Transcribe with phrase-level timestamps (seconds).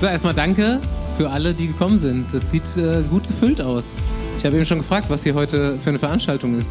[0.00, 0.80] So, erstmal danke
[1.18, 2.32] für alle, die gekommen sind.
[2.32, 3.96] Das sieht äh, gut gefüllt aus.
[4.38, 6.70] Ich habe eben schon gefragt, was hier heute für eine Veranstaltung ist.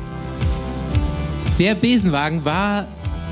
[1.59, 2.87] Der Besenwagen war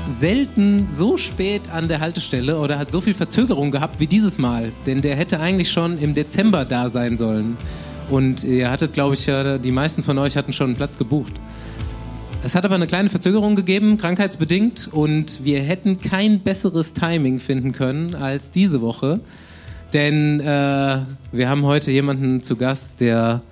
[0.08, 4.70] selten so spät an der Haltestelle oder hat so viel Verzögerung gehabt wie dieses Mal.
[4.86, 7.56] Denn der hätte eigentlich schon im Dezember da sein sollen.
[8.08, 11.32] Und ihr hattet, glaube ich, ja, die meisten von euch hatten schon einen Platz gebucht.
[12.44, 17.72] Es hat aber eine kleine Verzögerung gegeben, krankheitsbedingt, und wir hätten kein besseres Timing finden
[17.72, 19.18] können als diese Woche.
[19.92, 20.98] Denn äh,
[21.32, 23.42] wir haben heute jemanden zu Gast, der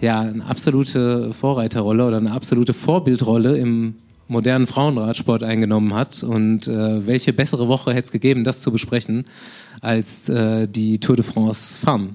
[0.00, 3.94] ja eine absolute Vorreiterrolle oder eine absolute Vorbildrolle im
[4.26, 6.22] modernen Frauenradsport eingenommen hat.
[6.22, 9.24] Und äh, welche bessere Woche hätte es gegeben, das zu besprechen,
[9.80, 12.10] als äh, die Tour de France Femme.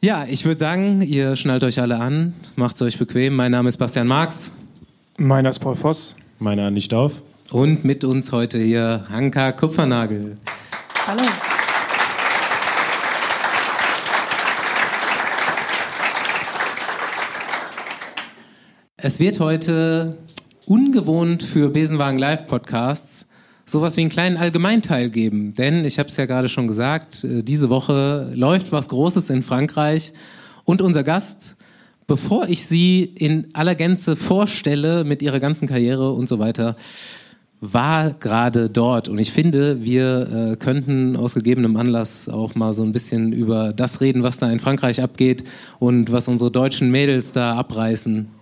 [0.00, 3.34] Ja, ich würde sagen, ihr schnallt euch alle an, macht es euch bequem.
[3.34, 4.52] Mein Name ist Bastian Marx.
[5.16, 6.16] Meiner ist Paul Voss.
[6.38, 7.22] Meiner nicht auf.
[7.50, 10.36] Und mit uns heute hier Hanka Kupfernagel.
[11.06, 11.22] Hallo.
[19.06, 20.16] Es wird heute
[20.64, 23.26] ungewohnt für Besenwagen Live Podcasts
[23.66, 25.54] sowas wie einen kleinen Allgemeinteil geben.
[25.54, 29.42] Denn ich habe es ja gerade schon gesagt, äh, diese Woche läuft was Großes in
[29.42, 30.14] Frankreich
[30.64, 31.56] und unser Gast,
[32.06, 36.74] bevor ich sie in aller Gänze vorstelle mit ihrer ganzen Karriere und so weiter,
[37.60, 39.10] war gerade dort.
[39.10, 43.74] Und ich finde, wir äh, könnten aus gegebenem Anlass auch mal so ein bisschen über
[43.74, 45.44] das reden, was da in Frankreich abgeht
[45.78, 48.33] und was unsere deutschen Mädels da abreißen.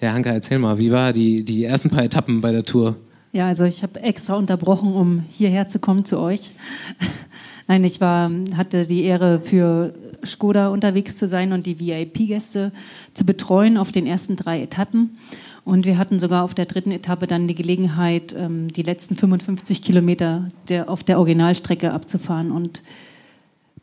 [0.00, 2.96] Ja, Hanka, erzähl mal, wie war die, die ersten paar Etappen bei der Tour?
[3.32, 6.52] Ja, also ich habe extra unterbrochen, um hierher zu kommen zu euch.
[7.66, 9.92] Nein, ich war, hatte die Ehre, für
[10.24, 12.72] Skoda unterwegs zu sein und die VIP-Gäste
[13.12, 15.18] zu betreuen auf den ersten drei Etappen.
[15.64, 19.82] Und wir hatten sogar auf der dritten Etappe dann die Gelegenheit, ähm, die letzten 55
[19.82, 20.48] Kilometer
[20.86, 22.52] auf der Originalstrecke abzufahren.
[22.52, 22.82] Und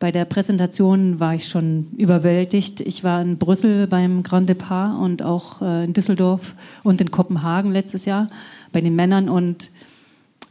[0.06, 2.80] bei der Präsentation war ich schon überwältigt.
[2.80, 7.72] Ich war in Brüssel beim Grand Depart und auch äh, in Düsseldorf und in Kopenhagen
[7.72, 8.28] letztes Jahr
[8.72, 9.72] bei den Männern und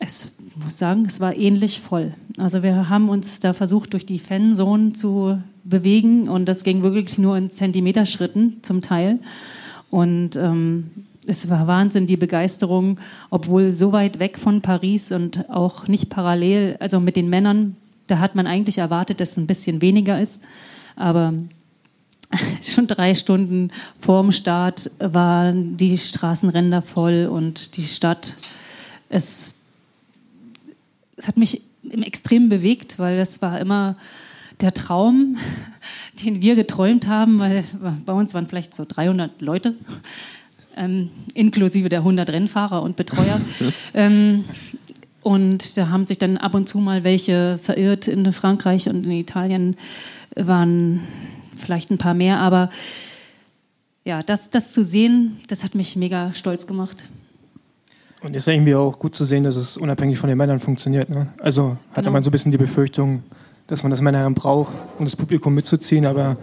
[0.00, 2.14] es muss sagen, es war ähnlich voll.
[2.36, 7.16] Also wir haben uns da versucht, durch die Fanzone zu bewegen und das ging wirklich
[7.16, 9.20] nur in Zentimeterschritten zum Teil.
[9.88, 10.90] Und ähm,
[11.28, 12.98] es war Wahnsinn, die Begeisterung,
[13.30, 17.76] obwohl so weit weg von Paris und auch nicht parallel, also mit den Männern
[18.06, 20.42] da hat man eigentlich erwartet, dass es ein bisschen weniger ist.
[20.96, 21.34] Aber
[22.62, 28.34] schon drei Stunden vorm Start waren die Straßenränder voll und die Stadt.
[29.08, 29.54] Es,
[31.16, 33.96] es hat mich im Extrem bewegt, weil das war immer
[34.60, 35.36] der Traum,
[36.24, 37.64] den wir geträumt haben, weil
[38.04, 39.74] bei uns waren vielleicht so 300 Leute,
[40.76, 43.40] ähm, inklusive der 100 Rennfahrer und Betreuer.
[43.94, 44.44] ähm,
[45.24, 49.10] und da haben sich dann ab und zu mal welche verirrt in Frankreich und in
[49.10, 49.76] Italien
[50.36, 51.00] waren
[51.56, 52.68] vielleicht ein paar mehr, aber
[54.04, 57.04] ja, das, das zu sehen, das hat mich mega stolz gemacht.
[58.20, 61.08] Und ist irgendwie auch gut zu sehen, dass es unabhängig von den Männern funktioniert.
[61.08, 61.28] Ne?
[61.38, 62.12] Also hatte genau.
[62.12, 63.22] man so ein bisschen die Befürchtung,
[63.66, 66.36] dass man das Männer braucht, um das Publikum mitzuziehen, aber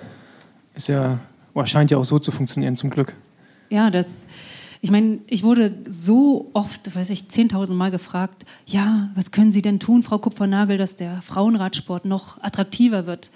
[0.73, 1.19] es ja,
[1.53, 3.13] oh, scheint ja auch so zu funktionieren, zum Glück.
[3.69, 4.25] Ja, das,
[4.83, 9.61] ich meine, ich wurde so oft, weiß ich, 10.000 Mal gefragt, ja, was können Sie
[9.61, 13.29] denn tun, Frau Kupfernagel, dass der Frauenradsport noch attraktiver wird?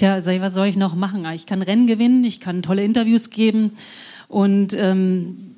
[0.00, 1.26] Ja, was soll ich noch machen?
[1.32, 3.72] Ich kann Rennen gewinnen, ich kann tolle Interviews geben
[4.28, 5.54] und ähm,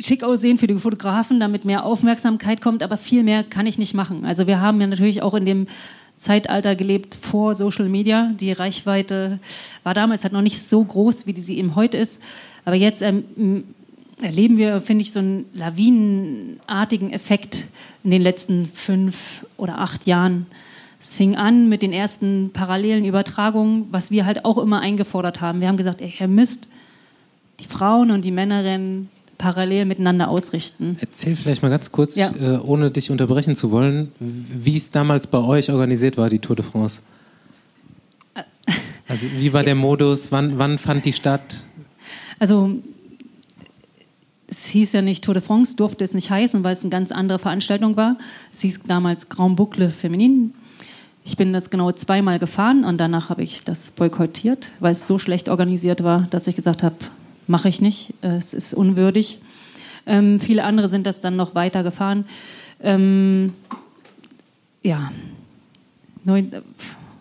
[0.00, 3.94] schick aussehen für die Fotografen, damit mehr Aufmerksamkeit kommt, aber viel mehr kann ich nicht
[3.94, 4.24] machen.
[4.24, 5.66] Also wir haben ja natürlich auch in dem
[6.16, 8.32] Zeitalter gelebt vor Social Media.
[8.40, 9.38] Die Reichweite
[9.84, 12.20] war damals halt noch nicht so groß, wie sie eben heute ist.
[12.64, 13.62] Aber jetzt ähm,
[14.22, 17.66] erleben wir, finde ich, so einen lawinenartigen Effekt
[18.04, 20.46] in den letzten fünf oder acht Jahren.
[21.00, 25.60] Es fing an mit den ersten parallelen Übertragungen, was wir halt auch immer eingefordert haben.
[25.60, 26.68] Wir haben gesagt, ey, ihr müsst
[27.60, 30.96] die Frauen und die Männerinnen parallel miteinander ausrichten.
[31.00, 32.30] Erzähl vielleicht mal ganz kurz, ja.
[32.40, 36.56] äh, ohne dich unterbrechen zu wollen, wie es damals bei euch organisiert war, die Tour
[36.56, 37.00] de France.
[39.06, 40.32] Also wie war der Modus?
[40.32, 41.62] Wann, wann fand die statt?
[42.38, 42.76] Also
[44.48, 47.12] es hieß ja nicht Tour de France, durfte es nicht heißen, weil es eine ganz
[47.12, 48.16] andere Veranstaltung war.
[48.52, 50.54] Es hieß damals Grand Boucle Feminin.
[51.24, 55.18] Ich bin das genau zweimal gefahren und danach habe ich das boykottiert, weil es so
[55.18, 56.96] schlecht organisiert war, dass ich gesagt habe,
[57.46, 59.40] mache ich nicht, es ist unwürdig.
[60.06, 62.24] Ähm, viele andere sind das dann noch weiter gefahren.
[62.80, 63.52] Ähm,
[64.82, 65.12] ja,
[66.24, 66.50] neun,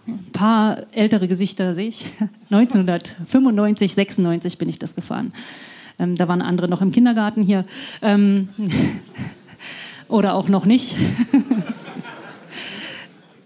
[0.07, 2.05] ein paar ältere Gesichter sehe ich.
[2.49, 5.33] 1995, 96 bin ich das gefahren.
[5.99, 7.63] Ähm, da waren andere noch im Kindergarten hier.
[8.01, 8.49] Ähm,
[10.07, 10.95] oder auch noch nicht.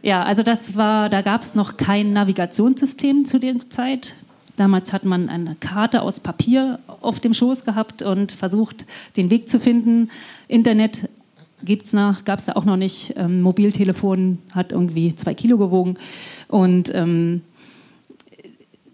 [0.04, 4.16] Ja, also das war, da gab es noch kein Navigationssystem zu der Zeit.
[4.56, 9.48] Damals hat man eine Karte aus Papier auf dem Schoß gehabt und versucht, den Weg
[9.48, 10.10] zu finden.
[10.48, 11.08] Internet
[11.64, 13.14] gibt's nach, gab es da auch noch nicht.
[13.16, 15.98] Ähm, Mobiltelefon hat irgendwie zwei Kilo gewogen.
[16.48, 17.42] Und ähm,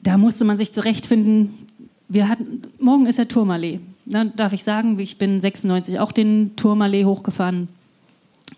[0.03, 1.66] da musste man sich zurechtfinden.
[2.09, 3.81] Wir hatten, morgen ist der Turmallee.
[4.05, 7.67] Dann darf ich sagen, ich bin 96 auch den Turmallee hochgefahren.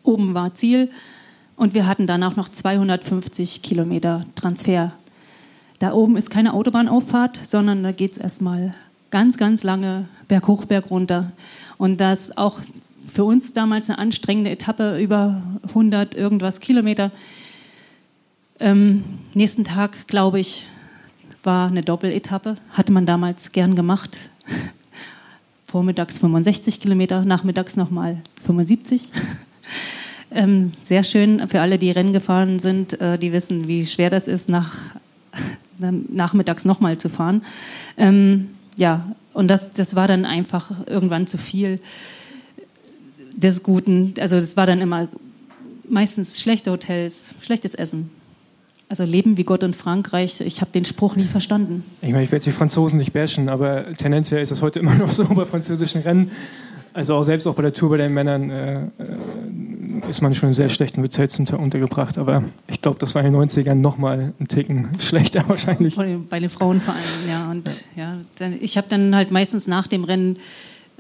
[0.04, 0.92] Oben war Ziel
[1.56, 4.94] und wir hatten danach noch 250 Kilometer Transfer.
[5.80, 8.76] Da oben ist keine Autobahnauffahrt, sondern da geht es erstmal
[9.10, 11.32] ganz, ganz lange berghoch, berg runter.
[11.78, 12.60] Und das auch
[13.12, 17.12] für uns damals eine anstrengende Etappe, über 100 irgendwas Kilometer.
[18.60, 19.04] Ähm,
[19.34, 20.68] nächsten Tag, glaube ich,
[21.50, 22.58] war eine Doppeletappe.
[22.74, 24.20] Hatte man damals gern gemacht.
[25.66, 29.10] Vormittags 65 Kilometer, nachmittags nochmal 75.
[30.32, 34.28] ähm, sehr schön für alle, die Rennen gefahren sind, äh, die wissen, wie schwer das
[34.28, 34.76] ist, nach,
[35.80, 37.42] nachmittags nochmal zu fahren.
[37.98, 41.80] Ähm, ja, und das, das war dann einfach irgendwann zu viel
[43.36, 44.14] des Guten.
[44.20, 45.08] Also das war dann immer
[45.88, 48.12] meistens schlechte Hotels, schlechtes Essen.
[48.90, 51.84] Also Leben wie Gott in Frankreich, ich habe den Spruch nie verstanden.
[52.02, 54.96] Ich meine, ich will jetzt die Franzosen nicht bashen, aber tendenziell ist das heute immer
[54.96, 56.32] noch so bei französischen Rennen.
[56.92, 58.88] Also auch selbst auch bei der Tour bei den Männern äh, äh
[60.08, 62.18] ist man schon in sehr schlechten Hotels untergebracht.
[62.18, 65.96] Aber ich glaube, das war in den 90ern nochmal ein Ticken schlechter wahrscheinlich.
[65.96, 67.52] Bei den Frauen vor allem, ja.
[67.52, 68.18] Und ja,
[68.60, 70.38] ich habe dann halt meistens nach dem Rennen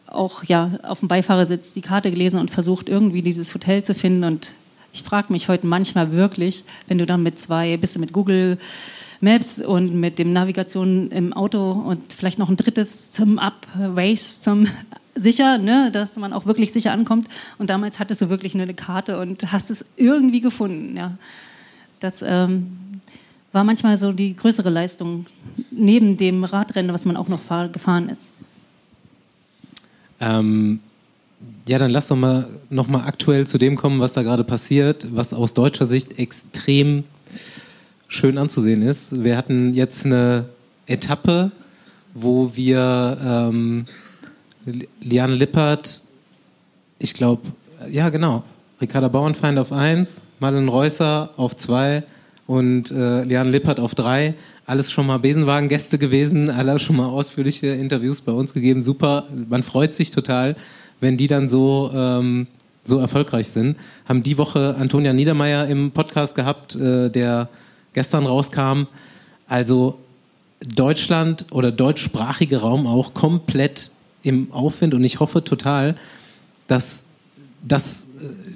[0.05, 4.23] auch ja, auf dem Beifahrersitz die Karte gelesen und versucht, irgendwie dieses Hotel zu finden.
[4.25, 4.53] Und
[4.91, 8.57] ich frage mich heute manchmal wirklich, wenn du dann mit zwei, bist du mit Google
[9.21, 14.41] Maps und mit dem Navigation im Auto und vielleicht noch ein drittes zum Up, Race
[14.41, 14.67] zum
[15.15, 17.27] sicher, ne, dass man auch wirklich sicher ankommt.
[17.57, 20.95] Und damals hattest du wirklich eine Karte und hast es irgendwie gefunden.
[20.95, 21.17] Ja.
[21.99, 23.01] Das ähm,
[23.51, 25.25] war manchmal so die größere Leistung
[25.71, 27.41] neben dem Radrennen, was man auch noch
[27.71, 28.29] gefahren ist.
[30.21, 30.79] Ähm,
[31.67, 35.07] ja, dann lass doch mal noch mal aktuell zu dem kommen, was da gerade passiert,
[35.13, 37.03] was aus deutscher Sicht extrem
[38.07, 39.23] schön anzusehen ist.
[39.23, 40.49] Wir hatten jetzt eine
[40.87, 41.51] Etappe,
[42.13, 43.85] wo wir ähm,
[44.99, 46.01] Liane Lippert,
[46.97, 47.43] ich glaube,
[47.89, 48.43] ja genau,
[48.81, 52.03] Ricarda Bauernfeind auf 1, Marlen Reusser auf 2
[52.47, 54.33] und äh, Liane Lippert auf 3
[54.69, 58.81] alles schon mal Besenwagen-Gäste gewesen, alle schon mal ausführliche Interviews bei uns gegeben.
[58.81, 60.55] Super, man freut sich total,
[60.99, 62.47] wenn die dann so, ähm,
[62.83, 63.77] so erfolgreich sind.
[64.07, 67.49] Haben die Woche Antonia Niedermeyer im Podcast gehabt, äh, der
[67.93, 68.87] gestern rauskam.
[69.47, 69.97] Also
[70.61, 73.91] Deutschland oder deutschsprachige Raum auch komplett
[74.23, 75.95] im Aufwind und ich hoffe total,
[76.67, 77.03] dass,
[77.65, 78.07] dass äh,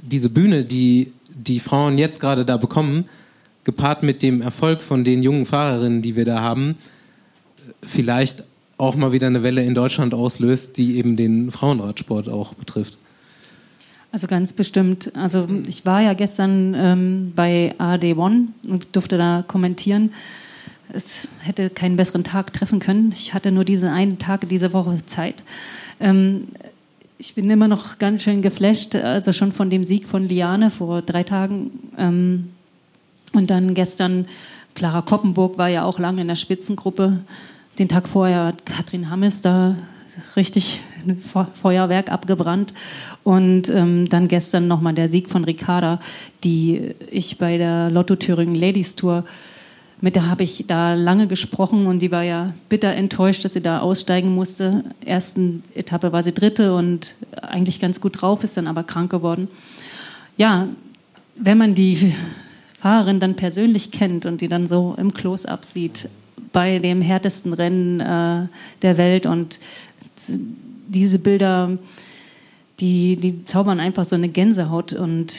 [0.01, 3.05] diese Bühne, die die Frauen jetzt gerade da bekommen,
[3.63, 6.75] gepaart mit dem Erfolg von den jungen Fahrerinnen, die wir da haben,
[7.81, 8.43] vielleicht
[8.83, 12.97] auch mal wieder eine Welle in Deutschland auslöst, die eben den Frauenradsport auch betrifft.
[14.11, 15.11] Also ganz bestimmt.
[15.15, 20.11] Also ich war ja gestern ähm, bei AD One und durfte da kommentieren.
[20.89, 23.11] Es hätte keinen besseren Tag treffen können.
[23.15, 25.43] Ich hatte nur diesen einen Tag diese Woche Zeit.
[25.99, 26.49] Ähm,
[27.17, 31.01] ich bin immer noch ganz schön geflasht, also schon von dem Sieg von Liane vor
[31.01, 31.71] drei Tagen.
[31.97, 32.49] Ähm,
[33.31, 34.27] und dann gestern,
[34.75, 37.21] Clara Koppenburg war ja auch lange in der Spitzengruppe.
[37.79, 39.75] Den Tag vorher hat Katrin Hammes da
[40.35, 40.81] richtig
[41.53, 42.73] Feuerwerk abgebrannt.
[43.23, 45.99] Und ähm, dann gestern nochmal der Sieg von Ricarda,
[46.43, 49.23] die ich bei der Lotto Thüringen Ladies Tour
[50.03, 53.61] mit der habe ich da lange gesprochen und die war ja bitter enttäuscht, dass sie
[53.61, 54.83] da aussteigen musste.
[55.05, 59.47] Ersten Etappe war sie dritte und eigentlich ganz gut drauf, ist dann aber krank geworden.
[60.35, 60.67] Ja,
[61.37, 62.13] wenn man die
[62.81, 66.09] Fahrerin dann persönlich kennt und die dann so im Close-up sieht
[66.53, 68.47] bei dem härtesten Rennen äh,
[68.81, 69.25] der Welt.
[69.25, 69.59] Und
[70.87, 71.77] diese Bilder,
[72.79, 74.93] die, die zaubern einfach so eine Gänsehaut.
[74.93, 75.35] Und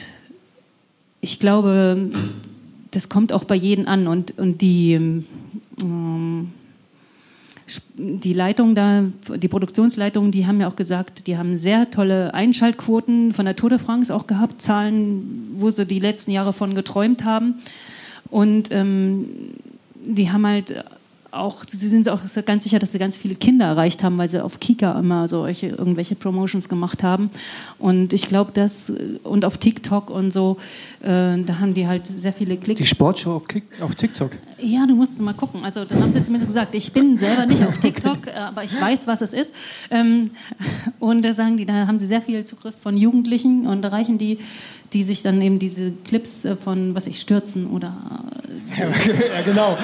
[1.21, 2.11] ich glaube,
[2.91, 4.07] das kommt auch bei jedem an.
[4.07, 5.23] Und, und die
[5.81, 6.51] ähm,
[7.97, 9.05] die Leitung da,
[9.35, 13.71] die Produktionsleitung, die haben ja auch gesagt, die haben sehr tolle Einschaltquoten von der Tour
[13.71, 17.55] de France auch gehabt, Zahlen, wo sie die letzten Jahre von geträumt haben.
[18.29, 19.25] Und ähm,
[20.03, 20.83] die haben halt
[21.35, 24.43] auch, sie sind auch ganz sicher, dass sie ganz viele Kinder erreicht haben, weil sie
[24.43, 27.29] auf Kika immer solche irgendwelche Promotions gemacht haben.
[27.79, 28.91] Und ich glaube, dass
[29.23, 30.57] und auf TikTok und so,
[31.01, 32.79] äh, da haben die halt sehr viele Klicks.
[32.79, 34.31] Die Sportshow auf, Kick, auf TikTok.
[34.57, 35.63] Ja, du musst es mal gucken.
[35.65, 36.75] Also das haben sie zumindest gesagt.
[36.75, 39.53] Ich bin selber nicht auf TikTok, äh, aber ich weiß, was es ist.
[39.91, 40.31] Ähm,
[40.99, 44.39] und da sagen die, da haben sie sehr viel Zugriff von Jugendlichen und erreichen die,
[44.93, 47.95] die sich dann eben diese Clips äh, von, was ich, stürzen oder...
[48.77, 49.77] ja, genau.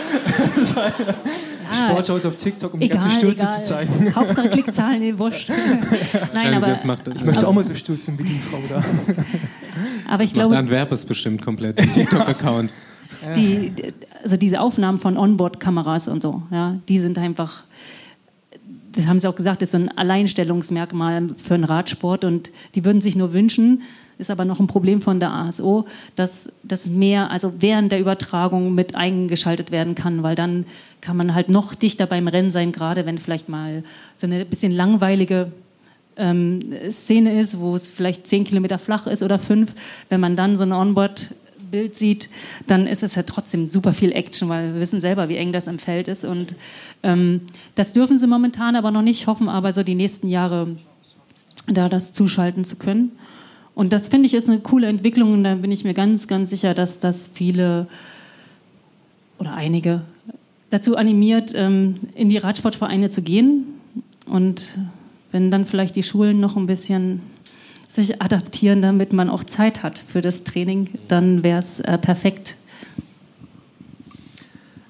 [1.72, 3.64] Sportschau ist auf TikTok, um egal, die ganze Stürze egal.
[3.64, 4.16] zu zeigen.
[4.16, 5.50] Hauptsache Klickzahlen, nee, wurscht.
[6.34, 8.84] Nein, aber, ich möchte auch mal so stürzen wie die Frau da.
[10.08, 10.58] Aber ich glaube...
[10.58, 12.74] Antwerp ist bestimmt komplett ein TikTok-Account.
[13.36, 13.74] Die,
[14.24, 17.64] also diese Aufnahmen von Onboard-Kameras und so, ja, die sind einfach,
[18.92, 23.02] das haben sie auch gesagt, ist so ein Alleinstellungsmerkmal für einen Radsport und die würden
[23.02, 23.82] sich nur wünschen,
[24.18, 28.76] ist aber noch ein Problem von der ASO, dass das mehr, also während der Übertragung
[28.76, 30.66] mit eingeschaltet werden kann, weil dann
[31.02, 33.84] kann man halt noch dichter beim Rennen sein, gerade wenn vielleicht mal
[34.16, 35.52] so eine bisschen langweilige
[36.18, 36.60] ähm,
[36.90, 39.74] Szene ist, wo es vielleicht zehn Kilometer flach ist oder fünf,
[40.10, 41.32] wenn man dann so ein Onboard
[41.72, 42.30] Bild sieht,
[42.68, 45.68] dann ist es ja trotzdem super viel Action, weil wir wissen selber, wie eng das
[45.68, 46.26] im Feld ist.
[46.26, 46.56] Und
[47.02, 47.42] ähm,
[47.76, 50.76] das dürfen sie momentan aber noch nicht, hoffen aber so die nächsten Jahre
[51.68, 53.12] da das zuschalten zu können.
[53.74, 56.50] Und das finde ich ist eine coole Entwicklung und da bin ich mir ganz, ganz
[56.50, 57.88] sicher, dass das viele
[59.40, 60.02] oder einige
[60.70, 63.66] dazu animiert, ähm, in die Radsportvereine zu gehen.
[64.26, 64.78] Und
[65.32, 67.22] wenn dann vielleicht die Schulen noch ein bisschen
[67.96, 72.56] sich adaptieren, damit man auch Zeit hat für das Training, dann wäre es äh, perfekt.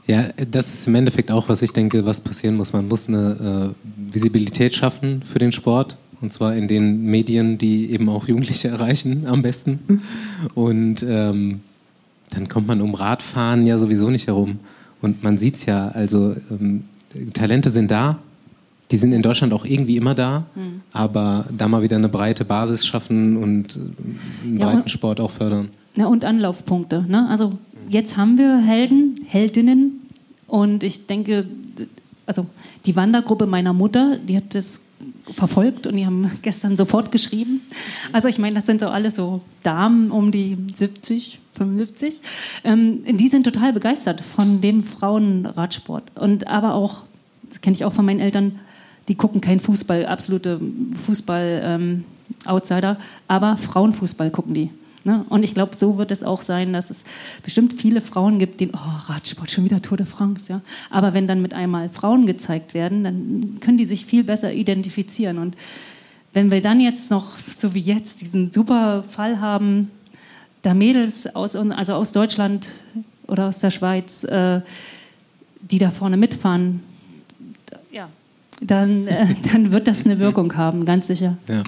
[0.06, 2.74] Ja, das ist im Endeffekt auch, was ich denke, was passieren muss.
[2.74, 5.98] Man muss eine äh, Visibilität schaffen für den Sport.
[6.22, 10.02] Und zwar in den Medien, die eben auch Jugendliche erreichen, am besten.
[10.54, 11.62] Und ähm,
[12.30, 14.60] dann kommt man um Radfahren ja sowieso nicht herum.
[15.02, 16.84] Und man sieht es ja, also ähm,
[17.34, 18.20] Talente sind da,
[18.92, 20.82] die sind in Deutschland auch irgendwie immer da, mhm.
[20.92, 23.78] aber da mal wieder eine breite Basis schaffen und
[24.44, 25.70] einen ja, breiten Sport auch fördern.
[25.96, 27.06] Ja, und Anlaufpunkte.
[27.08, 27.28] Ne?
[27.30, 27.58] Also
[27.90, 30.02] jetzt haben wir Helden, Heldinnen
[30.48, 31.46] und ich denke,
[32.26, 32.46] also
[32.86, 34.82] die Wandergruppe meiner Mutter, die hat das
[35.34, 37.62] verfolgt und die haben gestern sofort geschrieben.
[38.12, 42.22] Also ich meine, das sind so alles so Damen um die 70, 75.
[42.64, 47.04] Ähm, die sind total begeistert von dem Frauenradsport und aber auch,
[47.50, 48.60] das kenne ich auch von meinen Eltern,
[49.08, 50.60] die gucken kein Fußball, absolute
[51.06, 54.70] Fußball-Outsider, ähm, aber Frauenfußball gucken die.
[55.04, 55.26] Ne?
[55.30, 57.04] Und ich glaube, so wird es auch sein, dass es
[57.44, 60.62] bestimmt viele Frauen gibt, die, oh, Radsport, schon wieder Tour de France, ja.
[60.92, 65.40] Aber wenn dann mit einmal Frauen gezeigt werden, dann können die sich viel besser identifizieren.
[65.40, 65.58] Und
[66.34, 69.90] wenn wir dann jetzt noch, so wie jetzt, diesen super Fall haben,
[70.62, 72.68] da Mädels aus, also aus Deutschland
[73.26, 74.62] oder aus der Schweiz, äh,
[75.62, 76.84] die da vorne mitfahren,
[77.92, 78.08] ja,
[78.62, 81.38] dann, äh, dann wird das eine Wirkung haben, ganz sicher.
[81.48, 81.64] Ja.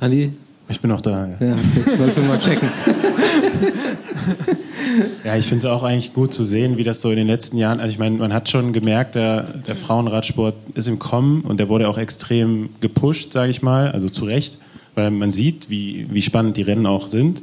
[0.00, 0.32] Ali?
[0.68, 1.28] Ich bin auch da.
[1.40, 2.68] Ja, ja ich wollte mal checken.
[5.24, 7.58] ja, ich finde es auch eigentlich gut zu sehen, wie das so in den letzten
[7.58, 11.60] Jahren, also ich meine, man hat schon gemerkt, der, der Frauenradsport ist im Kommen und
[11.60, 14.58] der wurde auch extrem gepusht, sage ich mal, also zu Recht,
[14.94, 17.42] weil man sieht, wie, wie spannend die Rennen auch sind.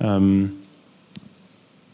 [0.00, 0.52] Ähm,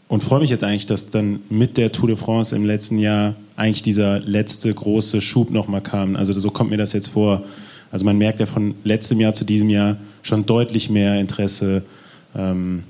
[0.07, 3.35] und freue mich jetzt eigentlich, dass dann mit der Tour de France im letzten Jahr
[3.55, 6.15] eigentlich dieser letzte große Schub nochmal kam.
[6.15, 7.43] Also so kommt mir das jetzt vor.
[7.91, 11.83] Also man merkt ja von letztem Jahr zu diesem Jahr schon deutlich mehr Interesse.
[12.35, 12.83] Ähm,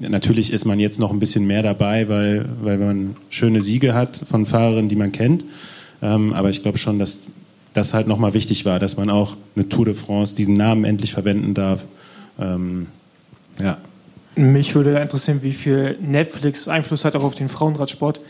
[0.00, 4.20] natürlich ist man jetzt noch ein bisschen mehr dabei, weil, weil man schöne Siege hat
[4.28, 5.44] von Fahrerinnen, die man kennt.
[6.02, 7.30] Ähm, aber ich glaube schon, dass
[7.72, 11.12] das halt nochmal wichtig war, dass man auch eine Tour de France, diesen Namen endlich
[11.12, 11.84] verwenden darf.
[12.38, 12.88] Ähm,
[13.58, 13.78] ja.
[14.36, 18.20] Mich würde interessieren, wie viel Netflix Einfluss hat auch auf den Frauenradsport.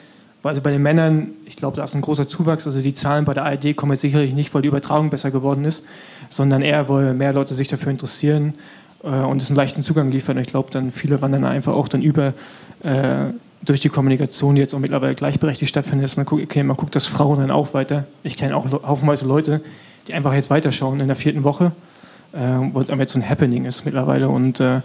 [0.42, 2.66] Also bei den Männern, ich glaube, da ist ein großer Zuwachs.
[2.66, 5.64] Also die Zahlen bei der ARD kommen jetzt sicherlich nicht, weil die Übertragung besser geworden
[5.64, 5.86] ist,
[6.30, 8.54] sondern eher, weil mehr Leute sich dafür interessieren
[9.04, 10.38] äh, und es einen leichten Zugang liefern.
[10.38, 12.28] Ich glaube, dann viele wandern einfach auch dann über
[12.82, 16.78] äh, durch die Kommunikation, die jetzt auch mittlerweile gleichberechtigt stattfindet, dass man guckt, okay, man
[16.78, 18.06] guckt das Frauen dann auch weiter.
[18.22, 19.60] Ich kenne auch haufenweise Leute,
[20.08, 21.72] die einfach jetzt weiterschauen in der vierten Woche,
[22.32, 24.80] äh, weil es einfach jetzt so ein Happening ist mittlerweile und äh,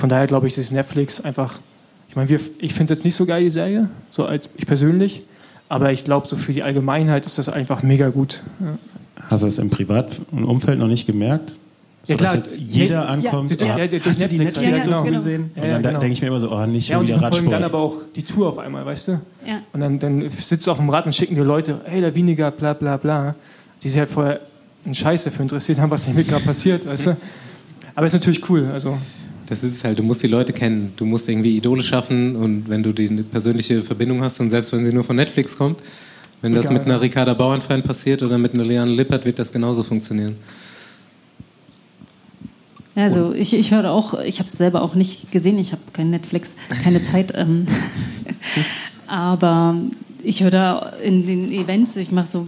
[0.00, 1.60] von daher glaube ich, dass Netflix einfach,
[2.08, 5.24] ich meine, ich finde es jetzt nicht so geil, die Serie, so als ich persönlich,
[5.68, 8.42] aber ich glaube, so für die Allgemeinheit ist das einfach mega gut.
[8.60, 8.78] Ja.
[9.28, 11.52] Hast du es im privaten Umfeld noch nicht gemerkt?
[12.02, 12.36] So, ja, klar.
[12.36, 13.50] Dass jetzt jeder ankommt.
[13.60, 15.02] Ja, ja, ja, hast du die Netflix-Doku ja, genau.
[15.04, 15.50] gesehen?
[15.54, 15.98] und dann genau.
[15.98, 17.52] denke ich mir immer so, oh, nicht schon ja, wieder Radsport.
[17.52, 19.12] dann aber auch die Tour auf einmal, weißt du?
[19.46, 19.60] Ja.
[19.74, 22.50] Und dann, dann sitzt du auf dem Rad und schicken dir Leute, hey, der Weniger,
[22.50, 23.34] bla bla bla.
[23.82, 24.40] Die sich halt vorher
[24.86, 27.16] einen Scheiß dafür interessiert haben, was nicht mit gerade passiert, weißt du?
[27.94, 28.96] Aber es ist natürlich cool, also
[29.50, 32.68] das ist es halt, du musst die Leute kennen, du musst irgendwie Idole schaffen und
[32.68, 35.80] wenn du die persönliche Verbindung hast und selbst wenn sie nur von Netflix kommt,
[36.40, 39.50] wenn das Egal, mit einer Ricarda Bauernfeind passiert oder mit einer Leanne Lippert, wird das
[39.50, 40.36] genauso funktionieren.
[42.94, 46.10] Also ich, ich höre auch, ich habe es selber auch nicht gesehen, ich habe kein
[46.10, 46.54] Netflix,
[46.84, 47.32] keine Zeit.
[47.36, 47.66] Ähm,
[49.08, 49.76] aber
[50.22, 52.46] ich höre da in den Events, ich mache so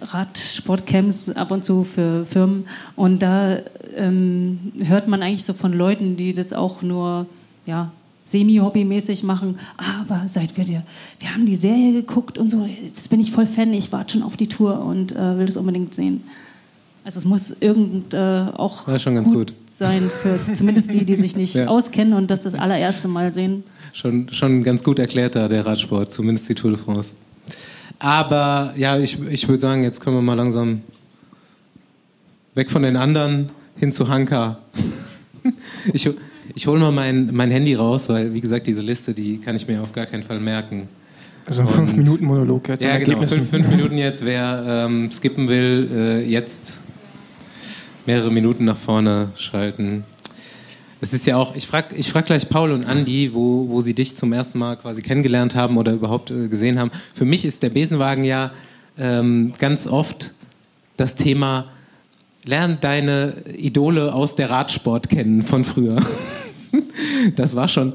[0.00, 2.64] Radsportcamps ab und zu für Firmen.
[2.96, 3.58] Und da
[3.96, 7.26] ähm, hört man eigentlich so von Leuten, die das auch nur
[7.66, 7.92] ja,
[8.32, 10.82] semi-hobbymäßig machen, aber seit wir dir,
[11.20, 14.22] wir haben die Serie geguckt und so, jetzt bin ich voll Fan, ich warte schon
[14.22, 16.24] auf die Tour und äh, will das unbedingt sehen.
[17.04, 18.86] Also es muss irgend äh, auch
[19.24, 21.66] gut, gut, sein für zumindest die, die sich nicht ja.
[21.66, 23.64] auskennen und das das allererste Mal sehen.
[23.92, 27.12] Schon, schon ganz gut erklärt da der Radsport, zumindest die Tour de France.
[27.98, 30.82] Aber ja, ich, ich würde sagen, jetzt können wir mal langsam
[32.54, 34.58] weg von den anderen hin zu Hanka.
[35.92, 36.08] Ich,
[36.54, 39.66] ich hole mal mein, mein Handy raus, weil, wie gesagt, diese Liste, die kann ich
[39.66, 40.86] mir auf gar keinen Fall merken.
[41.46, 42.84] Also ein 5-Minuten-Monolog jetzt.
[42.84, 43.18] Ja, genau.
[43.26, 44.24] Fünf, fünf, Minuten jetzt.
[44.24, 46.82] Wer ähm, skippen will, äh, jetzt
[48.06, 50.04] mehrere Minuten nach vorne schalten.
[51.00, 53.94] Es ist ja auch, ich frage ich frag gleich Paul und Andi, wo, wo sie
[53.94, 56.92] dich zum ersten Mal quasi kennengelernt haben oder überhaupt äh, gesehen haben.
[57.12, 58.52] Für mich ist der Besenwagen ja
[58.98, 60.34] ähm, ganz oft
[60.96, 61.66] das Thema,
[62.44, 65.96] lern deine Idole aus der Radsport kennen von früher.
[67.36, 67.94] das war schon,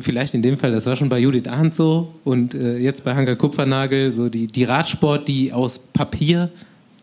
[0.00, 3.14] vielleicht in dem Fall, das war schon bei Judith Arndt so und äh, jetzt bei
[3.14, 6.50] Hanka Kupfernagel, so die, die Radsport, die aus Papier,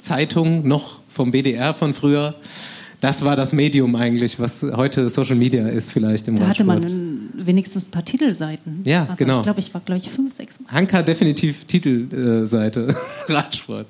[0.01, 2.35] Zeitung noch vom BDR von früher.
[2.99, 7.29] Das war das Medium eigentlich, was heute Social Media ist vielleicht im Da hatte man
[7.33, 8.81] wenigstens ein paar Titelseiten.
[8.85, 9.37] Ja, also genau.
[9.37, 10.71] Ich glaube, ich war, glaube ich, fünf, sechs Mal.
[10.71, 12.95] Hanka definitiv Titelseite,
[13.27, 13.87] Radsport.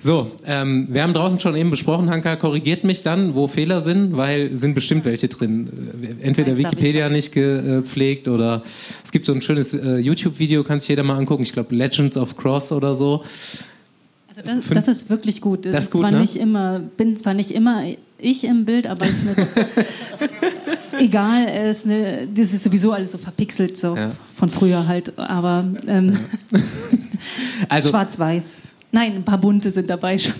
[0.00, 4.14] So, ähm, wir haben draußen schon eben besprochen, Hanka korrigiert mich dann, wo Fehler sind,
[4.18, 6.18] weil sind bestimmt welche drin.
[6.20, 8.62] Entweder weiß, Wikipedia nicht gepflegt oder
[9.02, 11.42] es gibt so ein schönes äh, YouTube-Video, kann sich jeder mal angucken.
[11.42, 13.24] Ich glaube Legends of Cross oder so.
[14.36, 15.64] Also das, das, ist wirklich gut.
[15.64, 16.20] Es das ist, gut, zwar ne?
[16.20, 17.84] nicht immer, bin zwar nicht immer
[18.18, 19.38] ich im Bild, aber es ist
[20.98, 24.10] egal, es ist eine, das ist sowieso alles so verpixelt so ja.
[24.34, 26.18] von früher halt, aber ähm,
[27.68, 28.56] also, schwarz-weiß.
[28.90, 30.34] Nein, ein paar bunte sind dabei schon.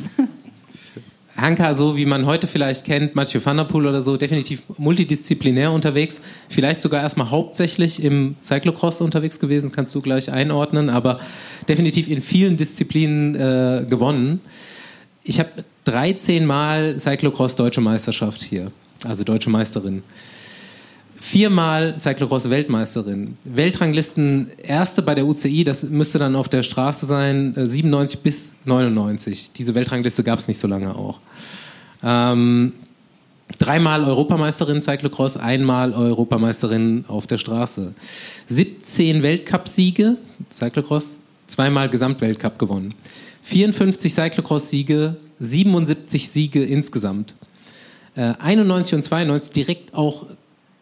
[1.36, 5.73] Hanka, so wie man heute vielleicht kennt, Mathieu van der Poel oder so, definitiv multidisziplinär
[5.73, 6.20] unterwegs.
[6.49, 11.18] Vielleicht sogar erstmal hauptsächlich im Cyclocross unterwegs gewesen, kannst du gleich einordnen, aber
[11.68, 14.40] definitiv in vielen Disziplinen äh, gewonnen.
[15.25, 15.50] Ich habe
[15.84, 18.70] 13 Mal Cyclocross Deutsche Meisterschaft hier,
[19.04, 20.02] also Deutsche Meisterin
[21.25, 23.39] viermal Cyclocross-Weltmeisterin.
[23.45, 28.54] Weltranglisten erste bei der UCI, das müsste dann auf der Straße sein, 97 äh, bis
[28.67, 29.52] 99.
[29.54, 31.21] Diese Weltrangliste gab es nicht so lange auch.
[32.02, 32.75] Ähm,
[33.58, 37.95] dreimal Europameisterin Cyclocross, einmal Europameisterin auf der Straße.
[38.49, 40.19] 17 Weltcupsiege
[40.52, 41.15] Cyclocross,
[41.47, 42.93] zweimal Gesamtweltcup gewonnen.
[43.41, 47.34] 54 Cyclocross-Siege, 77 Siege insgesamt.
[48.15, 50.26] Äh, 91 und 92 direkt auch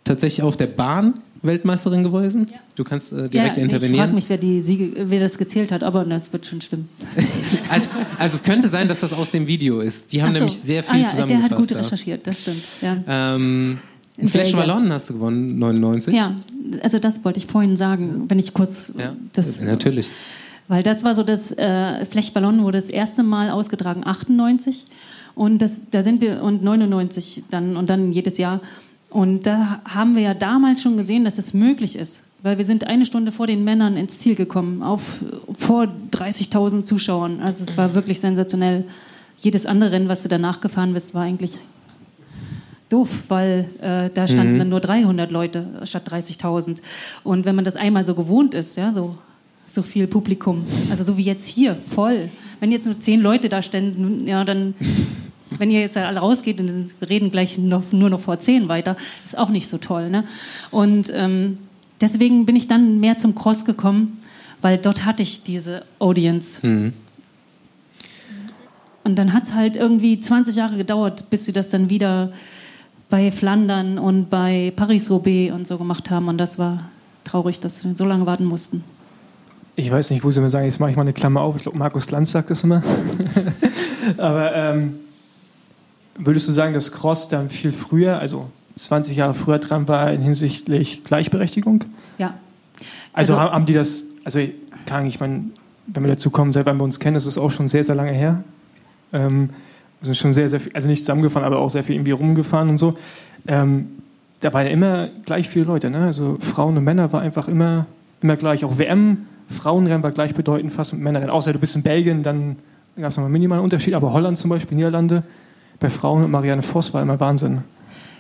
[0.04, 2.46] tatsächlich auf der Bahn Weltmeisterin gewesen.
[2.50, 2.58] Ja.
[2.76, 3.94] Du kannst äh, direkt ja, intervenieren.
[3.94, 6.88] Ich frage mich, wer, die Siege, wer das gezählt hat, aber das wird schon stimmen.
[7.68, 7.88] also,
[8.18, 10.12] also, es könnte sein, dass das aus dem Video ist.
[10.12, 10.38] Die haben so.
[10.38, 11.50] nämlich sehr viel ah, ja, zusammengefasst.
[11.50, 12.62] Der hat gut recherchiert, das stimmt.
[12.80, 12.96] Ja.
[13.06, 13.78] Ähm,
[14.16, 16.14] in Flash Wallon hast du gewonnen, 99.
[16.14, 16.36] Ja,
[16.82, 19.62] also das wollte ich vorhin sagen, wenn ich kurz ja, das.
[19.62, 20.10] Natürlich.
[20.68, 24.86] Weil das war so das äh, Flechtballon wurde das erste Mal ausgetragen 98
[25.34, 28.60] und das da sind wir und 99 dann und dann jedes Jahr
[29.12, 32.87] und da haben wir ja damals schon gesehen, dass es möglich ist, weil wir sind
[32.87, 35.03] eine Stunde vor den Männern ins Ziel gekommen, auf,
[35.59, 37.40] vor 30.000 Zuschauern.
[37.40, 38.85] Also es war wirklich sensationell.
[39.37, 41.59] Jedes andere Rennen, was du danach gefahren bist, war eigentlich
[42.88, 44.59] doof, weil äh, da standen mhm.
[44.61, 46.79] dann nur 300 Leute statt 30.000.
[47.22, 49.18] Und wenn man das einmal so gewohnt ist, ja, so,
[49.70, 52.31] so viel Publikum, also so wie jetzt hier, voll.
[52.61, 54.75] Wenn jetzt nur zehn Leute da ständen, ja, dann
[55.58, 59.36] wenn ihr jetzt alle rausgeht und reden gleich noch, nur noch vor zehn weiter, ist
[59.36, 60.10] auch nicht so toll.
[60.10, 60.24] Ne?
[60.70, 61.58] Und ähm,
[62.00, 64.18] deswegen bin ich dann mehr zum Cross gekommen,
[64.60, 66.66] weil dort hatte ich diese Audience.
[66.66, 66.92] Mhm.
[69.04, 72.32] Und dann hat es halt irgendwie 20 Jahre gedauert, bis sie das dann wieder
[73.10, 76.28] bei Flandern und bei Paris-Roubaix und so gemacht haben.
[76.28, 76.84] Und das war
[77.24, 78.84] traurig, dass wir so lange warten mussten.
[79.74, 81.56] Ich weiß nicht, wo sie mir sagen, jetzt mache ich mal eine Klammer auf.
[81.56, 82.82] Ich glaube, Markus Lanz sagt das immer.
[84.18, 84.96] Aber ähm,
[86.24, 91.04] Würdest du sagen, dass Cross dann viel früher, also 20 Jahre früher dran war hinsichtlich
[91.04, 91.85] Gleichberechtigung?
[92.18, 92.35] Ja.
[93.12, 94.40] Also, also haben die das, also
[94.87, 95.44] kann ich meine,
[95.87, 97.94] wenn wir dazu kommen, seit wann wir uns kennen, das ist auch schon sehr, sehr
[97.94, 98.44] lange her.
[99.12, 99.50] Ähm,
[100.00, 102.78] also schon sehr, sehr viel, also nicht zusammengefahren, aber auch sehr viel irgendwie rumgefahren und
[102.78, 102.96] so.
[103.46, 103.88] Ähm,
[104.40, 106.06] da waren ja immer gleich viele Leute, ne?
[106.06, 107.87] Also Frauen und Männer war einfach immer,
[108.20, 108.64] immer gleich.
[108.64, 111.30] Auch WM, Frauenrennen war gleichbedeutend fast mit Männern.
[111.30, 112.56] Außer du bist in Belgien, dann
[112.96, 115.22] gab es nochmal einen minimalen Unterschied, aber Holland zum Beispiel, Niederlande,
[115.82, 117.62] bei Frauen und Marianne Voss war immer Wahnsinn.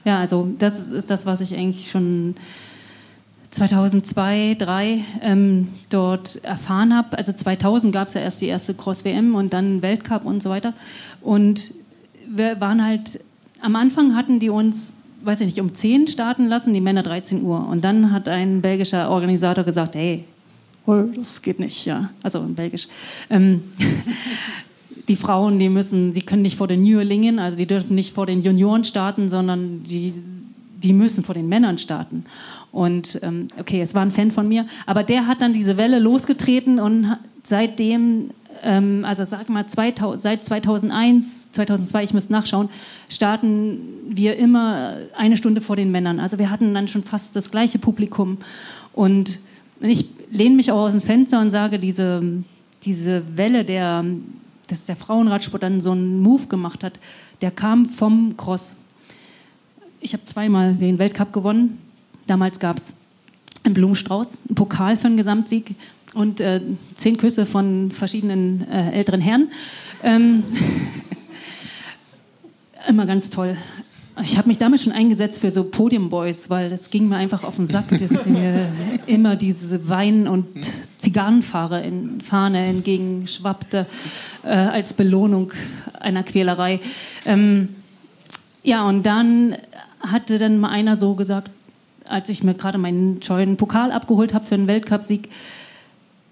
[0.04, 2.34] Ja, also das ist das, was ich eigentlich schon
[3.52, 7.16] 2002, 2003 ähm, dort erfahren habe.
[7.16, 10.74] Also 2000 gab es ja erst die erste Cross-WM und dann Weltcup und so weiter.
[11.20, 11.72] Und
[12.28, 13.20] wir waren halt,
[13.60, 17.42] am Anfang hatten die uns, weiß ich nicht, um 10 starten lassen, die Männer 13
[17.42, 17.68] Uhr.
[17.68, 20.24] Und dann hat ein belgischer Organisator gesagt, hey,
[20.86, 22.10] das geht nicht, ja.
[22.24, 22.88] Also in Belgisch.
[23.30, 23.62] Ähm,
[25.08, 28.26] die Frauen, die müssen, die können nicht vor den Jünglingen, also die dürfen nicht vor
[28.26, 30.12] den Junioren starten, sondern die,
[30.82, 32.24] die müssen vor den Männern starten.
[32.70, 35.98] Und ähm, okay, es war ein Fan von mir, aber der hat dann diese Welle
[35.98, 38.30] losgetreten und seitdem,
[38.62, 42.68] ähm, also sag mal 2000, seit 2001, 2002, ich müsste nachschauen,
[43.08, 46.20] starten wir immer eine Stunde vor den Männern.
[46.20, 48.38] Also wir hatten dann schon fast das gleiche Publikum
[48.92, 49.40] und
[49.80, 52.22] ich lehne mich auch aus dem Fenster und sage, diese,
[52.84, 54.04] diese Welle der
[54.68, 56.98] dass der Frauenradsport dann so einen Move gemacht hat,
[57.40, 58.76] der kam vom Cross.
[60.00, 61.78] Ich habe zweimal den Weltcup gewonnen.
[62.26, 62.94] Damals gab es
[63.64, 65.74] einen Blumenstrauß, einen Pokal für einen Gesamtsieg
[66.14, 66.60] und äh,
[66.96, 69.50] zehn Küsse von verschiedenen äh, älteren Herren.
[70.02, 70.44] Ähm,
[72.88, 73.56] immer ganz toll.
[74.20, 77.56] Ich habe mich damit schon eingesetzt für so Podiumboys, weil das ging mir einfach auf
[77.56, 78.66] den Sack, dass mir
[79.06, 80.46] immer diese Wein- und
[80.98, 83.86] Zigarrenfahrer in Fahne entgegenschwappte
[84.44, 85.52] äh, als Belohnung
[85.98, 86.80] einer Quälerei.
[87.24, 87.70] Ähm,
[88.62, 89.56] ja, und dann
[90.00, 91.50] hatte dann mal einer so gesagt,
[92.06, 95.30] als ich mir gerade meinen scheuen Pokal abgeholt habe für einen Weltcupsieg,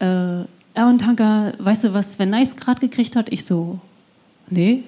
[0.00, 0.42] äh,
[0.74, 3.32] Erwin Tanker, weißt du, was Sven Nice gerade gekriegt hat?
[3.32, 3.80] Ich so,
[4.48, 4.84] nee,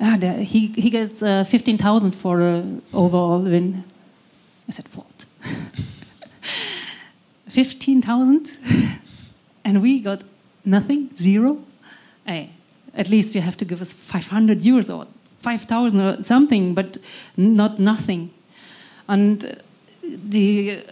[0.00, 3.84] ah, he, he gets uh, 15,000 for the overall win.
[4.68, 5.24] I said, what?
[7.48, 8.58] 15,000?
[9.64, 10.22] and we got
[10.64, 11.58] nothing, zero?
[12.24, 12.50] Hey,
[12.94, 15.06] at least you have to give us 500 euros or
[15.42, 16.98] 5,000 or something, but
[17.36, 18.30] not nothing.
[19.08, 19.46] Und
[20.02, 20.82] die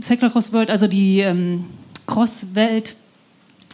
[0.00, 1.64] Cyclocross World, also die ähm,
[2.06, 2.96] Cross-Welt,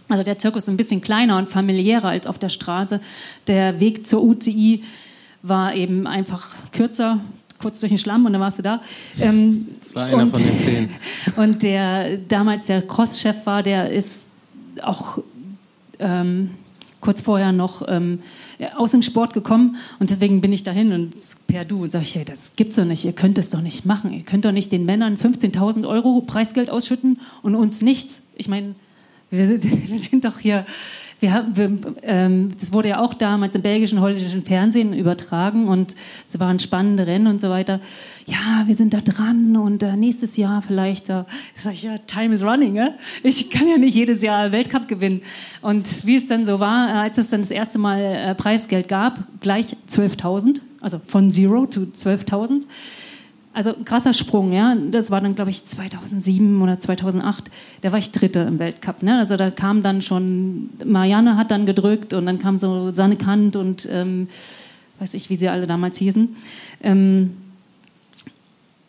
[0.08, 3.00] also der Zirkus ist ein bisschen kleiner und familiärer als auf der Straße.
[3.46, 4.82] Der Weg zur UCI
[5.42, 7.20] war eben einfach kürzer,
[7.58, 8.80] kurz durch den Schlamm und dann warst du da.
[9.20, 10.88] Ähm, das war einer und, von den zehn.
[11.36, 14.28] Und der damals der Cross-Chef war, der ist
[14.82, 15.18] auch
[15.98, 16.50] ähm,
[17.00, 18.20] kurz vorher noch ähm,
[18.76, 21.14] aus dem Sport gekommen und deswegen bin ich dahin und
[21.46, 24.22] per Du sage ich, das gibt's doch nicht, ihr könnt es doch nicht machen, ihr
[24.22, 28.22] könnt doch nicht den Männern 15.000 Euro Preisgeld ausschütten und uns nichts.
[28.36, 28.74] Ich meine,
[29.36, 30.64] wir sind, wir sind doch hier,
[31.20, 35.94] wir haben, wir, ähm, das wurde ja auch damals im belgischen, holländischen Fernsehen übertragen und
[36.28, 37.80] es waren spannende Rennen und so weiter.
[38.26, 42.34] Ja, wir sind da dran und äh, nächstes Jahr vielleicht, äh, sag ich ja, time
[42.34, 42.90] is running, äh?
[43.22, 45.22] ich kann ja nicht jedes Jahr Weltcup gewinnen.
[45.62, 48.88] Und wie es dann so war, äh, als es dann das erste Mal äh, Preisgeld
[48.88, 52.62] gab, gleich 12.000, also von Zero to 12.000
[53.54, 54.76] also krasser Sprung, ja.
[54.90, 57.50] Das war dann, glaube ich, 2007 oder 2008.
[57.80, 59.02] Da war ich Dritte im Weltcup.
[59.04, 59.16] Ne?
[59.16, 63.54] Also da kam dann schon, Marianne hat dann gedrückt und dann kam so Sanne Kant
[63.54, 64.28] und ähm,
[64.98, 66.34] weiß ich, wie sie alle damals hießen.
[66.82, 67.36] Ähm,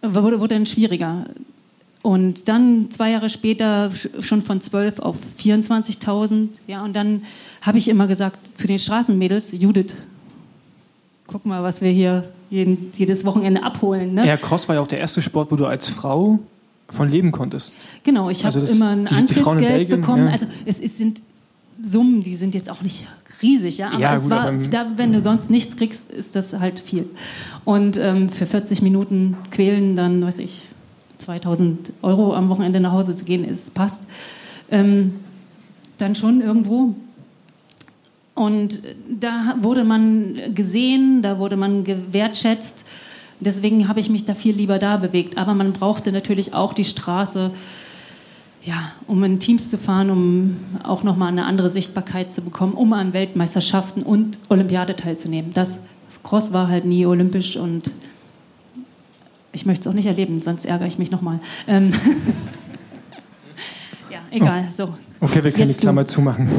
[0.01, 1.25] wurde, wurde dann schwieriger.
[2.01, 6.49] Und dann zwei Jahre später schon von 12 auf 24.000.
[6.67, 7.23] Ja, und dann
[7.61, 9.93] habe ich immer gesagt zu den Straßenmädels, Judith,
[11.27, 14.13] guck mal, was wir hier jeden, jedes Wochenende abholen.
[14.13, 14.27] Ne?
[14.27, 16.39] Ja, Cross war ja auch der erste Sport, wo du als Frau
[16.89, 17.77] von leben konntest.
[18.03, 20.27] Genau, ich habe also immer ein die, Antrittsgeld die bekommen.
[20.27, 20.33] Ja.
[20.33, 21.21] Also es, es, sind
[21.83, 23.07] Summen, die sind jetzt auch nicht
[23.41, 23.89] riesig, ja.
[23.89, 27.09] Aber ja, es gut, war, da, wenn du sonst nichts kriegst, ist das halt viel.
[27.65, 30.69] Und ähm, für 40 Minuten quälen, dann weiß ich,
[31.17, 34.07] 2000 Euro am Wochenende nach Hause zu gehen, ist passt.
[34.69, 35.15] Ähm,
[35.97, 36.93] dann schon irgendwo
[38.35, 42.85] und da wurde man gesehen, da wurde man gewertschätzt.
[43.39, 45.37] Deswegen habe ich mich da viel lieber da bewegt.
[45.37, 47.51] Aber man brauchte natürlich auch die Straße,
[48.63, 52.91] ja, um in Teams zu fahren, um auch nochmal eine andere Sichtbarkeit zu bekommen, um
[52.91, 55.51] an Weltmeisterschaften und Olympiade teilzunehmen.
[55.53, 55.79] Das
[56.23, 57.91] Cross war halt nie olympisch und
[59.53, 61.39] ich möchte es auch nicht erleben, sonst ärgere ich mich nochmal.
[61.67, 61.93] Ähm
[64.35, 64.93] egal, so.
[65.19, 66.09] Okay, wir können Jetzt die Klammer du.
[66.09, 66.49] zumachen.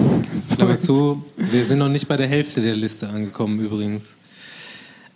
[0.55, 1.23] Klammer zu.
[1.37, 4.17] Wir sind noch nicht bei der Hälfte der Liste angekommen übrigens.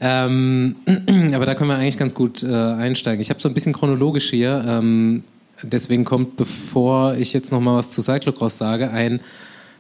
[0.01, 0.77] Ähm,
[1.35, 3.21] aber da können wir eigentlich ganz gut äh, einsteigen.
[3.21, 4.65] Ich habe so ein bisschen chronologisch hier.
[4.67, 5.25] Ähm,
[5.63, 9.21] deswegen kommt, bevor ich jetzt noch mal was zu Cyclocross sage, ein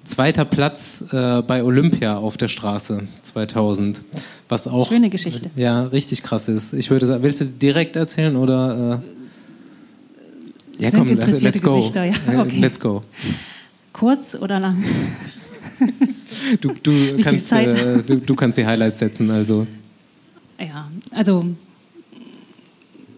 [0.04, 4.00] zweiter Platz äh, bei Olympia auf der Straße 2000,
[4.48, 5.50] was auch schöne Geschichte.
[5.56, 6.72] Ja, richtig krass ist.
[6.72, 9.02] Ich würde sagen, willst du es direkt erzählen oder?
[9.04, 9.19] Äh?
[10.80, 11.76] Ja, komm, let's go.
[11.76, 12.14] Gesichter, ja.
[12.40, 12.58] Okay.
[12.58, 13.02] Let's go.
[13.92, 14.82] Kurz oder lang?
[16.60, 19.66] Du, du, kannst, äh, du, du kannst die Highlights setzen, also.
[20.58, 21.46] Ja, also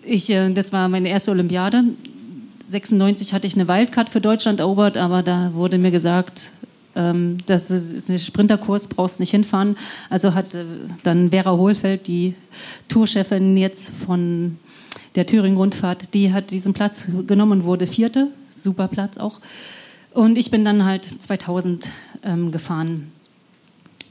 [0.05, 1.85] ich, äh, das war meine erste Olympiade.
[2.69, 6.53] 96 hatte ich eine Wildcard für Deutschland erobert, aber da wurde mir gesagt,
[6.95, 9.77] ähm, das ist ein Sprinterkurs, brauchst nicht hinfahren.
[10.11, 10.65] Also hat äh,
[11.03, 12.35] dann Vera Hohlfeld, die
[12.89, 14.59] Tourchefin jetzt von
[15.15, 18.29] der Thüringen-Rundfahrt, die hat diesen Platz genommen und wurde Vierte.
[18.51, 19.41] Super Platz auch.
[20.13, 21.91] Und ich bin dann halt 2000
[22.23, 23.13] ähm, gefahren.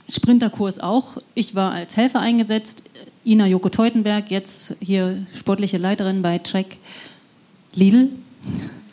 [0.10, 1.18] Sprinterkurs auch.
[1.36, 2.84] Ich war als Helfer eingesetzt.
[3.26, 6.78] Ina Joko Teutenberg, jetzt hier sportliche Leiterin bei Trek
[7.74, 8.10] Lidl.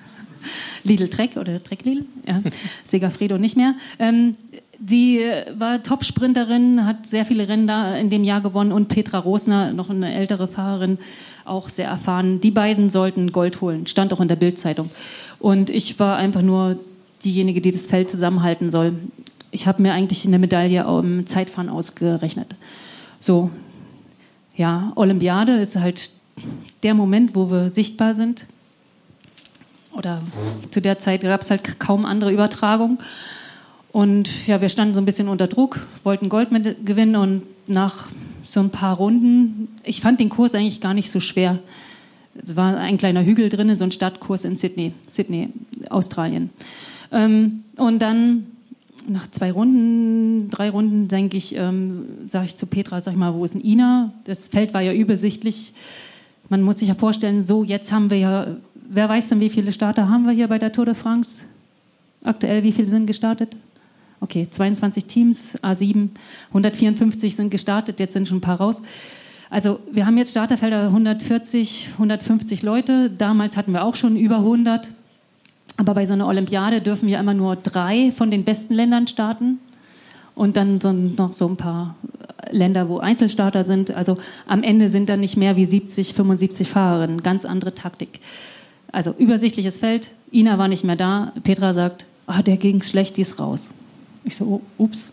[0.84, 2.42] Lidl Trek oder Trek Lidl, ja.
[2.84, 3.74] Segafredo nicht mehr.
[3.98, 4.34] Ähm,
[4.78, 5.20] die
[5.56, 9.90] war Top-Sprinterin, hat sehr viele Rennen da in dem Jahr gewonnen und Petra Rosner, noch
[9.90, 10.98] eine ältere Fahrerin,
[11.48, 12.40] auch sehr erfahren.
[12.40, 14.90] Die beiden sollten Gold holen, stand auch in der Bildzeitung.
[15.38, 16.78] Und ich war einfach nur
[17.24, 18.94] diejenige, die das Feld zusammenhalten soll.
[19.50, 22.54] Ich habe mir eigentlich eine Medaille am Zeitfahren ausgerechnet.
[23.20, 23.50] So,
[24.56, 26.10] ja, Olympiade ist halt
[26.82, 28.46] der Moment, wo wir sichtbar sind.
[29.92, 30.22] Oder
[30.70, 32.98] zu der Zeit gab es halt kaum andere Übertragung.
[33.90, 36.50] Und ja, wir standen so ein bisschen unter Druck, wollten Gold
[36.84, 38.08] gewinnen und nach
[38.48, 41.58] so ein paar Runden, ich fand den Kurs eigentlich gar nicht so schwer.
[42.42, 45.50] Es war ein kleiner Hügel drin, so ein Stadtkurs in Sydney, Sydney,
[45.90, 46.48] Australien.
[47.12, 48.46] Ähm, und dann
[49.06, 53.34] nach zwei Runden, drei Runden, denke ich, ähm, sage ich zu Petra, sag ich mal,
[53.34, 54.14] wo ist denn Ina?
[54.24, 55.74] Das Feld war ja übersichtlich.
[56.48, 59.72] Man muss sich ja vorstellen, so jetzt haben wir ja, wer weiß denn, wie viele
[59.72, 61.42] Starter haben wir hier bei der Tour de France?
[62.24, 63.56] Aktuell, wie viele sind gestartet?
[64.20, 66.08] Okay, 22 Teams, A7,
[66.48, 68.82] 154 sind gestartet, jetzt sind schon ein paar raus.
[69.50, 73.10] Also wir haben jetzt Starterfelder 140, 150 Leute.
[73.10, 74.90] Damals hatten wir auch schon über 100.
[75.76, 79.58] Aber bei so einer Olympiade dürfen wir immer nur drei von den besten Ländern starten
[80.34, 81.94] und dann so noch so ein paar
[82.50, 83.92] Länder, wo Einzelstarter sind.
[83.92, 87.22] Also am Ende sind dann nicht mehr wie 70, 75 Fahrerinnen.
[87.22, 88.20] Ganz andere Taktik.
[88.92, 90.10] Also übersichtliches Feld.
[90.32, 91.32] Ina war nicht mehr da.
[91.42, 93.74] Petra sagt, ah, der ging schlecht, die ist raus.
[94.24, 95.12] Ich so, oh, ups.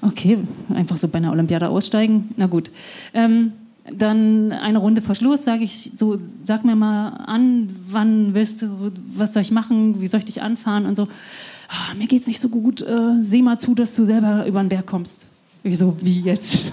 [0.00, 0.38] Okay,
[0.74, 2.30] einfach so bei einer Olympiade aussteigen.
[2.36, 2.70] Na gut.
[3.14, 3.52] Ähm,
[3.92, 8.92] dann eine Runde vor Schluss sage ich so, sag mir mal an, wann willst du,
[9.14, 11.04] was soll ich machen, wie soll ich dich anfahren und so.
[11.04, 14.68] Oh, mir geht's nicht so gut, äh, seh mal zu, dass du selber über den
[14.68, 15.26] Berg kommst.
[15.62, 16.72] Ich so, wie jetzt?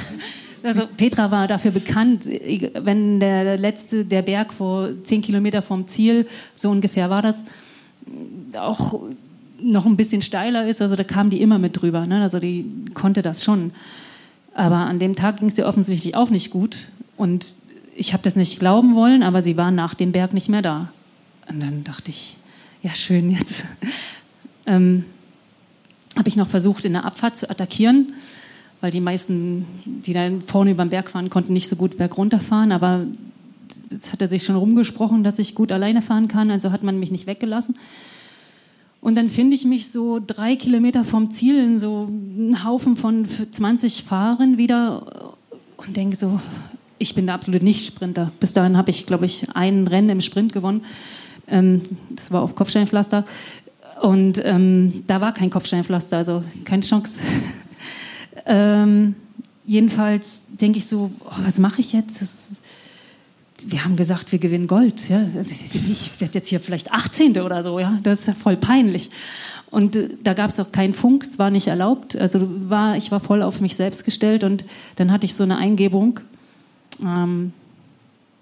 [0.62, 6.26] also Petra war dafür bekannt, wenn der letzte, der Berg vor zehn Kilometer vom Ziel,
[6.54, 7.44] so ungefähr war das,
[8.56, 9.00] auch
[9.62, 12.22] noch ein bisschen steiler ist, also da kam die immer mit drüber, ne?
[12.22, 13.72] also die konnte das schon.
[14.54, 16.90] Aber an dem Tag ging es ihr offensichtlich auch nicht gut.
[17.16, 17.56] Und
[17.94, 20.88] ich habe das nicht glauben wollen, aber sie war nach dem Berg nicht mehr da.
[21.48, 22.36] Und dann dachte ich,
[22.82, 23.66] ja schön, jetzt
[24.66, 25.04] ähm,
[26.16, 28.14] habe ich noch versucht, in der Abfahrt zu attackieren,
[28.80, 32.72] weil die meisten, die dann vorne über den Berg fahren, konnten nicht so gut bergunterfahren.
[32.72, 33.06] Aber
[33.90, 37.10] es hatte sich schon rumgesprochen, dass ich gut alleine fahren kann, also hat man mich
[37.10, 37.76] nicht weggelassen.
[39.02, 43.26] Und dann finde ich mich so drei Kilometer vom Ziel in so einem Haufen von
[43.28, 45.34] 20 Fahrern wieder
[45.76, 46.40] und denke so,
[46.98, 48.30] ich bin da absolut nicht Sprinter.
[48.38, 50.84] Bis dahin habe ich, glaube ich, ein Rennen im Sprint gewonnen.
[51.48, 53.24] Ähm, das war auf Kopfsteinpflaster.
[54.00, 57.18] Und ähm, da war kein Kopfsteinpflaster, also keine Chance.
[58.46, 59.16] ähm,
[59.66, 62.22] jedenfalls denke ich so, oh, was mache ich jetzt?
[62.22, 62.50] Das,
[63.66, 65.08] wir haben gesagt, wir gewinnen Gold.
[65.08, 65.22] Ja?
[65.22, 67.38] Ich werde jetzt hier vielleicht 18.
[67.38, 67.78] oder so.
[67.78, 67.98] Ja?
[68.02, 69.10] Das ist ja voll peinlich.
[69.70, 72.16] Und äh, da gab es auch keinen Funk, es war nicht erlaubt.
[72.16, 74.64] Also war, ich war voll auf mich selbst gestellt und
[74.96, 76.20] dann hatte ich so eine Eingebung.
[77.02, 77.52] Ähm,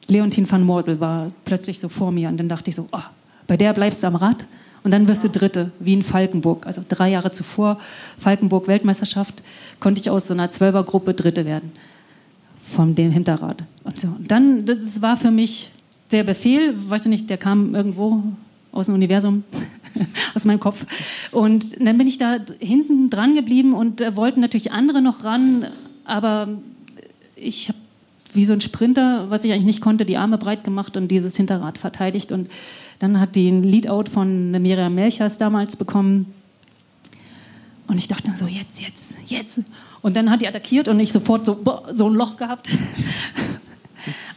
[0.09, 2.99] Leontin van Morsel war plötzlich so vor mir und dann dachte ich so, oh,
[3.47, 4.45] bei der bleibst du am Rad
[4.83, 6.67] und dann wirst du Dritte, wie in Falkenburg.
[6.67, 7.79] Also drei Jahre zuvor,
[8.19, 9.45] Falkenburg Weltmeisterschaft,
[9.79, 11.71] konnte ich aus so einer Zwölfergruppe Dritte werden
[12.71, 13.65] von dem Hinterrad.
[13.85, 14.09] Und, so.
[14.09, 15.71] und dann, das war für mich
[16.11, 18.23] der Befehl, weiß ich nicht, der kam irgendwo
[18.73, 19.45] aus dem Universum,
[20.35, 20.87] aus meinem Kopf.
[21.33, 25.67] Und dann bin ich da hinten dran geblieben und äh, wollten natürlich andere noch ran,
[26.05, 26.49] aber
[27.37, 27.79] ich habe
[28.33, 31.37] wie so ein Sprinter, was ich eigentlich nicht konnte, die Arme breit gemacht und dieses
[31.37, 32.31] Hinterrad verteidigt.
[32.31, 32.49] Und
[33.01, 36.27] dann hat die ein Leadout von Miriam Melchers damals bekommen.
[37.91, 39.63] Und ich dachte so, jetzt, jetzt, jetzt.
[40.01, 41.59] Und dann hat die attackiert und ich sofort so,
[41.91, 42.69] so ein Loch gehabt.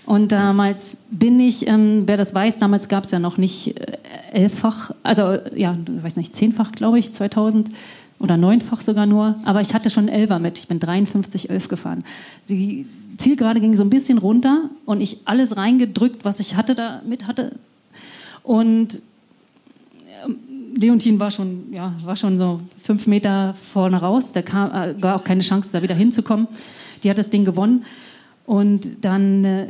[0.08, 3.98] Und damals bin ich, ähm, wer das weiß, damals gab es ja noch nicht äh,
[4.34, 7.72] elffach, also ja, weiß nicht, zehnfach glaube ich, 2000
[8.20, 12.04] oder neunfach sogar nur, aber ich hatte schon Elfer mit, ich bin 53 11 gefahren.
[12.50, 12.86] Die
[13.18, 17.28] Zielgerade ging so ein bisschen runter und ich alles reingedrückt, was ich hatte da mit
[17.28, 17.54] hatte.
[18.42, 19.02] Und
[20.75, 24.33] Leontin war schon, ja, war schon so fünf Meter vorne raus.
[24.33, 26.47] Da kam, äh, gar auch keine Chance, da wieder hinzukommen.
[27.03, 27.86] Die hat das Ding gewonnen.
[28.45, 29.67] Und dann, äh,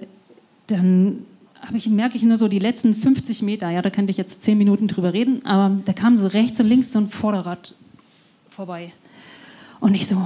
[0.67, 1.25] dann
[1.73, 4.57] ich, merke ich nur so die letzten 50 Meter, ja, da könnte ich jetzt zehn
[4.57, 7.75] Minuten drüber reden, aber da kam so rechts und links so ein Vorderrad
[8.49, 8.91] vorbei.
[9.79, 10.17] Und ich so,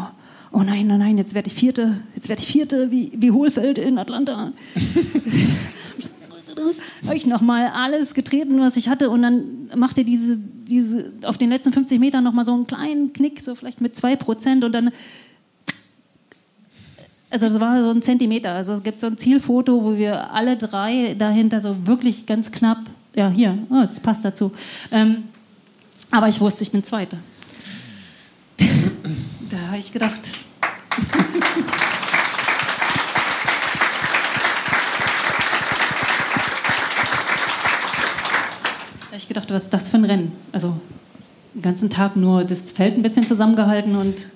[0.51, 3.77] oh nein, oh nein, jetzt werde ich Vierte, jetzt werde ich Vierte wie, wie Hohlfeld
[3.77, 4.53] in Atlanta.
[7.05, 11.49] habe ich nochmal alles getreten, was ich hatte und dann machte diese, diese auf den
[11.49, 14.91] letzten 50 Metern nochmal so einen kleinen Knick, so vielleicht mit 2% und dann
[17.29, 18.51] also das war so ein Zentimeter.
[18.53, 22.79] Also es gibt so ein Zielfoto, wo wir alle drei dahinter so wirklich ganz knapp,
[23.15, 24.53] ja hier, oh, das passt dazu.
[24.91, 25.23] Ähm,
[26.09, 27.17] aber ich wusste, ich bin Zweite.
[28.57, 30.31] da habe ich gedacht.
[39.17, 40.31] ich gedacht, was ist das für ein Rennen?
[40.51, 40.75] Also
[41.53, 44.31] den ganzen Tag nur das Feld ein bisschen zusammengehalten und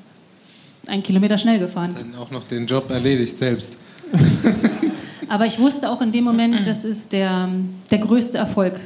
[0.88, 1.96] einen Kilometer schnell gefahren.
[1.98, 3.78] Dann auch noch den Job erledigt selbst.
[5.30, 7.50] Aber ich wusste auch in dem Moment, das ist der,
[7.90, 8.80] der größte Erfolg.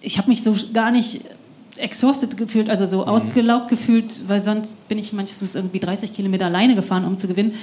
[0.00, 1.24] Ich habe mich so gar nicht
[1.76, 3.08] exhausted gefühlt, also so mhm.
[3.08, 7.54] ausgelaugt gefühlt, weil sonst bin ich meistens irgendwie 30 Kilometer alleine gefahren, um zu gewinnen.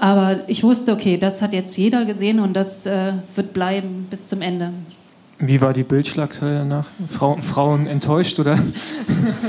[0.00, 4.26] Aber ich wusste, okay, das hat jetzt jeder gesehen und das äh, wird bleiben bis
[4.26, 4.72] zum Ende.
[5.38, 6.86] Wie war die Bildschlagzeile danach?
[7.08, 8.58] Frau, Frauen enttäuscht, oder?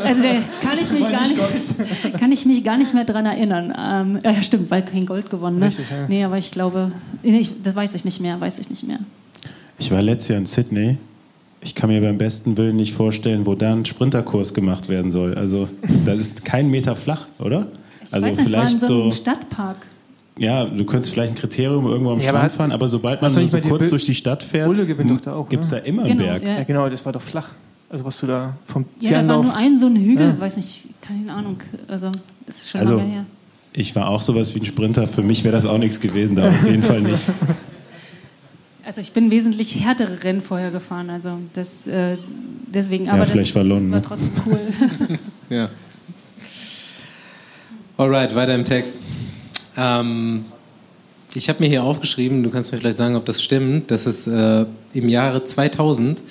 [0.04, 0.30] Also da
[0.62, 3.74] kann ich mich, gar nicht, kann ich mich gar nicht mehr dran erinnern.
[3.78, 5.60] Ähm, ja, stimmt, weil kein Gold gewonnen.
[5.60, 5.68] Ne?
[5.68, 6.06] Richtig, ja.
[6.10, 6.92] Nee, aber ich glaube,
[7.24, 9.00] ich, das weiß ich nicht mehr, weiß ich nicht mehr.
[9.80, 10.98] Ich war letztes Jahr in Sydney.
[11.62, 15.36] Ich kann mir beim besten Willen nicht vorstellen, wo da ein Sprinterkurs gemacht werden soll.
[15.36, 15.70] Also,
[16.06, 17.68] das ist kein Meter flach, oder?
[18.04, 19.78] Ich also weiß nicht, vielleicht es war in so einem Stadtpark
[20.38, 23.60] ja, du könntest vielleicht ein Kriterium irgendwo am ja, Strand fahren, aber sobald man so
[23.62, 24.74] kurz durch die Stadt fährt,
[25.50, 26.44] gibt es da immer genau, einen Berg.
[26.44, 26.58] Ja.
[26.58, 26.64] ja.
[26.64, 27.50] genau, das war doch flach.
[27.90, 30.40] Also was du da vom Ja, da war nur ein so ein Hügel, ja.
[30.40, 31.58] weiß nicht, keine Ahnung.
[31.88, 32.12] Also
[32.46, 33.26] das ist schon also, lange her.
[33.74, 35.08] Ich war auch sowas wie ein Sprinter.
[35.08, 37.24] Für mich wäre das auch nichts gewesen, da auf jeden Fall nicht.
[38.88, 42.16] Also ich bin wesentlich härtere Rennen vorher gefahren, also das äh,
[42.74, 43.10] deswegen.
[43.10, 43.92] Aber ja, vielleicht das war London.
[43.92, 44.60] War trotzdem cool.
[45.50, 45.68] ja.
[47.98, 49.02] Alright, weiter im Text.
[49.78, 50.46] Ähm,
[51.34, 54.28] ich habe mir hier aufgeschrieben, du kannst mir vielleicht sagen, ob das stimmt, dass es
[54.28, 56.22] äh, im Jahre 2000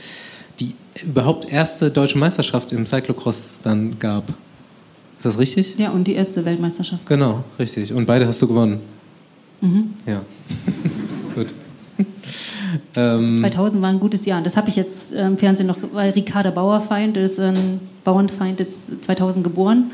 [0.58, 4.24] die überhaupt erste deutsche Meisterschaft im Cyclocross dann gab.
[5.16, 5.78] Ist das richtig?
[5.78, 7.06] Ja, und die erste Weltmeisterschaft.
[7.06, 7.92] Genau, richtig.
[7.92, 8.80] Und beide hast du gewonnen.
[9.60, 9.94] Mhm.
[10.06, 10.22] Ja.
[11.34, 11.54] Gut.
[12.92, 14.42] 2000 ähm, war ein gutes Jahr.
[14.42, 19.04] Das habe ich jetzt äh, im Fernsehen noch, weil Ricarda Bauerfeind ist ein Bauernfeind, ist
[19.04, 19.90] 2000 geboren.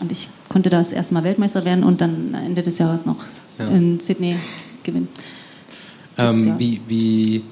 [0.00, 3.18] Und ich konnte da das erste Mal Weltmeister werden und dann Ende des Jahres noch
[3.58, 3.68] ja.
[3.68, 4.36] in Sydney
[4.82, 5.08] gewinnen.
[6.16, 7.42] Ähm, wie, wie,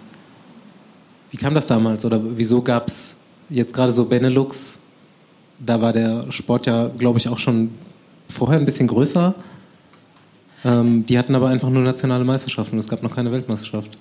[1.30, 2.04] wie kam das damals?
[2.04, 3.18] Oder wieso gab es
[3.50, 4.80] jetzt gerade so Benelux?
[5.58, 7.70] Da war der Sport ja, glaube ich, auch schon
[8.28, 9.34] vorher ein bisschen größer.
[10.64, 13.96] Ähm, die hatten aber einfach nur nationale Meisterschaften und es gab noch keine Weltmeisterschaft.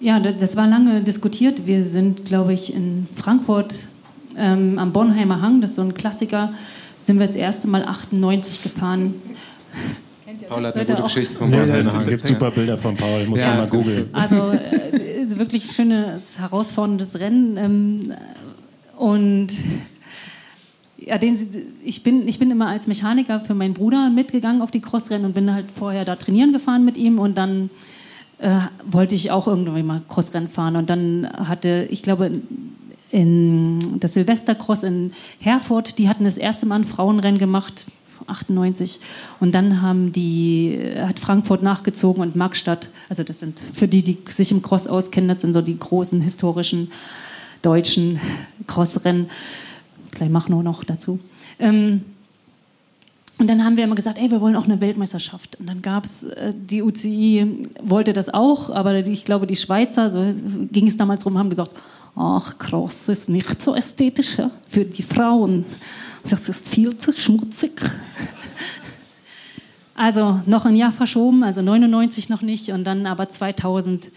[0.00, 1.66] Ja, das war lange diskutiert.
[1.66, 3.78] Wir sind, glaube ich, in Frankfurt
[4.36, 6.52] ähm, am Bornheimer Hang, das ist so ein Klassiker
[7.08, 9.14] sind wir das erste Mal 98 gefahren.
[10.46, 11.66] Paul hat eine gute Geschichte von Paul.
[11.66, 14.10] Ja, es gibt super Bilder von Paul, muss ja, man mal googeln.
[14.12, 17.56] Also äh, wirklich schönes, herausforderndes Rennen.
[17.56, 18.12] Ähm,
[18.98, 19.48] und
[20.98, 21.34] ja, den,
[21.82, 25.32] ich, bin, ich bin immer als Mechaniker für meinen Bruder mitgegangen auf die Crossrennen und
[25.32, 27.70] bin halt vorher da trainieren gefahren mit ihm und dann
[28.36, 32.32] äh, wollte ich auch irgendwie mal Crossrennen fahren und dann hatte, ich glaube,
[33.10, 37.86] in das Silvestercross in Herford, die hatten das erste Mal ein Frauenrennen gemacht,
[38.26, 39.00] 98.
[39.40, 42.88] Und dann haben die, hat Frankfurt nachgezogen und Markstadt.
[43.08, 46.20] Also das sind für die, die sich im Cross auskennen, das sind so die großen
[46.20, 46.90] historischen
[47.62, 48.20] deutschen
[48.66, 49.30] Crossrennen.
[50.10, 51.18] Gleich Machnow noch dazu.
[51.58, 52.02] Ähm,
[53.38, 55.60] und dann haben wir immer gesagt, ey, wir wollen auch eine Weltmeisterschaft.
[55.60, 60.10] Und dann gab es, äh, die UCI wollte das auch, aber ich glaube, die Schweizer,
[60.10, 60.24] so
[60.72, 61.74] ging es damals rum, haben gesagt,
[62.18, 65.64] ach, Cross ist nicht so ästhetisch ja, für die Frauen.
[66.28, 67.80] Das ist viel zu schmutzig.
[69.94, 74.10] Also noch ein Jahr verschoben, also 99 noch nicht und dann aber 2000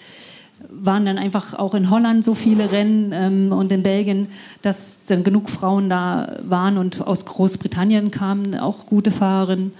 [0.69, 4.27] waren dann einfach auch in Holland so viele Rennen ähm, und in Belgien,
[4.61, 9.73] dass dann genug Frauen da waren und aus Großbritannien kamen auch gute Fahrerinnen.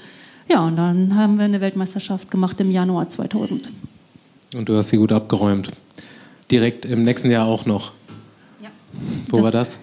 [0.50, 3.72] Ja, und dann haben wir eine Weltmeisterschaft gemacht im Januar 2000.
[4.56, 5.70] Und du hast sie gut abgeräumt.
[6.50, 7.94] Direkt im nächsten Jahr auch noch.
[9.30, 9.80] Wo das war das?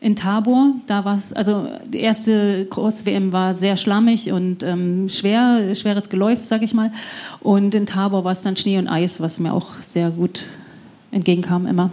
[0.00, 5.74] In Tabor, da war es, also die erste Cross-WM war sehr schlammig und ähm, schwer,
[5.74, 6.92] schweres Geläuf, sag ich mal.
[7.40, 10.44] Und in Tabor war es dann Schnee und Eis, was mir auch sehr gut
[11.10, 11.90] entgegenkam immer.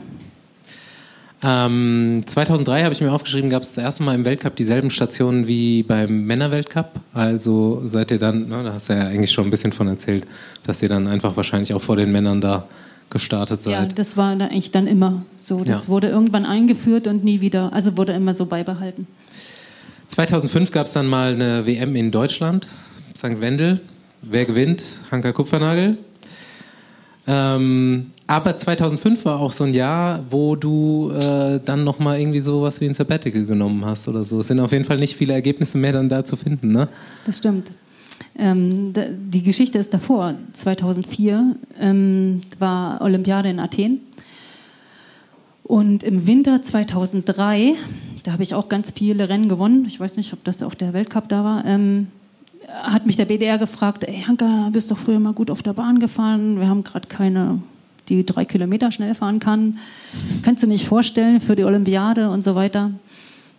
[1.43, 5.47] Ähm, 2003 habe ich mir aufgeschrieben, gab es das erste Mal im Weltcup dieselben Stationen
[5.47, 6.91] wie beim Männerweltcup.
[7.13, 10.26] Also seid ihr dann, ne, da hast du ja eigentlich schon ein bisschen von erzählt,
[10.63, 12.68] dass ihr dann einfach wahrscheinlich auch vor den Männern da
[13.10, 13.74] gestartet seid.
[13.74, 15.64] Ja, das war da eigentlich dann immer so.
[15.64, 15.89] Das ja.
[15.89, 19.08] wurde irgendwann eingeführt und nie wieder, also wurde immer so beibehalten.
[20.08, 22.68] 2005 gab es dann mal eine WM in Deutschland,
[23.18, 23.41] St.
[23.41, 23.82] Wendel.
[24.22, 24.84] Wer gewinnt?
[25.12, 25.97] Hanka Kupfernagel.
[27.28, 32.64] Ähm, aber 2005 war auch so ein Jahr, wo du äh, dann nochmal irgendwie so
[32.64, 34.39] was wie ein Sabbatical genommen hast oder so.
[34.39, 36.88] Es sind auf jeden Fall nicht viele Ergebnisse mehr dann da zu finden, ne?
[37.26, 37.72] Das stimmt.
[38.38, 40.36] Ähm, die Geschichte ist davor.
[40.53, 44.01] 2004 ähm, war Olympiade in Athen.
[45.63, 47.74] Und im Winter 2003,
[48.24, 49.86] da habe ich auch ganz viele Rennen gewonnen.
[49.88, 51.66] Ich weiß nicht, ob das auch der Weltcup da war.
[51.66, 52.07] Ähm,
[52.68, 55.99] hat mich der BDR gefragt, ey Hanka, bist doch früher mal gut auf der Bahn
[55.99, 57.61] gefahren, wir haben gerade keine,
[58.09, 59.78] die drei Kilometer schnell fahren kann.
[60.41, 62.91] Kannst du nicht vorstellen für die Olympiade und so weiter?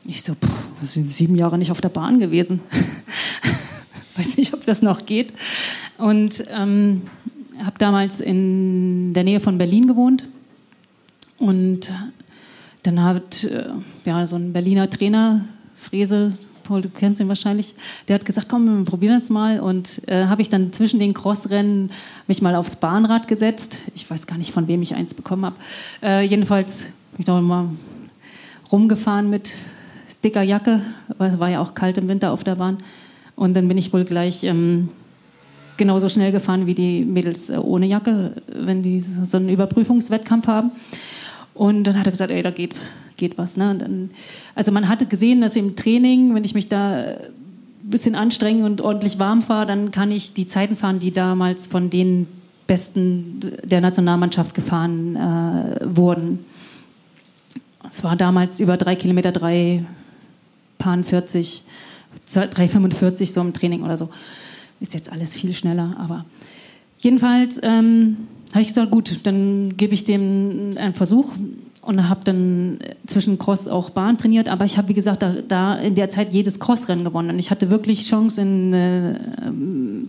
[0.05, 2.61] Ich so, pff, sind sieben Jahre nicht auf der Bahn gewesen.
[4.17, 5.33] Weiß nicht, ob das noch geht.
[5.99, 7.03] Und ähm,
[7.62, 10.29] habe damals in der Nähe von Berlin gewohnt.
[11.39, 11.93] Und
[12.83, 13.67] dann hat äh,
[14.05, 15.45] ja, so ein Berliner Trainer,
[15.75, 17.75] Fresel, Paul, du kennst ihn wahrscheinlich,
[18.09, 19.61] der hat gesagt, komm, wir probieren das mal.
[19.61, 21.91] Und äh, habe ich dann zwischen den Crossrennen
[22.27, 23.79] mich mal aufs Bahnrad gesetzt.
[23.95, 25.57] Ich weiß gar nicht, von wem ich eins bekommen habe.
[26.03, 27.71] Äh, jedenfalls bin ich noch mal
[28.73, 29.55] rumgefahren mit
[30.25, 30.81] dicker Jacke,
[31.19, 32.79] weil es war ja auch kalt im Winter auf der Bahn.
[33.37, 34.89] Und dann bin ich wohl gleich ähm,
[35.76, 40.72] genauso schnell gefahren wie die Mädels äh, ohne Jacke, wenn die so einen Überprüfungswettkampf haben.
[41.55, 42.74] Und dann hat er gesagt, ey, da geht,
[43.16, 43.57] geht was.
[43.57, 43.76] Ne?
[43.78, 44.11] Dann,
[44.55, 47.16] also man hatte gesehen, dass im Training, wenn ich mich da ein
[47.82, 51.89] bisschen anstrenge und ordentlich warm fahre, dann kann ich die Zeiten fahren, die damals von
[51.89, 52.26] den
[52.66, 56.45] Besten der Nationalmannschaft gefahren äh, wurden.
[57.89, 59.84] Es war damals über drei Kilometer, drei
[60.78, 61.62] Paar 40,
[62.29, 64.11] 3,45 so im Training oder so.
[64.81, 66.27] Ist jetzt alles viel schneller, aber
[66.99, 68.16] jedenfalls ähm,
[68.53, 71.33] habe ich gesagt, gut, dann gebe ich dem einen Versuch
[71.83, 74.49] und habe dann zwischen Cross auch Bahn trainiert.
[74.49, 77.31] Aber ich habe, wie gesagt, da, da, in der Zeit jedes Crossrennen gewonnen.
[77.31, 79.14] Und ich hatte wirklich Chance in äh,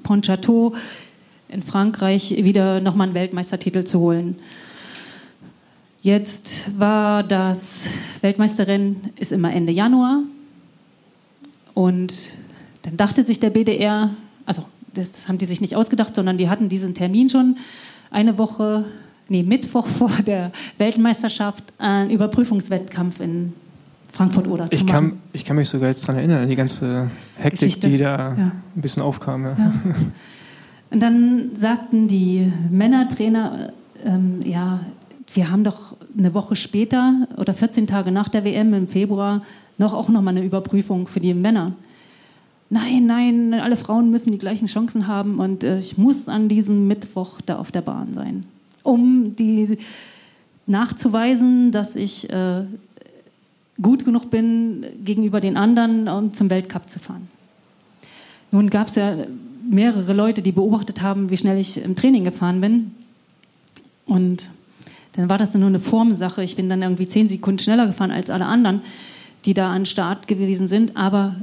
[0.03, 0.73] Pontchâteau
[1.49, 4.35] in Frankreich wieder nochmal einen Weltmeistertitel zu holen.
[6.01, 7.89] Jetzt war das
[8.21, 10.23] Weltmeisterrennen ist immer Ende Januar
[11.77, 12.31] und
[12.81, 14.09] dann dachte sich der BDR,
[14.47, 14.63] also
[14.95, 17.57] das haben die sich nicht ausgedacht, sondern die hatten diesen Termin schon
[18.09, 18.85] eine Woche,
[19.29, 23.53] nee, Mittwoch vor der Weltmeisterschaft einen Überprüfungswettkampf in
[24.11, 25.21] Frankfurt oder ich kann.
[25.33, 27.89] Ich kann mich sogar jetzt daran erinnern, an die ganze Hektik, Geschichte.
[27.89, 28.51] die da ja.
[28.75, 29.45] ein bisschen aufkam.
[29.45, 29.51] Ja.
[29.51, 29.73] Ja.
[30.89, 33.71] Und dann sagten die Männertrainer,
[34.03, 34.79] ähm, ja,
[35.31, 39.43] wir haben doch eine Woche später oder 14 Tage nach der WM im Februar
[39.77, 41.73] noch auch noch mal eine Überprüfung für die Männer
[42.69, 46.87] nein, nein, alle Frauen müssen die gleichen Chancen haben und äh, ich muss an diesem
[46.87, 48.41] Mittwoch da auf der Bahn sein,
[48.83, 49.77] um die
[50.65, 52.63] nachzuweisen, dass ich äh,
[53.81, 57.29] gut genug bin gegenüber den anderen, um zum Weltcup zu fahren.
[58.51, 59.15] Nun gab es ja
[59.69, 62.91] mehrere Leute, die beobachtet haben, wie schnell ich im Training gefahren bin.
[64.05, 64.49] Und
[65.13, 66.43] dann war das nur eine Formsache.
[66.43, 68.81] Ich bin dann irgendwie zehn Sekunden schneller gefahren als alle anderen,
[69.45, 70.95] die da an Start gewesen sind.
[70.97, 71.35] Aber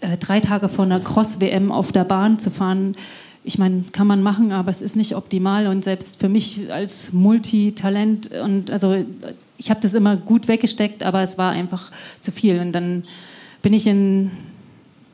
[0.00, 2.94] äh, drei Tage vor einer Cross-WM auf der Bahn zu fahren,
[3.42, 7.12] ich meine, kann man machen, aber es ist nicht optimal und selbst für mich als
[7.12, 8.94] Multitalent und also
[9.56, 11.90] ich habe das immer gut weggesteckt, aber es war einfach
[12.20, 13.04] zu viel und dann
[13.62, 14.30] bin ich in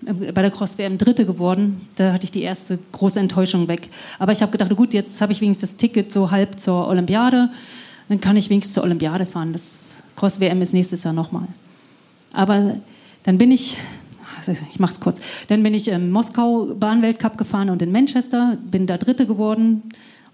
[0.06, 1.88] bei der Cross WM Dritte geworden.
[1.96, 3.88] Da hatte ich die erste große Enttäuschung weg.
[4.18, 7.50] Aber ich habe gedacht, gut, jetzt habe ich wenigstens das Ticket so halb zur Olympiade.
[8.08, 9.52] Dann kann ich wenigstens zur Olympiade fahren.
[9.52, 11.48] Das Cross WM ist nächstes Jahr nochmal.
[12.36, 12.76] Aber
[13.24, 13.76] dann bin ich
[14.70, 15.20] ich mache kurz.
[15.48, 19.82] Dann bin ich im Moskau Bahnweltcup gefahren und in Manchester, bin da Dritte geworden.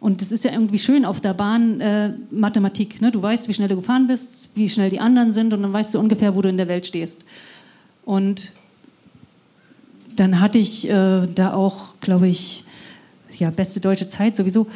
[0.01, 3.01] Und es ist ja irgendwie schön auf der Bahn äh, Mathematik.
[3.01, 3.13] Ne?
[3.13, 5.95] Du weißt, wie schnell du gefahren bist, wie schnell die anderen sind und dann weißt
[5.95, 7.25] du ungefähr, wo du in der Welt stehst.
[8.05, 8.53] Und
[10.17, 12.65] dann hatte ich äh, da auch, glaube ich,
[13.39, 14.67] ja, beste deutsche Zeit sowieso.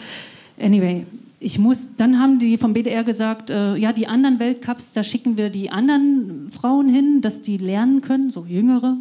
[0.59, 1.05] Anyway,
[1.47, 5.36] ich muss, dann haben die vom BDR gesagt, äh, ja, die anderen Weltcups, da schicken
[5.36, 8.97] wir die anderen Frauen hin, dass die lernen können, so jüngere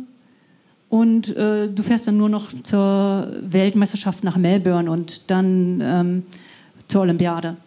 [0.89, 6.23] und äh, du fährst dann nur noch zur Weltmeisterschaft nach Melbourne und dann ähm,
[6.87, 7.57] zur Olympiade.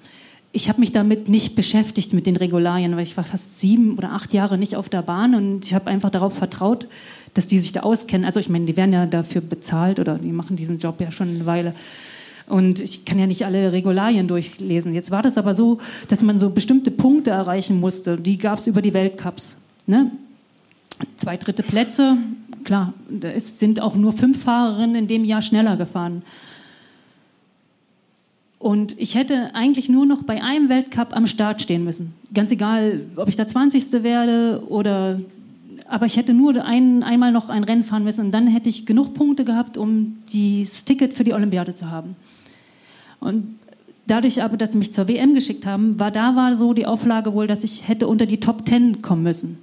[0.53, 4.13] Ich habe mich damit nicht beschäftigt mit den Regularien, weil ich war fast sieben oder
[4.13, 6.87] acht Jahre nicht auf der Bahn und ich habe einfach darauf vertraut,
[7.35, 8.25] dass die sich da auskennen.
[8.25, 11.31] Also ich meine, die werden ja dafür bezahlt oder die machen diesen Job ja schon
[11.31, 11.75] eine Weile.
[12.49, 14.95] Und ich kann ja nicht alle Regularien durchlesen.
[14.95, 15.79] Jetzt war das aber so,
[16.09, 18.17] dass man so bestimmte Punkte erreichen musste.
[18.17, 19.57] Die gab es über die Weltcups.
[19.87, 20.11] Ne?
[21.17, 22.17] Zwei dritte Plätze,
[22.65, 22.93] klar,
[23.23, 26.23] es sind auch nur fünf Fahrerinnen in dem Jahr schneller gefahren.
[28.59, 32.13] Und ich hätte eigentlich nur noch bei einem Weltcup am Start stehen müssen.
[32.35, 34.03] Ganz egal, ob ich da 20.
[34.03, 35.21] werde oder.
[35.87, 38.85] Aber ich hätte nur ein, einmal noch ein Rennen fahren müssen und dann hätte ich
[38.85, 42.15] genug Punkte gehabt, um das Ticket für die Olympiade zu haben.
[43.21, 43.59] Und
[44.07, 47.33] dadurch aber, dass sie mich zur WM geschickt haben, war da war so die Auflage
[47.35, 49.59] wohl, dass ich hätte unter die Top 10 kommen müssen.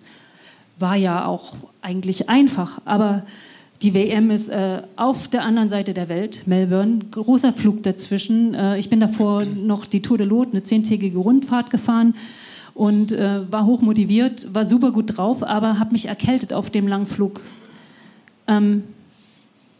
[0.77, 3.23] War ja auch eigentlich einfach, aber
[3.81, 8.53] die WM ist äh, auf der anderen Seite der Welt, Melbourne, großer Flug dazwischen.
[8.53, 12.15] Äh, ich bin davor noch die Tour de Lot, eine zehntägige Rundfahrt gefahren
[12.73, 16.87] und äh, war hoch motiviert, war super gut drauf, aber habe mich erkältet auf dem
[16.87, 17.41] langen Flug.
[18.47, 18.83] Ähm,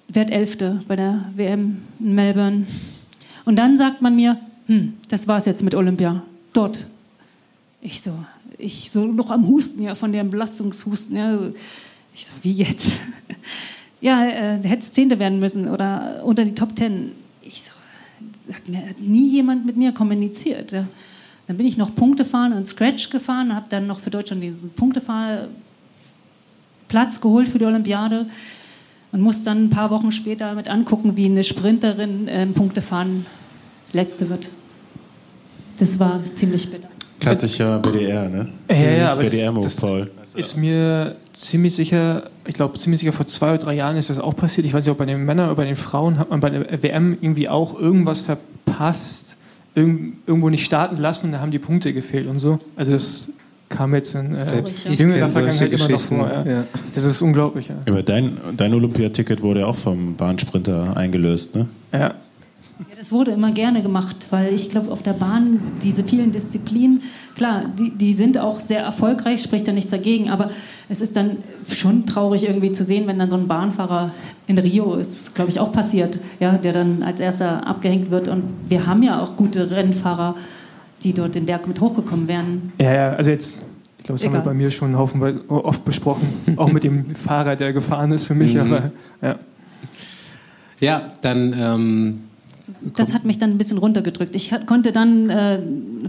[0.08, 2.68] werd Elfte bei der WM in Melbourne.
[3.46, 6.24] Und dann sagt man mir, hm, das war's jetzt mit Olympia.
[6.54, 6.88] Dort.
[7.82, 8.12] Ich so,
[8.58, 11.16] ich so noch am Husten, ja, von dem Belastungshusten.
[11.16, 11.40] Ja.
[12.14, 13.02] Ich so, wie jetzt?
[14.02, 17.12] ja, äh, hätte Zehnte werden müssen oder unter die Top Ten.
[17.44, 17.72] Ich so,
[18.52, 20.72] hat, mir, hat nie jemand mit mir kommuniziert.
[20.72, 20.88] Ja.
[21.48, 24.72] Dann bin ich noch Punkte fahren und Scratch gefahren, habe dann noch für Deutschland diesen
[24.72, 28.26] Punktefahrplatz geholt für die Olympiade
[29.16, 33.26] und muss dann ein paar Wochen später mit angucken, wie eine Sprinterin im Punktefahren
[33.94, 34.50] letzte wird.
[35.78, 36.90] Das war ziemlich bitter.
[37.22, 38.50] Klassischer BDR, ne?
[38.70, 43.26] Ja, ja, aber BDR das, das ist mir ziemlich sicher, ich glaube ziemlich sicher vor
[43.26, 44.68] zwei oder drei Jahren ist das auch passiert.
[44.68, 46.84] Ich weiß nicht, ob bei den Männern oder bei den Frauen hat man bei der
[46.84, 49.38] WM irgendwie auch irgendwas verpasst,
[49.76, 52.60] irgendwo nicht starten lassen und da haben die Punkte gefehlt und so.
[52.76, 53.32] Also das
[53.76, 56.32] kam jetzt in äh, jüngerer Vergangenheit immer noch vor.
[56.32, 56.46] Ja.
[56.46, 56.64] Ja.
[56.94, 57.68] Das ist unglaublich.
[57.68, 57.76] Ja.
[57.88, 61.68] Aber dein, dein Olympiaticket wurde ja auch vom Bahnsprinter eingelöst, ne?
[61.92, 62.16] Ja.
[62.78, 67.04] Ja, das wurde immer gerne gemacht, weil ich glaube, auf der Bahn diese vielen Disziplinen,
[67.38, 70.52] klar, die, die sind auch sehr erfolgreich, spricht da nichts dagegen, aber
[70.90, 71.38] es ist dann
[71.70, 74.12] schon traurig irgendwie zu sehen, wenn dann so ein Bahnfahrer
[74.48, 78.28] in Rio ist, glaube ich, auch passiert, ja, der dann als erster abgehängt wird.
[78.28, 80.36] Und wir haben ja auch gute Rennfahrer,
[81.06, 82.74] die dort den Berg mit hochgekommen wären.
[82.80, 83.66] Ja, ja, also jetzt
[83.98, 84.38] ich glaube, das Egal.
[84.38, 86.28] haben wir bei mir schon haufenweise oft besprochen,
[86.58, 88.54] auch mit dem Fahrer, der gefahren ist für mich.
[88.54, 88.60] Mhm.
[88.60, 88.92] Aber
[89.22, 89.40] ja.
[90.80, 92.20] Ja, dann ähm,
[92.96, 94.36] das hat mich dann ein bisschen runtergedrückt.
[94.36, 95.60] Ich konnte dann, äh,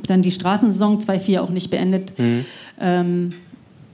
[0.06, 2.18] dann die Straßensaison 2-4 auch nicht beendet.
[2.18, 2.44] Mhm.
[2.80, 3.32] Ähm,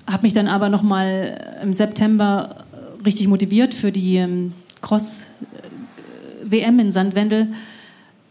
[0.06, 2.64] habe mich dann aber noch mal im September
[3.04, 7.48] richtig motiviert für die ähm, Cross-WM äh, in Sandwendel.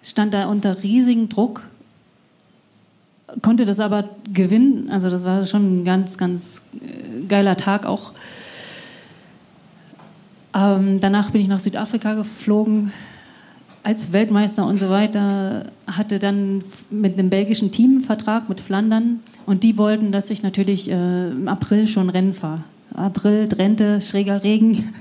[0.04, 1.64] Stand da unter riesigem Druck,
[3.42, 4.90] konnte das aber gewinnen.
[4.90, 8.12] Also das war schon ein ganz, ganz äh, geiler Tag auch.
[10.54, 12.92] Ähm, danach bin ich nach Südafrika geflogen,
[13.84, 19.22] als Weltmeister und so weiter, hatte dann mit einem belgischen Team einen Vertrag mit Flandern
[19.46, 22.64] und die wollten, dass ich natürlich äh, im April schon Rennen fahre.
[22.94, 24.94] April, Drenthe, schräger Regen,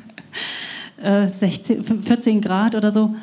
[1.03, 3.15] äh, 16, 14 Grad oder so.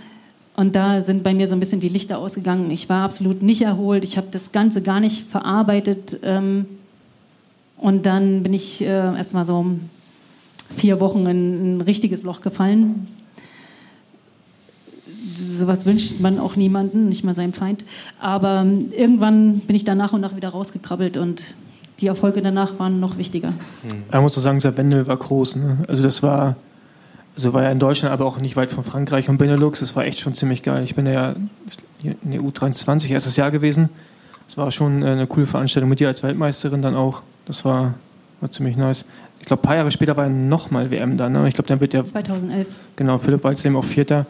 [0.58, 2.70] Und da sind bei mir so ein bisschen die Lichter ausgegangen.
[2.72, 4.03] Ich war absolut nicht erholt.
[4.03, 6.20] Ich habe das Ganze gar nicht verarbeitet.
[6.24, 6.66] Ähm,
[7.78, 9.66] und dann bin ich äh, erst mal so
[10.76, 13.08] vier Wochen in ein richtiges Loch gefallen
[15.58, 17.84] sowas wünscht man auch niemanden, nicht mal seinem Feind.
[18.20, 21.55] Aber ähm, irgendwann bin ich da nach und nach wieder rausgekrabbelt und
[21.99, 23.53] die Erfolge danach waren noch wichtiger.
[24.12, 25.55] Man muss so sagen, Wendel war groß.
[25.55, 25.78] Ne?
[25.88, 26.55] Also das war,
[27.38, 29.79] also war ja in Deutschland, aber auch nicht weit von Frankreich und Benelux.
[29.79, 30.83] Das war echt schon ziemlich geil.
[30.83, 31.35] Ich bin ja
[32.01, 33.89] in der U23 erstes Jahr gewesen.
[34.47, 37.21] Das war schon äh, eine coole Veranstaltung mit dir als Weltmeisterin dann auch.
[37.45, 37.93] Das war,
[38.41, 39.05] war ziemlich nice.
[39.39, 41.33] Ich glaube, ein paar Jahre später war ja nochmal WM dann.
[41.33, 41.47] Ne?
[41.47, 42.03] Ich glaube, dann wird der.
[42.03, 42.69] 2011.
[42.95, 44.25] Genau, Philipp Walzleben auch Vierter.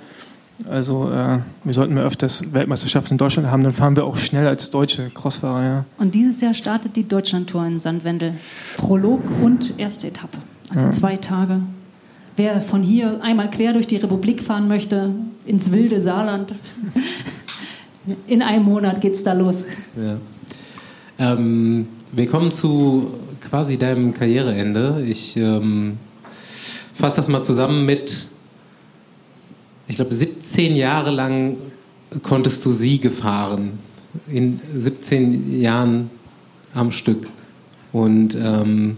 [0.69, 4.47] Also äh, wir sollten mehr öfters Weltmeisterschaften in Deutschland haben, dann fahren wir auch schnell
[4.47, 5.63] als deutsche Crossfahrer.
[5.63, 5.85] Ja.
[5.97, 8.33] Und dieses Jahr startet die Deutschlandtour in Sandwendel.
[8.75, 10.39] Prolog und erste Etappe.
[10.69, 10.91] Also ja.
[10.91, 11.61] zwei Tage.
[12.37, 15.13] Wer von hier einmal quer durch die Republik fahren möchte,
[15.45, 16.53] ins wilde Saarland,
[18.27, 19.65] in einem Monat geht's da los.
[20.01, 20.17] Ja.
[21.19, 23.11] Ähm, wir kommen zu
[23.41, 25.03] quasi deinem Karriereende.
[25.05, 25.97] Ich ähm,
[26.93, 28.29] fasse das mal zusammen mit
[29.87, 31.57] ich glaube, 17 Jahre lang
[32.21, 33.79] konntest du Siege fahren.
[34.27, 36.09] In 17 Jahren
[36.73, 37.27] am Stück.
[37.93, 38.97] Und ähm,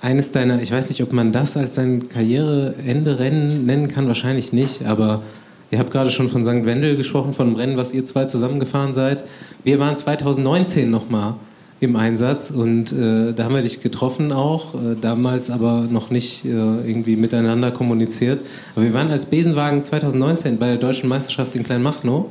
[0.00, 4.84] eines deiner, ich weiß nicht, ob man das als sein Karriereende-Rennen nennen kann, wahrscheinlich nicht,
[4.84, 5.22] aber
[5.70, 6.66] ihr habt gerade schon von St.
[6.66, 9.24] Wendel gesprochen, von einem Rennen, was ihr zwei zusammengefahren seid.
[9.64, 11.34] Wir waren 2019 nochmal
[11.80, 16.44] im Einsatz und äh, da haben wir dich getroffen auch, äh, damals aber noch nicht
[16.44, 18.40] äh, irgendwie miteinander kommuniziert.
[18.74, 22.26] Aber wir waren als Besenwagen 2019 bei der Deutschen Meisterschaft in Kleinmachnow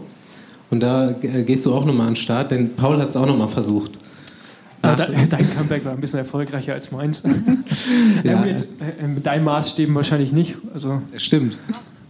[0.69, 3.25] und da äh, gehst du auch nochmal an den Start, denn Paul hat es auch
[3.25, 3.91] nochmal versucht.
[4.83, 7.23] Ja, dein Comeback war ein bisschen erfolgreicher als meins.
[8.23, 8.45] ja.
[8.45, 10.55] Jetzt, äh, mit deinen Maßstäben wahrscheinlich nicht.
[10.73, 11.01] Also.
[11.17, 11.57] Stimmt.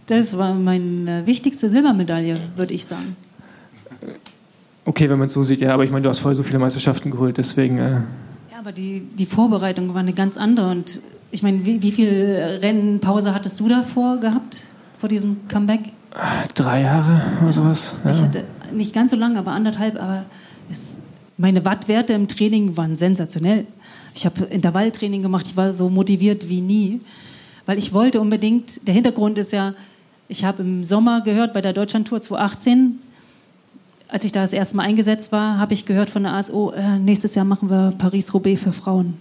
[0.06, 3.16] Das war meine wichtigste Silbermedaille, würde ich sagen.
[4.84, 6.58] Okay, wenn man es so sieht, ja, aber ich meine, du hast voll so viele
[6.58, 7.78] Meisterschaften geholt, deswegen.
[7.78, 10.70] Äh ja, aber die, die Vorbereitung war eine ganz andere.
[10.70, 11.00] Und
[11.30, 14.62] ich meine, wie, wie viel Rennpause hattest du davor gehabt,
[14.98, 15.80] vor diesem Comeback?
[16.54, 17.96] Drei Jahre oder sowas.
[18.04, 18.10] Ja.
[18.10, 20.00] Ich hatte nicht ganz so lange, aber anderthalb.
[20.00, 20.24] Aber
[20.70, 21.00] es,
[21.38, 23.66] meine Wattwerte im Training waren sensationell.
[24.14, 27.00] Ich habe Intervalltraining gemacht, ich war so motiviert wie nie,
[27.64, 29.74] weil ich wollte unbedingt, der Hintergrund ist ja,
[30.28, 32.98] ich habe im Sommer gehört bei der Deutschlandtour 2018,
[34.08, 36.98] als ich da das erste Mal eingesetzt war, habe ich gehört von der ASO, äh,
[36.98, 39.14] nächstes Jahr machen wir Paris-Roubaix für Frauen.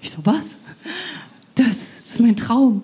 [0.00, 0.58] Ich so, was?
[1.54, 2.82] Das, ist mein Traum.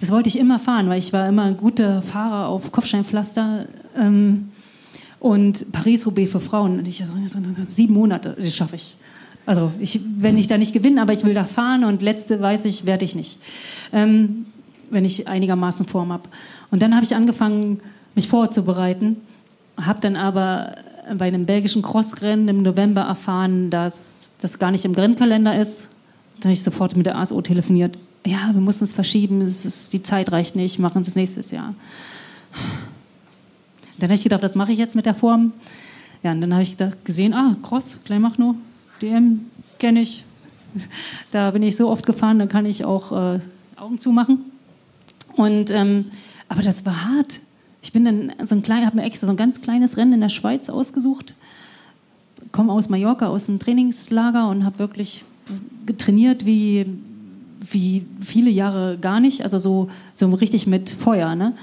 [0.00, 3.66] Das wollte ich immer fahren, weil ich war immer ein guter Fahrer auf Kopfsteinpflaster.
[3.96, 4.50] Ähm,
[5.20, 6.78] und Paris-Roubaix für Frauen.
[6.78, 8.96] Und ich so, sieben Monate, das schaffe ich.
[9.46, 12.66] Also ich, wenn ich da nicht gewinne, aber ich will da fahren und letzte weiß
[12.66, 13.38] ich, werde ich nicht.
[13.92, 14.46] Ähm,
[14.90, 16.24] wenn ich einigermaßen Form habe.
[16.70, 17.80] Und dann habe ich angefangen,
[18.14, 19.16] mich vorzubereiten
[19.80, 20.76] habe dann aber
[21.16, 25.88] bei einem belgischen Crossrennen im November erfahren, dass das gar nicht im Rennkalender ist.
[26.40, 27.98] Da habe ich sofort mit der ASO telefoniert.
[28.26, 31.74] Ja, wir müssen es verschieben, es ist, die Zeit reicht nicht, machen es nächstes Jahr.
[33.98, 35.52] Dann habe ich gedacht, was mache ich jetzt mit der Form?
[36.22, 38.54] Ja, und dann habe ich gesehen, ah, Cross, Kleinmachnow,
[39.02, 39.46] DM
[39.78, 40.24] kenne ich.
[41.30, 43.40] Da bin ich so oft gefahren, da kann ich auch äh,
[43.76, 44.44] Augen zumachen.
[45.34, 46.06] Und, ähm,
[46.48, 47.40] aber das war hart.
[47.82, 50.20] Ich bin dann so ein kleiner, habe mir extra so ein ganz kleines Rennen in
[50.20, 51.34] der Schweiz ausgesucht.
[52.52, 55.24] Komme aus Mallorca, aus einem Trainingslager und habe wirklich
[55.86, 56.86] getrainiert wie,
[57.70, 59.42] wie viele Jahre gar nicht.
[59.42, 61.34] Also so, so richtig mit Feuer.
[61.34, 61.54] Ne?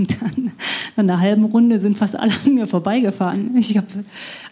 [0.00, 0.52] Und dann,
[0.96, 3.54] nach einer halben Runde sind fast alle an mir vorbeigefahren.
[3.56, 3.86] Ich habe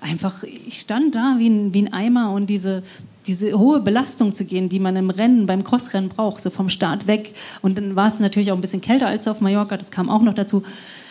[0.02, 2.82] einfach, ich stand da wie ein, wie ein Eimer und diese,
[3.26, 7.06] diese hohe Belastung zu gehen, die man im Rennen, beim Crossrennen braucht, so vom Start
[7.06, 7.34] weg.
[7.62, 10.20] Und dann war es natürlich auch ein bisschen kälter als auf Mallorca, das kam auch
[10.20, 10.62] noch dazu.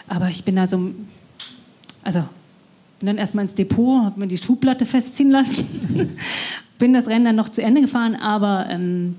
[0.07, 0.91] Aber ich bin da so,
[2.03, 2.23] also
[2.99, 5.67] bin dann erstmal ins Depot, habe mir die Schuhplatte festziehen lassen,
[6.77, 9.15] bin das Rennen dann noch zu Ende gefahren, aber ähm,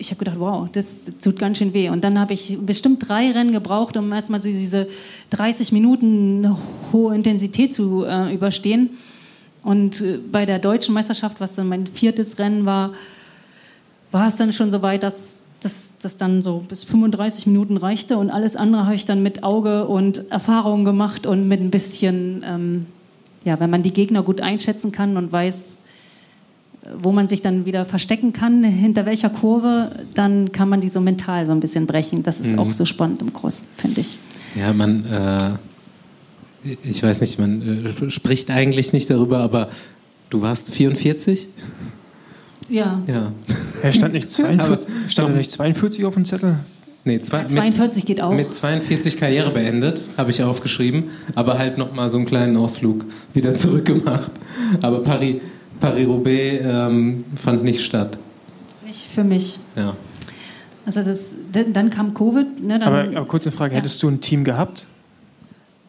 [0.00, 1.90] ich habe gedacht, wow, das tut ganz schön weh.
[1.90, 4.88] Und dann habe ich bestimmt drei Rennen gebraucht, um erstmal so diese
[5.28, 6.56] 30 Minuten
[6.92, 8.90] hohe Intensität zu äh, überstehen.
[9.62, 12.94] Und äh, bei der deutschen Meisterschaft, was dann mein viertes Rennen war,
[14.10, 18.30] war es dann schon so weit, dass das dann so bis 35 Minuten reichte und
[18.30, 22.86] alles andere habe ich dann mit Auge und Erfahrung gemacht und mit ein bisschen, ähm,
[23.44, 25.76] ja, wenn man die Gegner gut einschätzen kann und weiß,
[26.98, 31.00] wo man sich dann wieder verstecken kann, hinter welcher Kurve, dann kann man die so
[31.00, 32.22] mental so ein bisschen brechen.
[32.22, 32.58] Das ist mhm.
[32.58, 34.18] auch so spannend im Cross, finde ich.
[34.56, 39.70] Ja, man, äh, ich weiß nicht, man äh, spricht eigentlich nicht darüber, aber
[40.30, 41.48] du warst 44?
[42.68, 43.02] Ja.
[43.06, 43.32] ja.
[43.82, 46.56] Er stand nicht 42, stand nicht 42 auf dem Zettel?
[47.04, 48.34] Nee, zwei, 42 mit, geht auch.
[48.34, 53.54] Mit 42 Karriere beendet, habe ich aufgeschrieben, aber halt nochmal so einen kleinen Ausflug wieder
[53.54, 54.30] zurückgemacht.
[54.82, 55.36] Aber Paris,
[55.80, 58.18] Paris-Roubaix ähm, fand nicht statt.
[58.84, 59.58] Nicht für mich.
[59.76, 59.94] Ja.
[60.86, 61.36] Also das,
[61.72, 62.60] dann kam Covid.
[62.62, 63.78] Ne, dann, aber, aber kurze Frage, ja.
[63.78, 64.86] hättest du ein Team gehabt?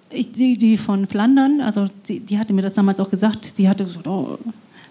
[0.09, 3.69] Ich, die, die von Flandern, also die, die, hatte mir das damals auch gesagt, die
[3.69, 4.37] hatte gesagt, oh,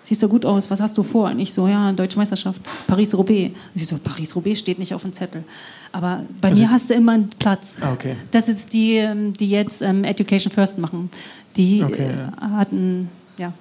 [0.03, 1.31] siehst so gut aus, was hast du vor?
[1.31, 3.55] Und ich so, ja, Deutsche Meisterschaft, Paris-Roubaix.
[3.75, 5.45] Und sie so, Paris-Roubaix steht nicht auf dem Zettel.
[5.93, 7.77] Aber bei also, mir hast du immer einen Platz.
[7.81, 8.17] Ah, okay.
[8.31, 11.11] Das ist die, ähm, die jetzt ähm, Education First machen.
[11.57, 12.29] Die okay, ja.
[12.29, 13.53] Äh, hatten, ja.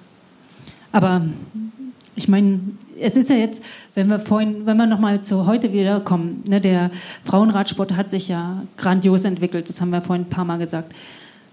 [0.92, 1.22] Aber
[2.16, 2.60] ich meine,
[3.00, 3.62] es ist ja jetzt,
[3.94, 6.90] wenn wir vorhin, wenn wir nochmal zu heute wiederkommen, ne, der
[7.24, 10.94] Frauenradsport hat sich ja grandios entwickelt, das haben wir vorhin ein paar Mal gesagt.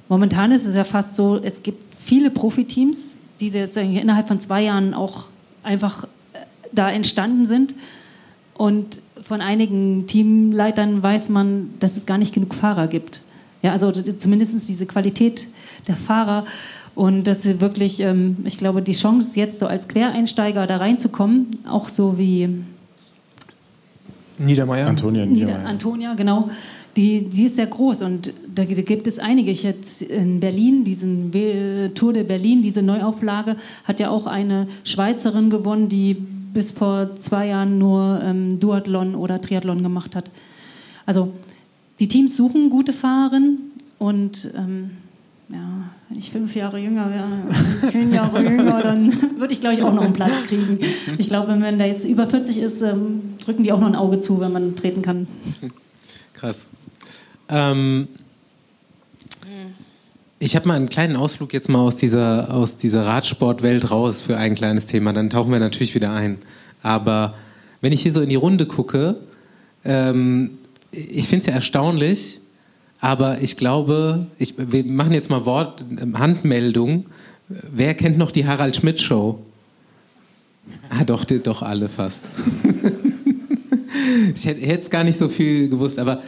[0.10, 4.64] Momentan ist es ja fast so, es gibt viele Profiteams, die jetzt innerhalb von zwei
[4.64, 5.28] Jahren auch
[5.64, 6.40] einfach äh,
[6.72, 7.76] da entstanden sind.
[8.56, 13.22] Und von einigen Teamleitern weiß man, dass es gar nicht genug Fahrer gibt.
[13.62, 15.48] Ja, also zumindest diese Qualität
[15.88, 16.46] der Fahrer
[16.98, 21.46] und dass sie wirklich, ähm, ich glaube, die Chance jetzt so als Quereinsteiger da reinzukommen,
[21.70, 22.50] auch so wie
[24.40, 24.88] Niedermeyer.
[24.88, 25.66] Antonia Niedermeyer.
[25.66, 26.50] Antonia, genau
[26.96, 29.52] die, die ist sehr groß und da, gibt es einige.
[29.52, 31.32] Ich jetzt in Berlin, diesen
[31.94, 37.50] Tour de Berlin, diese Neuauflage, hat ja auch eine Schweizerin gewonnen, die bis vor zwei
[37.50, 40.32] Jahren nur ähm, Duathlon oder Triathlon gemacht hat.
[41.06, 41.34] Also
[42.00, 43.60] die Teams suchen gute Fahrerinnen
[44.00, 44.90] und ähm,
[45.50, 49.84] ja, wenn ich fünf Jahre jünger wäre, zehn Jahre jünger, dann würde ich, glaube ich,
[49.84, 50.80] auch noch einen Platz kriegen.
[51.18, 54.20] Ich glaube, wenn der jetzt über 40 ist, ähm, drücken die auch noch ein Auge
[54.20, 55.28] zu, wenn man treten kann.
[56.34, 56.68] Krass.
[57.50, 58.08] Ähm,
[60.40, 64.38] ich habe mal einen kleinen Ausflug jetzt mal aus dieser, aus dieser Radsportwelt raus für
[64.38, 65.14] ein kleines Thema.
[65.14, 66.38] Dann tauchen wir natürlich wieder ein.
[66.84, 67.34] Aber
[67.82, 69.18] wenn ich hier so in die Runde gucke,
[69.84, 70.58] ähm,
[70.92, 72.42] ich finde es ja erstaunlich,
[73.00, 75.84] aber ich glaube, ich, wir machen jetzt mal Wort,
[76.14, 77.06] Handmeldung.
[77.48, 79.40] Wer kennt noch die Harald Schmidt Show?
[80.90, 82.30] Ah, doch, doch alle fast.
[84.36, 86.22] ich hätte es gar nicht so viel gewusst, aber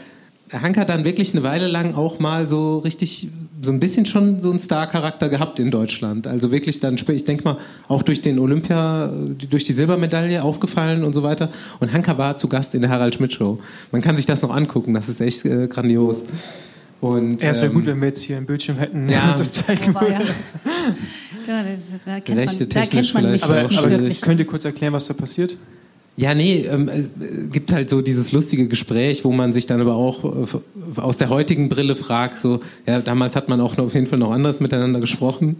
[0.52, 3.30] Hank hat dann wirklich eine Weile lang auch mal so richtig,
[3.62, 6.28] so ein bisschen schon so einen Star-Charakter gehabt in Deutschland.
[6.28, 7.58] Also wirklich dann, ich denke mal,
[7.88, 9.12] auch durch den Olympia,
[9.50, 11.50] durch die Silbermedaille aufgefallen und so weiter.
[11.80, 13.60] Und Hanka war zu Gast in der Harald Schmidt Show.
[13.92, 16.24] Man kann sich das noch angucken, das ist echt äh, grandios.
[17.02, 19.46] Und, ja, es wäre ähm, gut, wenn wir jetzt hier einen Bildschirm hätten, ja, so
[19.46, 20.22] zeigen würden.
[21.48, 21.48] Ja.
[21.48, 24.94] ja, das, da kennt man, da kennt man mich aber, aber könnt ihr kurz erklären,
[24.94, 25.58] was da passiert?
[26.18, 27.10] Ja, nee, ähm, es
[27.52, 31.30] gibt halt so dieses lustige Gespräch, wo man sich dann aber auch äh, aus der
[31.30, 35.00] heutigen Brille fragt, so, ja, damals hat man auch auf jeden Fall noch anders miteinander
[35.00, 35.58] gesprochen.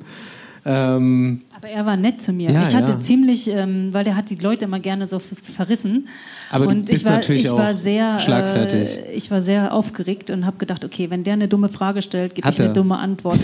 [0.66, 2.52] Ähm, aber er war nett zu mir.
[2.52, 3.00] Ja, ich hatte ja.
[3.00, 6.08] ziemlich, ähm, weil er hat die Leute immer gerne so verrissen.
[6.52, 9.00] Aber und du bist ich war, natürlich ich auch war sehr, schlagfertig.
[9.00, 12.36] Äh, ich war sehr aufgeregt und habe gedacht, okay, wenn der eine dumme Frage stellt,
[12.36, 13.40] gebe ich eine dumme Antwort.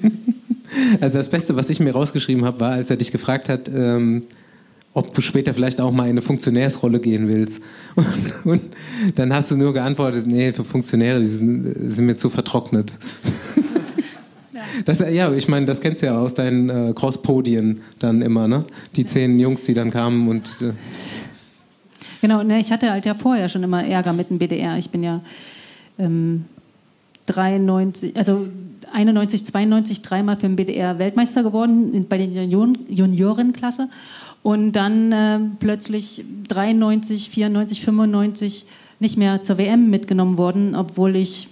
[1.00, 4.22] also das Beste, was ich mir rausgeschrieben habe, war, als er dich gefragt hat, ähm,
[4.92, 7.62] ob du später vielleicht auch mal in eine Funktionärsrolle gehen willst.
[7.94, 8.06] Und,
[8.44, 8.62] und
[9.14, 12.92] dann hast du nur geantwortet, nee, für Funktionäre, die sind, sind mir zu vertrocknet.
[13.54, 13.62] Ja.
[14.84, 18.64] Das, ja, ich meine, das kennst du ja aus deinen äh, Cross-Podien dann immer, ne?
[18.94, 20.56] Die zehn Jungs, die dann kamen und...
[20.62, 20.72] Äh
[22.22, 24.78] genau, ne, ich hatte halt ja vorher schon immer Ärger mit dem BDR.
[24.78, 25.22] Ich bin ja
[25.98, 26.44] ähm,
[27.26, 28.46] 93, also
[28.92, 33.88] 91, 92 dreimal für den BDR Weltmeister geworden bei den Junioren, Juniorenklasse
[34.42, 38.66] und dann äh, plötzlich 93, 94, 95
[38.98, 41.48] nicht mehr zur WM mitgenommen worden, obwohl ich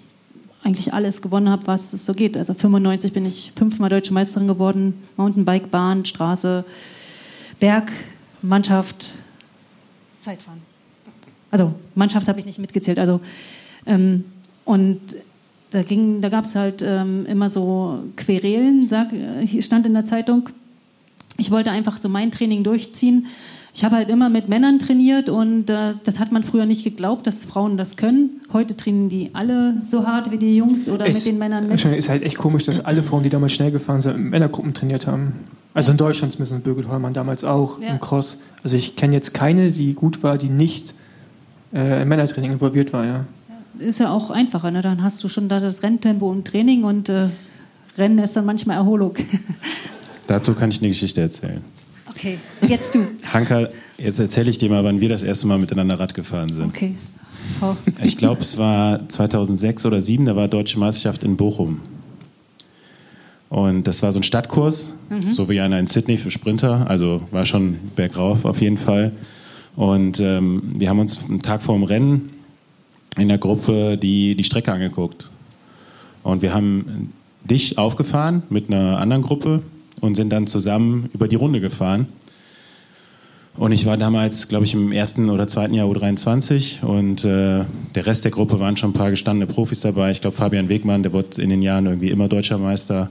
[0.62, 2.36] eigentlich alles gewonnen habe, was es so geht.
[2.36, 6.64] Also 95 bin ich fünfmal deutsche Meisterin geworden, Mountainbike, Bahn, Straße,
[7.60, 7.92] Berg,
[8.42, 9.10] Mannschaft,
[10.20, 10.60] Zeitfahren.
[11.50, 12.98] Also Mannschaft habe ich nicht mitgezählt.
[12.98, 13.20] Also
[13.86, 14.24] ähm,
[14.64, 15.00] und
[15.70, 19.12] da ging, da gab es halt ähm, immer so Querelen, sag,
[19.44, 20.48] hier stand in der Zeitung
[21.38, 23.28] ich wollte einfach so mein Training durchziehen.
[23.72, 27.28] Ich habe halt immer mit Männern trainiert und äh, das hat man früher nicht geglaubt,
[27.28, 28.40] dass Frauen das können.
[28.52, 31.84] Heute trainieren die alle so hart wie die Jungs oder es, mit den Männern mit.
[31.84, 35.06] Es ist halt echt komisch, dass alle Frauen, die damals schnell gefahren sind, Männergruppen trainiert
[35.06, 35.34] haben.
[35.74, 37.90] Also in Deutschland zumindest Birgit Heumann damals auch ja.
[37.90, 38.42] im Cross.
[38.64, 40.94] Also ich kenne jetzt keine, die gut war, die nicht
[41.72, 43.06] äh, im Männertraining involviert war.
[43.06, 43.24] Ja.
[43.78, 44.82] Ist ja auch einfacher, ne?
[44.82, 47.28] dann hast du schon da das Renntempo und Training und äh,
[47.96, 49.14] Rennen ist dann manchmal Erholung.
[50.28, 51.62] Dazu kann ich eine Geschichte erzählen.
[52.10, 53.00] Okay, jetzt du.
[53.32, 56.66] Hanka, jetzt erzähle ich dir mal, wann wir das erste Mal miteinander Rad gefahren sind.
[56.66, 56.94] Okay.
[57.62, 57.74] Oh.
[58.04, 61.80] Ich glaube, es war 2006 oder 2007, da war Deutsche Meisterschaft in Bochum.
[63.48, 65.30] Und das war so ein Stadtkurs, mhm.
[65.30, 69.12] so wie einer in Sydney für Sprinter, also war schon bergauf auf jeden Fall.
[69.76, 72.34] Und ähm, wir haben uns einen Tag vor dem Rennen
[73.16, 75.30] in der Gruppe die, die Strecke angeguckt.
[76.22, 77.14] Und wir haben
[77.48, 79.62] dich aufgefahren mit einer anderen Gruppe
[80.00, 82.06] und sind dann zusammen über die Runde gefahren.
[83.56, 88.06] Und ich war damals, glaube ich, im ersten oder zweiten Jahr U23 und äh, der
[88.06, 90.12] Rest der Gruppe waren schon ein paar gestandene Profis dabei.
[90.12, 93.10] Ich glaube, Fabian Wegmann, der wurde in den Jahren irgendwie immer deutscher Meister.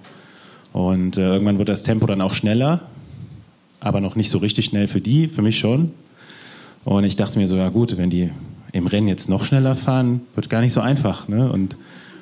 [0.71, 2.81] Und äh, irgendwann wird das Tempo dann auch schneller,
[3.81, 5.91] aber noch nicht so richtig schnell für die, für mich schon.
[6.85, 8.29] Und ich dachte mir so, ja gut, wenn die
[8.71, 11.27] im Rennen jetzt noch schneller fahren, wird gar nicht so einfach.
[11.27, 11.51] Ne?
[11.51, 11.75] Und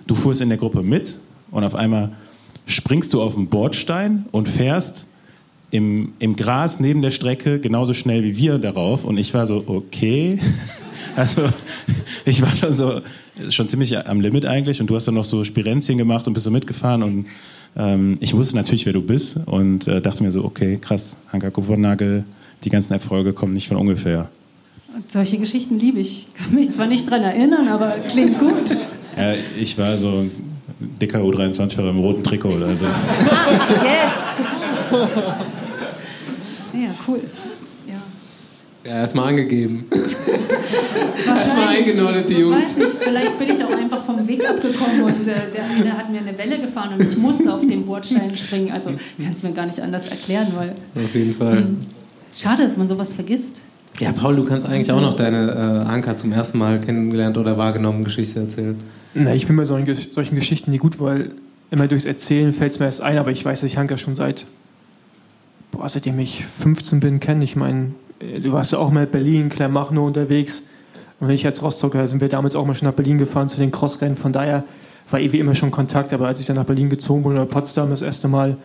[0.08, 1.20] du fuhrst in der Gruppe mit
[1.52, 2.12] und auf einmal
[2.66, 5.08] springst du auf den Bordstein und fährst
[5.72, 9.04] im, im Gras neben der Strecke genauso schnell wie wir darauf.
[9.04, 10.40] Und ich war so, okay.
[11.16, 11.44] Also
[12.26, 13.02] ich war schon so
[13.50, 16.44] schon ziemlich am Limit eigentlich und du hast dann noch so Spirenzien gemacht und bist
[16.44, 17.28] so mitgefahren und
[17.76, 21.50] ähm, ich wusste natürlich, wer du bist und äh, dachte mir so, okay, krass, Hanka
[21.50, 22.24] Kupfernagel,
[22.64, 24.30] die ganzen Erfolge kommen nicht von ungefähr.
[24.96, 26.28] Und solche Geschichten liebe ich.
[26.34, 28.78] Kann mich zwar nicht dran erinnern, aber klingt gut.
[29.18, 30.26] Ja, ich war so
[30.80, 32.86] dicker U23-Fahrer im roten Trikot oder so.
[33.84, 34.26] Jetzt!
[36.74, 37.22] Ja, cool.
[37.88, 37.96] Ja,
[38.84, 39.86] ja erstmal angegeben.
[41.26, 42.56] erstmal eingenordet, die Jungs.
[42.56, 45.98] Ich weiß nicht, vielleicht bin ich auch einfach vom Weg abgekommen und äh, der eine
[45.98, 48.72] hat mir eine Welle gefahren und ich musste auf den Bordstein springen.
[48.72, 50.74] Also kann es mir gar nicht anders erklären, weil.
[51.04, 51.62] Auf jeden Fall.
[51.62, 51.68] Mh,
[52.36, 53.62] schade, dass man sowas vergisst.
[54.00, 57.58] Ja, Paul, du kannst eigentlich auch noch deine äh, Anker zum ersten Mal kennengelernt oder
[57.58, 58.78] wahrgenommen Geschichte erzählen.
[59.18, 61.32] Na, ich bin bei solchen, solchen Geschichten nie gut, weil
[61.72, 64.46] immer durchs Erzählen fällt es mir erst ein, aber ich weiß, ich Hanka schon seit,
[65.72, 67.46] boah, seitdem ich 15 bin, kenne.
[67.46, 70.70] Ich meine, äh, du warst ja auch mal in Berlin, Kleinmachnow unterwegs.
[71.22, 73.58] Und wenn ich als Rostocker, sind wir damals auch mal schon nach Berlin gefahren zu
[73.58, 74.18] den Crossrennen.
[74.18, 74.66] Von daher
[75.10, 76.12] war eh wie immer schon Kontakt.
[76.12, 78.58] Aber als ich dann nach Berlin gezogen bin oder Potsdam das erste Mal,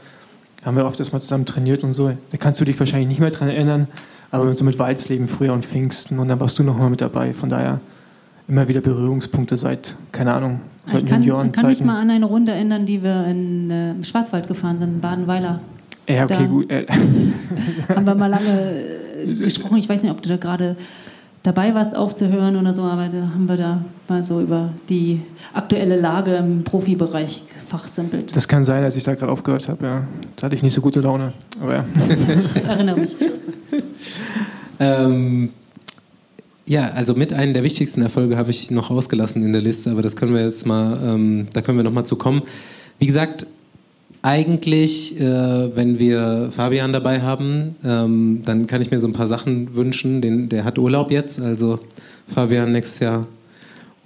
[0.64, 2.08] haben wir oft erstmal zusammen trainiert und so.
[2.08, 3.86] Da kannst du dich wahrscheinlich nicht mehr dran erinnern.
[4.32, 7.34] Aber so mit Walzleben früher und Pfingsten und dann warst du noch mal mit dabei.
[7.34, 7.80] Von daher
[8.50, 12.26] immer wieder Berührungspunkte seit, keine Ahnung, seit ich kann, Junioren kann mich mal an eine
[12.26, 15.60] Runde erinnern, die wir in äh, im Schwarzwald gefahren sind, in Badenweiler.
[16.08, 16.68] Ja, okay, da gut.
[17.88, 18.82] haben wir mal lange
[19.24, 19.78] äh, gesprochen.
[19.78, 20.76] Ich weiß nicht, ob du da gerade
[21.44, 25.22] dabei warst aufzuhören oder so, aber da haben wir da mal so über die
[25.54, 28.34] aktuelle Lage im Profibereich fachsimpelt.
[28.34, 30.02] Das kann sein, als ich da gerade aufgehört habe, ja.
[30.36, 31.32] Da hatte ich nicht so gute Laune.
[31.62, 31.84] Aber ja.
[32.68, 33.16] Erinnere mich.
[34.80, 35.50] ähm,
[36.70, 40.02] ja, also mit einem der wichtigsten Erfolge habe ich noch ausgelassen in der Liste, aber
[40.02, 42.42] das können wir jetzt mal, ähm, da können wir noch mal zu kommen.
[43.00, 43.48] Wie gesagt,
[44.22, 49.26] eigentlich, äh, wenn wir Fabian dabei haben, ähm, dann kann ich mir so ein paar
[49.26, 50.22] Sachen wünschen.
[50.22, 51.80] Den, der hat Urlaub jetzt, also
[52.32, 53.26] Fabian nächstes Jahr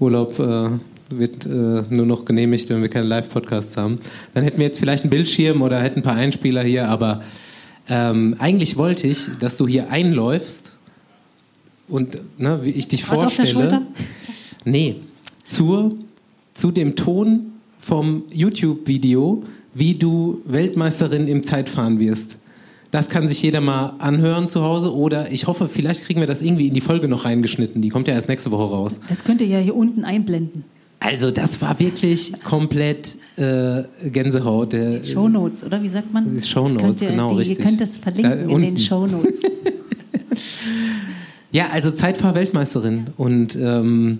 [0.01, 0.71] Urlaub äh,
[1.11, 3.99] wird äh, nur noch genehmigt, wenn wir keine Live-Podcasts haben.
[4.33, 7.25] Dann hätten wir jetzt vielleicht einen Bildschirm oder hätten ein paar Einspieler hier, aber
[7.91, 10.74] ähm, eigentlich wollte ich, dass du hier einläufst
[11.89, 13.83] und ne, wie ich dich Hat vorstelle.
[14.65, 14.97] Nee,
[15.45, 15.95] zur,
[16.55, 22.39] zu dem Ton vom YouTube-Video wie du Weltmeisterin im Zeitfahren wirst.
[22.91, 26.43] Das kann sich jeder mal anhören zu Hause oder ich hoffe, vielleicht kriegen wir das
[26.43, 27.83] irgendwie in die Folge noch reingeschnitten.
[27.83, 29.01] Die kommt ja erst nächste Woche raus.
[29.09, 30.65] Das könnt ihr ja hier unten einblenden.
[31.01, 34.73] Also das war wirklich komplett äh, Gänsehaut.
[34.73, 36.41] Der, Shownotes, oder wie sagt man?
[36.41, 37.59] Shownotes, genau, die, richtig.
[37.59, 39.43] Ihr könnt das verlinken da in den Shownotes.
[41.55, 44.19] ja, also Zeitfahr-Weltmeisterin und ähm,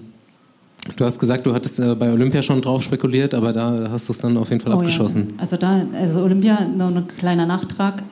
[0.97, 4.13] Du hast gesagt, du hattest äh, bei Olympia schon drauf spekuliert, aber da hast du
[4.13, 5.29] es dann auf jeden Fall oh, abgeschossen.
[5.31, 5.41] Ja.
[5.41, 8.03] Also da, also Olympia, noch ein kleiner Nachtrag,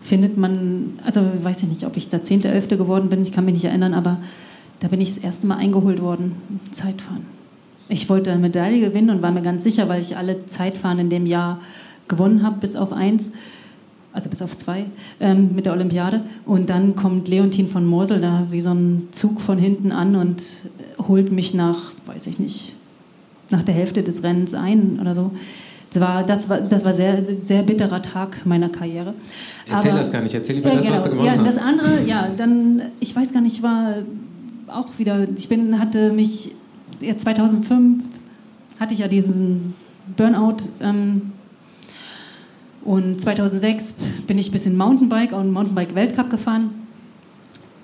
[0.00, 2.68] findet man, also weiß ich nicht, ob ich da 10., 11.
[2.68, 4.18] geworden bin, ich kann mich nicht erinnern, aber
[4.78, 6.36] da bin ich das erste Mal eingeholt worden,
[6.70, 7.26] Zeitfahren.
[7.88, 11.10] Ich wollte eine Medaille gewinnen und war mir ganz sicher, weil ich alle Zeitfahren in
[11.10, 11.60] dem Jahr
[12.06, 13.32] gewonnen habe, bis auf eins
[14.14, 14.86] also bis auf zwei,
[15.18, 16.22] ähm, mit der Olympiade.
[16.46, 20.44] Und dann kommt Leontin von Morsel da wie so ein Zug von hinten an und
[21.08, 22.74] holt mich nach, weiß ich nicht,
[23.50, 25.32] nach der Hälfte des Rennens ein oder so.
[25.92, 29.14] Das war, das war, das war sehr, sehr bitterer Tag meiner Karriere.
[29.68, 30.96] Erzähl Aber, das gar nicht, erzähl lieber ja, das, genau.
[30.96, 31.56] was du gewonnen ja, hast.
[31.56, 33.96] Das andere, ja, dann, ich weiß gar nicht, war
[34.68, 36.52] auch wieder, ich bin, hatte mich,
[37.00, 38.04] ja, 2005
[38.78, 39.74] hatte ich ja diesen
[40.16, 41.32] Burnout ähm,
[42.84, 46.70] und 2006 bin ich ein bisschen Mountainbike und Mountainbike-Weltcup gefahren.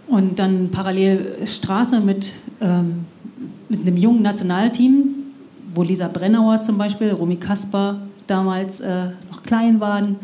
[0.06, 3.06] Und dann parallel Straße mit, ähm,
[3.68, 5.14] mit einem jungen Nationalteam,
[5.74, 10.16] wo Lisa Brennauer zum Beispiel, Romy Kasper damals äh, noch klein waren.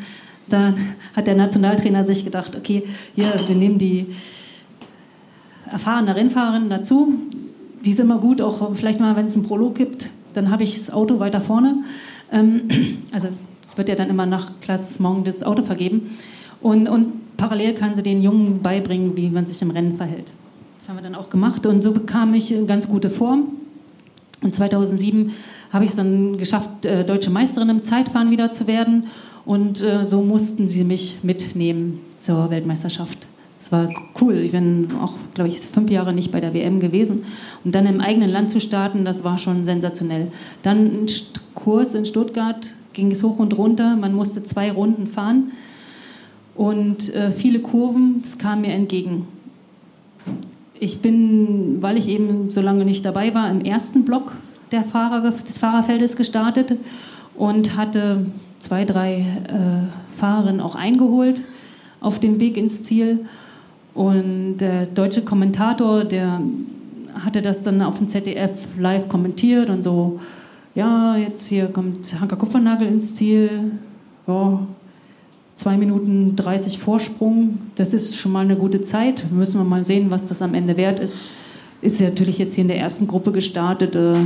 [0.48, 0.74] Da
[1.14, 2.82] hat der Nationaltrainer sich gedacht, okay,
[3.14, 4.06] hier, wir nehmen die
[5.70, 7.14] erfahrene Rennfahrerin dazu.
[7.84, 10.76] Die ist immer gut, auch vielleicht mal, wenn es einen Prolog gibt, dann habe ich
[10.76, 11.84] das Auto weiter vorne.
[12.30, 12.62] Ähm,
[13.12, 13.28] also
[13.66, 16.10] es wird ja dann immer nach Klassement das Auto vergeben.
[16.60, 20.32] Und, und parallel kann sie den Jungen beibringen, wie man sich im Rennen verhält.
[20.78, 23.48] Das haben wir dann auch gemacht und so bekam ich eine ganz gute Form.
[24.42, 25.32] Und 2007
[25.72, 29.08] habe ich es dann geschafft, äh, deutsche Meisterin im Zeitfahren wieder zu werden.
[29.44, 33.26] Und äh, so mussten sie mich mitnehmen zur Weltmeisterschaft.
[33.58, 33.88] Es war
[34.20, 34.36] cool.
[34.36, 37.24] Ich bin auch, glaube ich, fünf Jahre nicht bei der WM gewesen.
[37.64, 40.28] Und dann im eigenen Land zu starten, das war schon sensationell.
[40.62, 41.06] Dann ein
[41.54, 43.94] Kurs in Stuttgart ging es hoch und runter.
[43.94, 45.52] Man musste zwei Runden fahren
[46.56, 49.28] und äh, viele Kurven, das kam mir entgegen.
[50.80, 54.32] Ich bin, weil ich eben so lange nicht dabei war, im ersten Block
[54.72, 56.72] der Fahrer, des Fahrerfeldes gestartet
[57.36, 58.26] und hatte
[58.58, 61.44] zwei, drei äh, Fahrerinnen auch eingeholt
[62.00, 63.26] auf dem Weg ins Ziel.
[63.92, 66.40] Und der deutsche Kommentator, der
[67.24, 70.20] hatte das dann auf dem ZDF live kommentiert und so
[70.76, 73.72] ja, jetzt hier kommt Hanka Kupfernagel ins Ziel,
[74.26, 74.60] ja,
[75.54, 79.32] 2 Minuten 30 Vorsprung, das ist schon mal eine gute Zeit.
[79.32, 81.30] Müssen wir mal sehen, was das am Ende wert ist.
[81.80, 84.16] Ist natürlich jetzt hier in der ersten Gruppe gestartet, äh,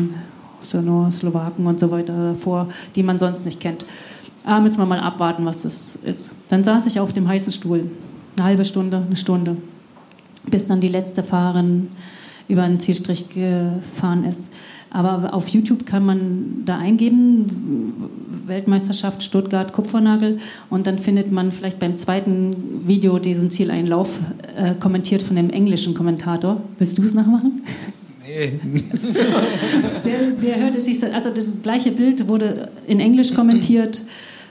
[0.61, 3.87] so nur Slowaken und so weiter davor, die man sonst nicht kennt.
[4.43, 6.33] Aber ah, müssen wir mal abwarten, was das ist.
[6.49, 7.89] Dann saß ich auf dem heißen Stuhl,
[8.37, 9.57] eine halbe Stunde, eine Stunde,
[10.49, 11.89] bis dann die letzte Fahrerin
[12.49, 14.53] über den Zielstrich gefahren ist.
[14.91, 18.11] Aber auf YouTube kann man da eingeben,
[18.47, 24.19] Weltmeisterschaft Stuttgart Kupfernagel und dann findet man vielleicht beim zweiten Video diesen Zieleinlauf
[24.57, 26.61] äh, kommentiert von dem englischen Kommentator.
[26.79, 27.63] Willst du es nachmachen?
[28.27, 28.59] Nee,
[30.05, 34.03] der, der hörte sich, also das gleiche Bild wurde in Englisch kommentiert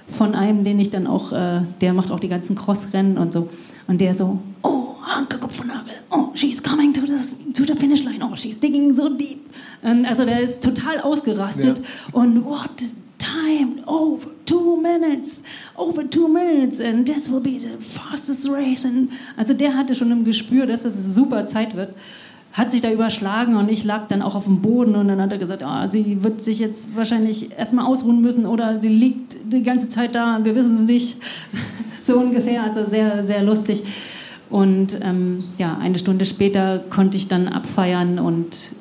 [0.07, 3.49] von einem, den ich dann auch, äh, der macht auch die ganzen Crossrennen und so.
[3.89, 8.21] Und der so, oh, Anke Kupfernagel, oh, she's coming to, this, to the finish line,
[8.21, 9.39] oh, she's digging so deep.
[9.81, 11.79] Und also der ist total ausgerastet.
[11.79, 11.85] Ja.
[12.13, 12.69] Und what
[13.17, 13.81] time?
[13.87, 15.41] Over two minutes.
[15.75, 16.79] Over two minutes.
[16.79, 18.85] And this will be the fastest race.
[18.85, 21.95] And also der hatte schon im Gespür, dass das super Zeit wird
[22.51, 25.31] hat sich da überschlagen und ich lag dann auch auf dem Boden und dann hat
[25.31, 29.61] er gesagt, oh, sie wird sich jetzt wahrscheinlich erstmal ausruhen müssen oder sie liegt die
[29.61, 31.17] ganze Zeit da, wir wissen es nicht.
[32.09, 33.83] So ungefähr, also sehr, sehr lustig.
[34.49, 38.73] Und ähm, ja, eine Stunde später konnte ich dann abfeiern und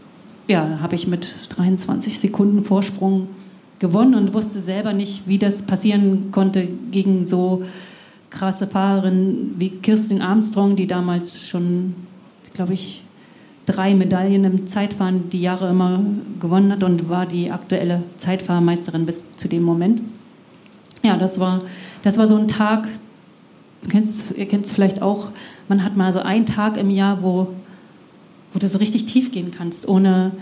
[0.46, 3.28] ja, habe ich mit 23 Sekunden Vorsprung
[3.78, 7.64] gewonnen und wusste selber nicht, wie das passieren konnte gegen so
[8.30, 11.94] krasse Fahrerinnen wie Kirsten Armstrong, die damals schon,
[12.54, 13.02] glaube ich,
[13.66, 16.00] drei Medaillen im Zeitfahren die Jahre immer
[16.40, 20.00] gewonnen hat und war die aktuelle Zeitfahrmeisterin bis zu dem Moment.
[21.02, 21.60] Ja, das war,
[22.02, 22.88] das war so ein Tag,
[23.82, 25.28] ihr kennt es vielleicht auch,
[25.68, 27.48] man hat mal so einen Tag im Jahr, wo,
[28.52, 30.32] wo du so richtig tief gehen kannst, ohne,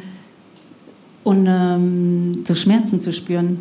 [1.24, 3.58] ohne ähm, so Schmerzen zu spüren.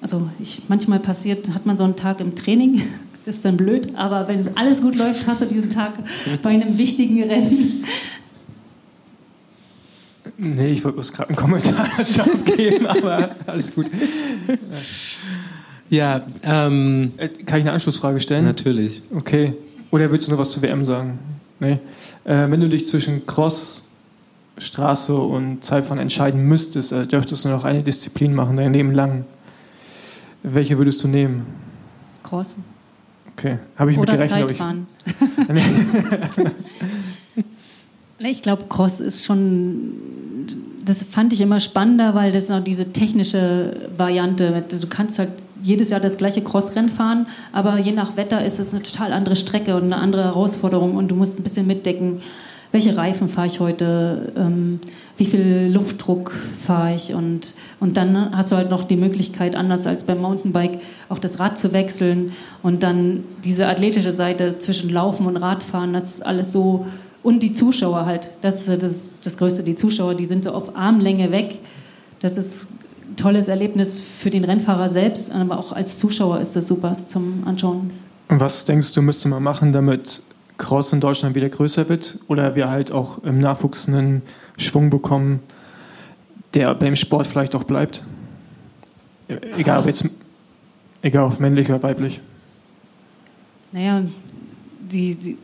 [0.00, 2.82] Also ich, manchmal passiert, hat man so einen Tag im Training,
[3.24, 5.92] das ist dann blöd, aber wenn es alles gut läuft, hast du diesen Tag
[6.42, 7.84] bei einem wichtigen Rennen.
[10.40, 13.86] Nee, ich wollte bloß gerade einen Kommentar dazu abgeben, aber alles gut.
[15.88, 18.44] Ja, ähm, äh, Kann ich eine Anschlussfrage stellen?
[18.44, 19.02] Natürlich.
[19.14, 19.54] Okay.
[19.90, 21.18] Oder willst du noch was zur WM sagen?
[21.60, 21.78] Nee.
[22.24, 23.90] Äh, wenn du dich zwischen Cross,
[24.58, 29.24] Straße und Zeitfahren entscheiden müsstest, äh, dürftest du noch eine Disziplin machen, dein Leben lang.
[30.42, 31.46] Welche würdest du nehmen?
[32.22, 32.58] Cross.
[33.32, 33.58] Okay.
[33.76, 34.86] Habe ich Oder mit gerechnet, Zeitfahren.
[38.18, 39.92] ich glaube, Cross ist schon
[40.88, 45.30] das fand ich immer spannender, weil das noch diese technische Variante, du kannst halt
[45.62, 49.36] jedes Jahr das gleiche Crossrennen fahren, aber je nach Wetter ist es eine total andere
[49.36, 52.20] Strecke und eine andere Herausforderung und du musst ein bisschen mitdecken,
[52.70, 54.80] welche Reifen fahre ich heute, ähm,
[55.16, 59.86] wie viel Luftdruck fahre ich und, und dann hast du halt noch die Möglichkeit, anders
[59.86, 62.32] als beim Mountainbike, auch das Rad zu wechseln
[62.62, 66.86] und dann diese athletische Seite zwischen Laufen und Radfahren, das ist alles so
[67.22, 70.76] und die Zuschauer halt, das ist das, das Größte, die Zuschauer, die sind so auf
[70.76, 71.58] Armlänge weg,
[72.20, 72.68] das ist
[73.18, 77.90] tolles Erlebnis für den Rennfahrer selbst, aber auch als Zuschauer ist das super zum Anschauen.
[78.28, 80.22] Und was denkst du, müsste man machen, damit
[80.56, 84.22] Cross in Deutschland wieder größer wird oder wir halt auch im Nachwuchs einen
[84.56, 85.40] Schwung bekommen,
[86.54, 88.02] der beim Sport vielleicht auch bleibt?
[89.56, 90.08] Egal ob jetzt,
[91.02, 92.20] egal ob männlich oder weiblich.
[93.72, 94.02] Naja,
[94.90, 95.36] die, die,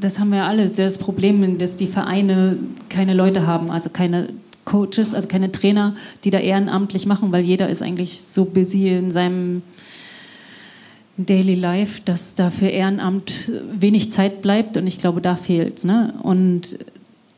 [0.00, 2.58] das haben wir alle, das Problem, dass die Vereine
[2.88, 4.28] keine Leute haben, also keine
[4.64, 9.12] Coaches, also keine Trainer, die da ehrenamtlich machen, weil jeder ist eigentlich so busy in
[9.12, 9.62] seinem
[11.16, 15.84] Daily Life, dass da für Ehrenamt wenig Zeit bleibt und ich glaube, da fehlt es.
[15.84, 16.14] Ne?
[16.22, 16.78] Und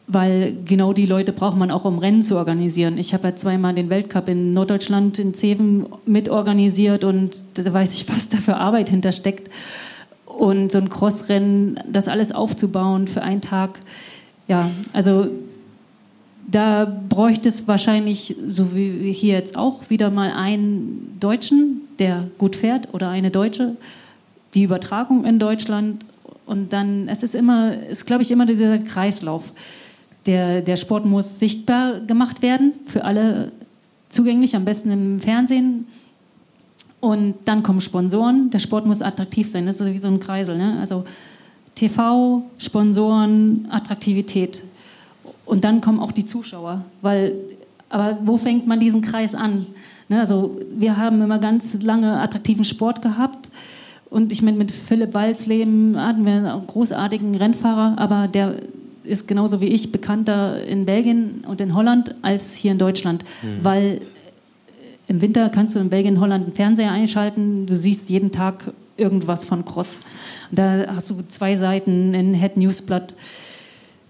[0.07, 2.99] weil genau die Leute braucht man auch, um Rennen zu organisieren.
[2.99, 8.09] Ich habe ja zweimal den Weltcup in Norddeutschland in Zeven mitorganisiert und da weiß ich,
[8.09, 9.51] was da für Arbeit hintersteckt.
[10.27, 13.79] Und so ein Crossrennen, das alles aufzubauen für einen Tag,
[14.47, 15.29] ja, also
[16.47, 22.57] da bräuchte es wahrscheinlich, so wie hier jetzt auch, wieder mal einen Deutschen, der gut
[22.57, 23.77] fährt oder eine Deutsche,
[24.55, 26.05] die Übertragung in Deutschland
[26.47, 29.53] und dann, es ist immer, ist glaube ich immer dieser Kreislauf.
[30.27, 33.53] Der, der Sport muss sichtbar gemacht werden, für alle
[34.09, 35.87] zugänglich, am besten im Fernsehen.
[37.01, 38.49] Und dann kommen Sponsoren.
[38.51, 39.67] Der Sport muss attraktiv sein.
[39.67, 40.57] Das ist wie so ein Kreisel.
[40.57, 40.79] Ne?
[40.81, 41.05] Also
[41.75, 44.63] TV, Sponsoren, Attraktivität.
[45.47, 46.85] Und dann kommen auch die Zuschauer.
[47.03, 47.35] Weil,
[47.89, 49.67] aber wo fängt man diesen Kreis an?
[50.09, 53.51] Ne, also wir haben immer ganz lange attraktiven Sport gehabt.
[54.11, 58.57] Und ich meine, mit Philipp Walzleben hatten wir einen großartigen Rennfahrer, aber der
[59.03, 63.25] ist genauso wie ich bekannter in Belgien und in Holland als hier in Deutschland.
[63.43, 63.65] Mhm.
[63.65, 64.01] Weil
[65.07, 69.45] im Winter kannst du in Belgien, Holland einen Fernseher einschalten, du siehst jeden Tag irgendwas
[69.45, 70.01] von Cross.
[70.51, 73.15] Da hast du zwei Seiten in Head Newsblatt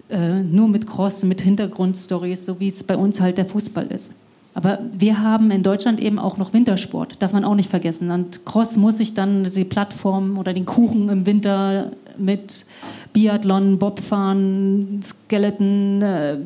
[0.08, 4.12] äh, nur mit Cross, mit Hintergrundstories, so wie es bei uns halt der Fußball ist.
[4.54, 8.10] Aber wir haben in Deutschland eben auch noch Wintersport, darf man auch nicht vergessen.
[8.12, 12.64] Und Cross muss sich dann die Plattform oder den Kuchen im Winter mit
[13.12, 16.38] Biathlon, Bobfahren, Skeleton, äh,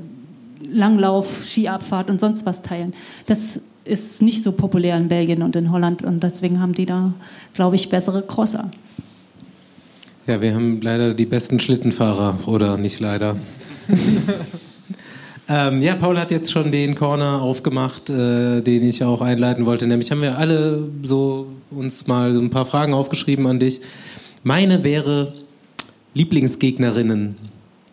[0.71, 2.95] Langlauf, Skiabfahrt und sonst was teilen.
[3.27, 7.13] Das ist nicht so populär in Belgien und in Holland und deswegen haben die da,
[7.55, 8.71] glaube ich, bessere Crosser.
[10.29, 13.37] Ja, wir haben leider die besten Schlittenfahrer, oder nicht leider.
[15.51, 19.87] Ähm, ja, Paul hat jetzt schon den Corner aufgemacht, äh, den ich auch einleiten wollte.
[19.87, 23.81] Nämlich haben wir alle so uns mal so ein paar Fragen aufgeschrieben an dich.
[24.43, 25.33] Meine wäre
[26.13, 27.39] Lieblingsgegnerinnen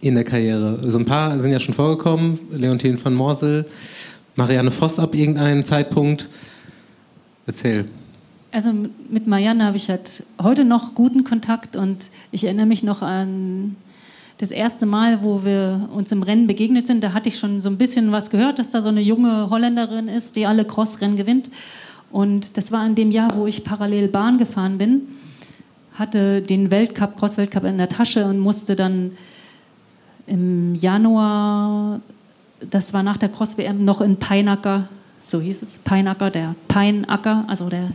[0.01, 0.91] in der Karriere.
[0.91, 2.39] So ein paar sind ja schon vorgekommen.
[2.51, 3.67] Leontine van Morsel,
[4.35, 6.27] Marianne Voss ab irgendeinem Zeitpunkt.
[7.47, 7.85] Erzähl.
[8.55, 8.71] Also
[9.09, 13.75] mit Marianne habe ich halt heute noch guten Kontakt und ich erinnere mich noch an
[14.37, 17.67] das erste Mal, wo wir uns im Rennen begegnet sind, da hatte ich schon so
[17.67, 21.49] ein bisschen was gehört, dass da so eine junge Holländerin ist, die alle Crossrennen gewinnt.
[22.13, 25.01] Und das war in dem Jahr, wo ich parallel Bahn gefahren bin,
[25.95, 29.17] hatte den Weltcup, Cross-Weltcup in der Tasche und musste dann
[30.27, 31.99] im Januar,
[32.61, 34.87] das war nach der Cross-WM, noch in Peinacker,
[35.19, 37.89] so hieß es, Peinacker, der Peinacker, also der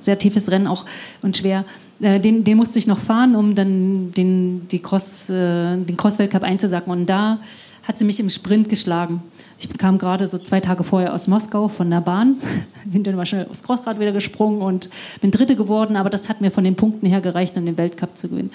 [0.00, 0.84] sehr tiefes Rennen auch
[1.22, 1.64] und schwer.
[2.00, 6.42] Äh, den, den, musste ich noch fahren, um dann den, die Cross, äh, den Cross-Weltcup
[6.42, 6.90] einzusacken.
[6.90, 7.36] Und da
[7.82, 9.22] hat sie mich im Sprint geschlagen.
[9.58, 12.36] Ich kam gerade so zwei Tage vorher aus Moskau von der Bahn,
[12.84, 14.88] bin dann mal schnell aufs Crossrad wieder gesprungen und
[15.20, 18.16] bin Dritte geworden, aber das hat mir von den Punkten her gereicht, um den Weltcup
[18.16, 18.52] zu gewinnen.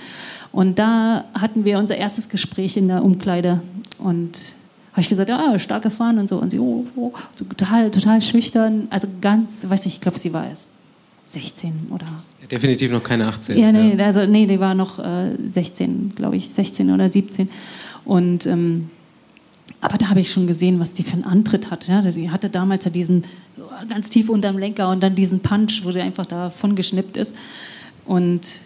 [0.51, 3.61] Und da hatten wir unser erstes Gespräch in der Umkleide
[3.99, 4.55] und
[4.95, 6.37] habe ich gesagt, ja, stark gefahren und so.
[6.37, 8.87] Und sie, oh, oh, so total, total schüchtern.
[8.89, 10.69] Also ganz, weiß ich, ich glaube, sie war erst
[11.25, 12.05] 16 oder.
[12.49, 13.59] Definitiv noch keine 18.
[13.59, 14.05] Ja, nee, ja.
[14.05, 17.49] also nee, die war noch äh, 16, glaube ich, 16 oder 17.
[18.05, 18.89] Und ähm,
[19.81, 21.89] aber da habe ich schon gesehen, was die für einen Antritt hat.
[21.89, 22.09] Ja?
[22.09, 23.25] Sie hatte damals ja diesen
[23.89, 27.35] ganz tief unterm Lenker und dann diesen Punch, wo sie einfach davon geschnippt ist.
[28.05, 28.61] Und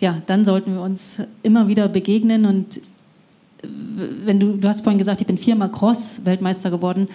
[0.00, 2.80] ja, dann sollten wir uns immer wieder begegnen und
[4.24, 7.08] wenn du, du hast vorhin gesagt, ich bin viermal Cross-Weltmeister geworden,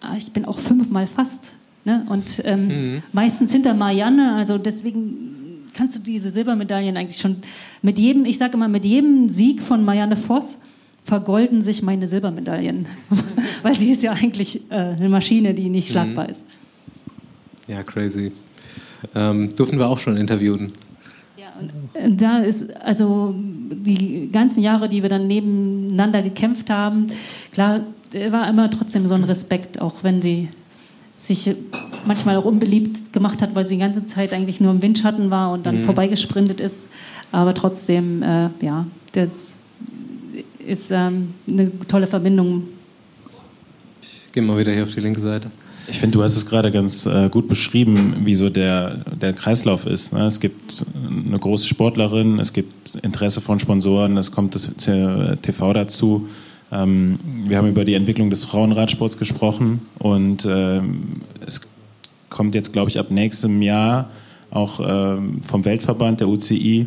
[0.00, 1.54] ah, ich bin auch fünfmal fast.
[1.84, 2.04] Ne?
[2.08, 3.02] Und ähm, mhm.
[3.12, 7.36] meistens hinter Marianne, also deswegen kannst du diese Silbermedaillen eigentlich schon
[7.82, 10.58] mit jedem, ich sage immer, mit jedem Sieg von Marianne Voss
[11.04, 12.86] vergolden sich meine Silbermedaillen.
[13.62, 15.92] Weil sie ist ja eigentlich äh, eine Maschine, die nicht mhm.
[15.92, 16.30] schlagbar mhm.
[16.30, 16.44] ist.
[17.66, 18.32] Ja, crazy.
[19.14, 20.72] Ähm, durften wir auch schon interviewen.
[22.08, 27.08] Da ist also die ganzen Jahre, die wir dann nebeneinander gekämpft haben,
[27.52, 27.80] klar,
[28.30, 30.48] war immer trotzdem so ein Respekt, auch wenn sie
[31.18, 31.54] sich
[32.06, 35.52] manchmal auch unbeliebt gemacht hat, weil sie die ganze Zeit eigentlich nur im Windschatten war
[35.52, 35.84] und dann mhm.
[35.84, 36.88] vorbeigesprintet ist.
[37.32, 39.58] Aber trotzdem, äh, ja, das
[40.64, 42.68] ist ähm, eine tolle Verbindung.
[44.00, 45.50] Ich gehe mal wieder hier auf die linke Seite.
[45.90, 49.86] Ich finde, du hast es gerade ganz äh, gut beschrieben, wie so der, der Kreislauf
[49.86, 50.12] ist.
[50.12, 50.26] Ne?
[50.26, 50.84] Es gibt
[51.28, 56.28] eine große Sportlerin, es gibt Interesse von Sponsoren, es kommt das TV dazu.
[56.70, 61.62] Ähm, wir haben über die Entwicklung des Frauenradsports gesprochen und ähm, es
[62.28, 64.10] kommt jetzt, glaube ich, ab nächstem Jahr
[64.50, 66.86] auch ähm, vom Weltverband der UCI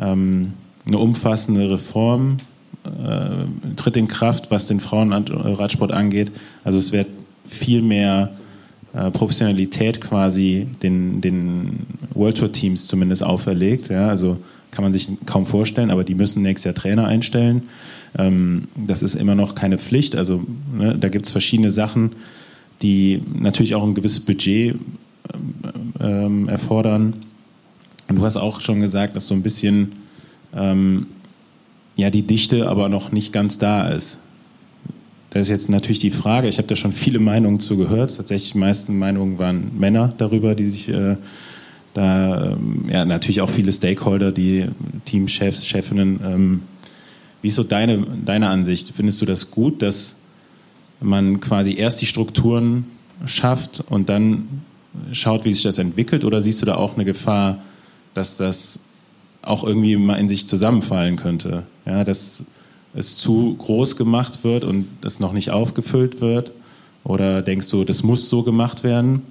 [0.00, 2.38] ähm, eine umfassende Reform
[2.84, 6.32] äh, tritt in Kraft, was den Frauenradsport angeht.
[6.64, 7.06] Also es wird
[7.46, 8.32] viel mehr
[8.94, 13.88] äh, Professionalität quasi den, den World Tour Teams zumindest auferlegt.
[13.88, 14.08] Ja?
[14.08, 14.38] Also
[14.70, 17.64] kann man sich kaum vorstellen, aber die müssen nächstes Jahr Trainer einstellen.
[18.18, 20.16] Ähm, das ist immer noch keine Pflicht.
[20.16, 20.44] Also
[20.76, 22.12] ne, da gibt es verschiedene Sachen,
[22.80, 24.76] die natürlich auch ein gewisses Budget
[26.00, 27.14] ähm, erfordern.
[28.08, 29.92] Und du hast auch schon gesagt, dass so ein bisschen
[30.54, 31.06] ähm,
[31.96, 34.18] ja die Dichte aber noch nicht ganz da ist.
[35.32, 38.14] Das ist jetzt natürlich die Frage, ich habe da schon viele Meinungen zu gehört.
[38.14, 41.16] Tatsächlich die meisten Meinungen waren Männer darüber, die sich äh,
[41.94, 44.66] da, ähm, ja, natürlich auch viele Stakeholder, die
[45.06, 46.20] Teamchefs, Chefinnen.
[46.22, 46.62] Ähm,
[47.40, 48.92] wie ist so deine, deine Ansicht?
[48.94, 50.16] Findest du das gut, dass
[51.00, 52.84] man quasi erst die Strukturen
[53.24, 54.62] schafft und dann
[55.12, 56.26] schaut, wie sich das entwickelt?
[56.26, 57.62] Oder siehst du da auch eine Gefahr,
[58.12, 58.80] dass das
[59.40, 61.64] auch irgendwie mal in sich zusammenfallen könnte?
[61.86, 62.44] Ja, dass
[62.94, 66.52] es zu groß gemacht wird und es noch nicht aufgefüllt wird?
[67.04, 69.22] Oder denkst du, das muss so gemacht werden?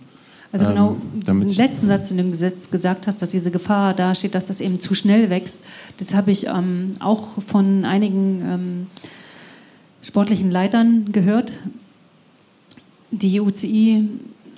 [0.51, 0.97] Also genau
[1.27, 4.59] ähm, diesen letzten Satz, den du Gesetz gesagt hast, dass diese Gefahr dasteht, dass das
[4.59, 5.63] eben zu schnell wächst,
[5.97, 8.87] das habe ich ähm, auch von einigen ähm,
[10.01, 11.53] sportlichen Leitern gehört.
[13.11, 14.09] Die UCI,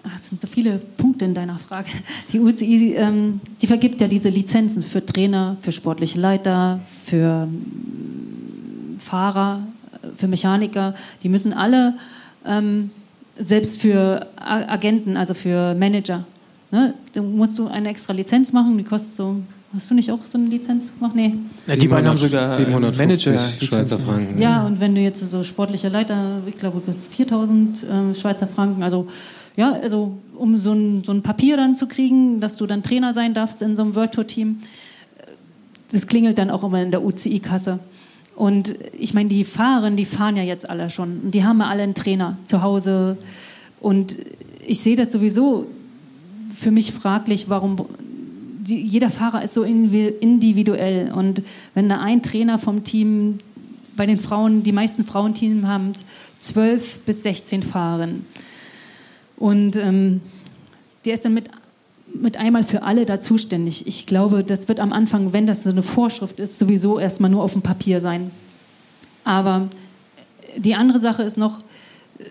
[0.04, 1.90] ach, es sind so viele Punkte in deiner Frage,
[2.32, 7.48] die UCI, ähm, die vergibt ja diese Lizenzen für Trainer, für sportliche Leiter, für
[9.14, 9.62] Fahrer,
[10.18, 11.94] für Mechaniker, die müssen alle,
[12.48, 12.90] ähm,
[13.38, 16.24] selbst für Agenten, also für Manager,
[16.72, 19.36] ne, da musst du eine extra Lizenz machen, die kostet so
[19.76, 21.16] Hast du nicht auch so eine Lizenz gemacht?
[21.16, 21.34] Nee.
[21.66, 24.40] Ja, die beiden haben sogar 750 Manager Schweizer Franken.
[24.40, 28.46] Ja, und wenn du jetzt so sportlicher Leiter, ich glaube, du kostet 4000 äh, Schweizer
[28.46, 28.84] Franken.
[28.84, 29.08] Also,
[29.56, 33.14] ja, also um so ein, so ein Papier dann zu kriegen, dass du dann Trainer
[33.14, 34.60] sein darfst in so einem World Tour Team,
[35.92, 37.80] das klingelt dann auch immer in der UCI-Kasse.
[38.36, 41.32] Und ich meine, die Fahrerinnen, die fahren ja jetzt alle schon.
[41.32, 43.18] Die haben ja alle einen Trainer zu Hause.
[43.80, 44.18] Und
[44.66, 45.68] ich sehe das sowieso
[46.54, 47.78] für mich fraglich, warum
[48.68, 51.12] die, jeder Fahrer ist so individuell.
[51.12, 51.44] Und
[51.74, 53.40] wenn da ein Trainer vom Team,
[53.96, 55.94] bei den Frauen, die meisten Frauenteams haben
[56.40, 58.26] zwölf bis 16 Fahrerinnen.
[59.38, 60.22] Und ähm,
[61.06, 61.50] der ist dann mit
[62.14, 63.88] mit einmal für alle da zuständig.
[63.88, 67.44] Ich glaube, das wird am Anfang, wenn das so eine Vorschrift ist, sowieso erstmal nur
[67.44, 68.32] auf dem Papier sein.
[69.24, 69.70] Aber
[70.58, 71.60] die andere Sache ist noch
[72.20, 72.26] äh,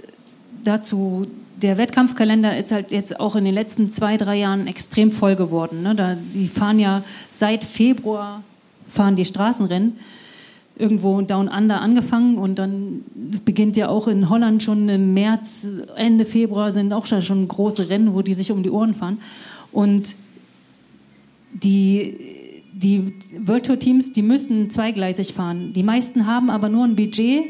[0.64, 1.26] dazu,
[1.56, 5.82] der Wettkampfkalender ist halt jetzt auch in den letzten zwei, drei Jahren extrem voll geworden.
[5.82, 5.94] Ne?
[5.94, 8.42] Da, die fahren ja seit Februar
[8.92, 9.98] fahren die Straßenrennen
[10.76, 13.04] irgendwo Down Under angefangen und dann
[13.44, 18.14] beginnt ja auch in Holland schon im März, Ende Februar sind auch schon große Rennen,
[18.14, 19.18] wo die sich um die Ohren fahren.
[19.72, 20.16] Und
[21.52, 22.16] die,
[22.72, 25.72] die World Tour Teams, die müssen zweigleisig fahren.
[25.72, 27.44] Die meisten haben aber nur ein Budget.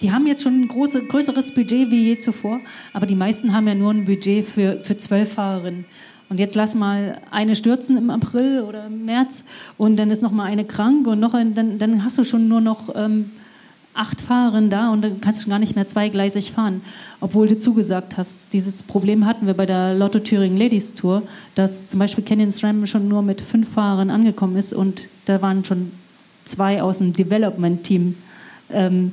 [0.00, 2.60] Die haben jetzt schon ein große, größeres Budget wie je zuvor,
[2.92, 5.86] aber die meisten haben ja nur ein Budget für, für zwölf Fahrerinnen.
[6.28, 9.44] Und jetzt lass mal eine stürzen im April oder im März
[9.78, 12.48] und dann ist noch mal eine krank und noch ein, dann, dann hast du schon
[12.48, 13.30] nur noch ähm,
[13.96, 16.82] acht Fahrerinnen da und dann kannst du gar nicht mehr zweigleisig fahren,
[17.20, 18.52] obwohl du zugesagt hast.
[18.52, 21.22] Dieses Problem hatten wir bei der Lotto Thüringen Ladies Tour,
[21.54, 25.64] dass zum Beispiel Canyon SRAM schon nur mit fünf Fahrern angekommen ist und da waren
[25.64, 25.92] schon
[26.44, 28.16] zwei aus dem Development Team.
[28.70, 29.12] Ähm,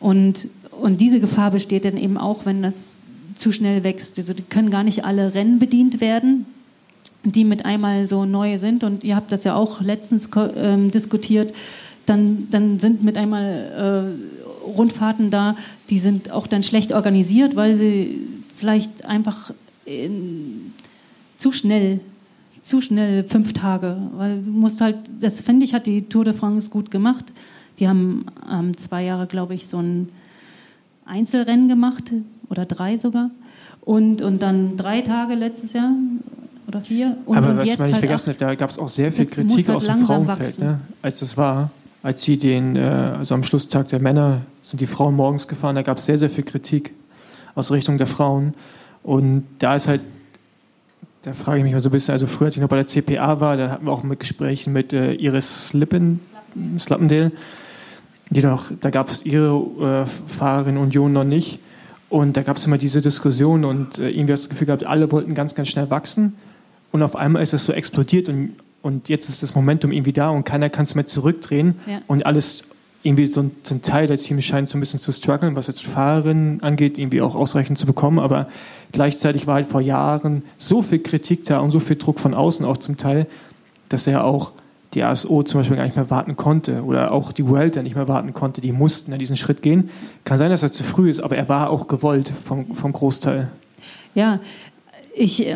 [0.00, 0.48] und,
[0.80, 3.02] und diese Gefahr besteht dann eben auch, wenn das
[3.34, 4.18] zu schnell wächst.
[4.18, 6.46] Also die können gar nicht alle Rennen bedient werden,
[7.24, 8.84] die mit einmal so neu sind.
[8.84, 11.52] Und ihr habt das ja auch letztens ähm, diskutiert
[12.08, 15.56] dann, dann sind mit einmal äh, Rundfahrten da,
[15.90, 18.20] die sind auch dann schlecht organisiert, weil sie
[18.56, 19.52] vielleicht einfach
[19.84, 20.72] in,
[21.36, 22.00] zu schnell,
[22.62, 26.34] zu schnell fünf Tage, weil du musst halt, das finde ich, hat die Tour de
[26.34, 27.32] France gut gemacht.
[27.78, 30.08] Die haben ähm, zwei Jahre, glaube ich, so ein
[31.06, 32.04] Einzelrennen gemacht
[32.50, 33.30] oder drei sogar.
[33.80, 35.92] Und, und dann drei Tage letztes Jahr
[36.66, 37.16] oder vier.
[37.24, 39.24] Und, Aber und was man nicht halt vergessen hat, da gab es auch sehr viel
[39.24, 41.70] Kritik halt aus dem Frauenfeld, ne, als es war
[42.02, 45.82] als sie den, äh, also am Schlusstag der Männer sind die Frauen morgens gefahren, da
[45.82, 46.94] gab es sehr, sehr viel Kritik
[47.54, 48.52] aus Richtung der Frauen.
[49.02, 50.02] Und da ist halt,
[51.22, 52.86] da frage ich mich mal so ein bisschen, also früher, als ich noch bei der
[52.86, 56.20] CPA war, da hatten wir auch mit Gesprächen mit äh, Iris Slippen,
[56.78, 57.32] Slappendale,
[58.30, 61.60] die noch, da gab es ihre äh, Fahrerin Union noch nicht.
[62.10, 65.34] Und da gab es immer diese Diskussion und äh, irgendwie das Gefühl gehabt, alle wollten
[65.34, 66.36] ganz, ganz schnell wachsen.
[66.90, 68.52] Und auf einmal ist das so explodiert und
[68.88, 72.00] und jetzt ist das Momentum irgendwie da und keiner kann es mehr zurückdrehen ja.
[72.08, 72.64] und alles
[73.02, 75.68] irgendwie so ein, so ein, Teil der Teams scheint so ein bisschen zu strugglen, was
[75.68, 78.48] jetzt Fahrerinnen angeht, irgendwie auch ausreichend zu bekommen, aber
[78.90, 82.66] gleichzeitig war halt vor Jahren so viel Kritik da und so viel Druck von außen
[82.66, 83.26] auch zum Teil,
[83.88, 84.52] dass er auch
[84.94, 88.08] die ASO zum Beispiel gar nicht mehr warten konnte oder auch die World nicht mehr
[88.08, 89.90] warten konnte, die mussten an diesen Schritt gehen.
[90.24, 93.48] Kann sein, dass er zu früh ist, aber er war auch gewollt vom, vom Großteil.
[94.14, 94.40] Ja,
[95.14, 95.46] ich...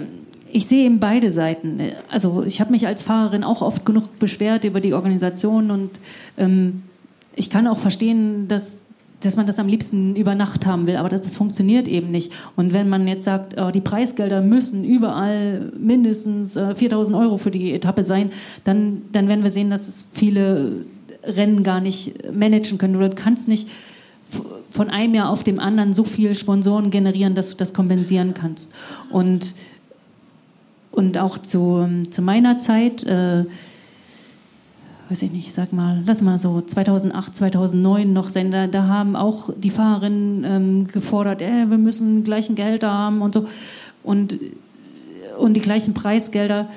[0.55, 1.81] Ich sehe eben beide Seiten.
[2.11, 5.91] Also ich habe mich als Fahrerin auch oft genug beschwert über die Organisation und
[6.37, 6.83] ähm,
[7.35, 8.85] ich kann auch verstehen, dass,
[9.21, 12.33] dass man das am liebsten über Nacht haben will, aber das, das funktioniert eben nicht.
[12.55, 17.51] Und wenn man jetzt sagt, oh, die Preisgelder müssen überall mindestens äh, 4000 Euro für
[17.51, 18.31] die Etappe sein,
[18.65, 20.85] dann, dann werden wir sehen, dass es viele
[21.25, 23.01] Rennen gar nicht managen können.
[23.01, 23.69] Du kannst nicht
[24.71, 28.73] von einem Jahr auf dem anderen so viele Sponsoren generieren, dass du das kompensieren kannst.
[29.11, 29.55] Und
[30.93, 33.45] und auch zu, zu meiner Zeit, äh,
[35.09, 39.51] weiß ich nicht, sag mal, lass mal so 2008, 2009 noch Sender, da haben auch
[39.57, 43.49] die Fahrerinnen ähm, gefordert, äh, wir müssen gleichen Gehälter haben und so
[44.03, 44.39] und,
[45.39, 46.69] und die gleichen Preisgelder.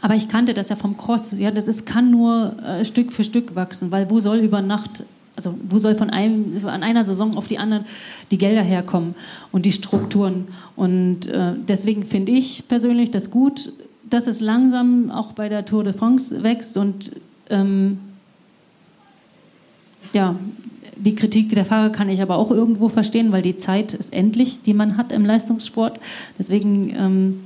[0.00, 1.32] Aber ich kannte das ja vom Cross.
[1.38, 5.02] Ja, das ist, kann nur äh, Stück für Stück wachsen, weil wo soll über Nacht
[5.38, 7.84] also wo soll von einem, an einer Saison auf die andere
[8.32, 9.14] die Gelder herkommen
[9.52, 10.48] und die Strukturen?
[10.74, 13.72] Und äh, deswegen finde ich persönlich das gut,
[14.10, 17.12] dass es langsam auch bei der Tour de France wächst und
[17.50, 17.98] ähm,
[20.12, 20.34] ja,
[20.96, 24.62] die Kritik der Fahrer kann ich aber auch irgendwo verstehen, weil die Zeit ist endlich,
[24.62, 26.00] die man hat im Leistungssport.
[26.36, 27.40] Deswegen ähm,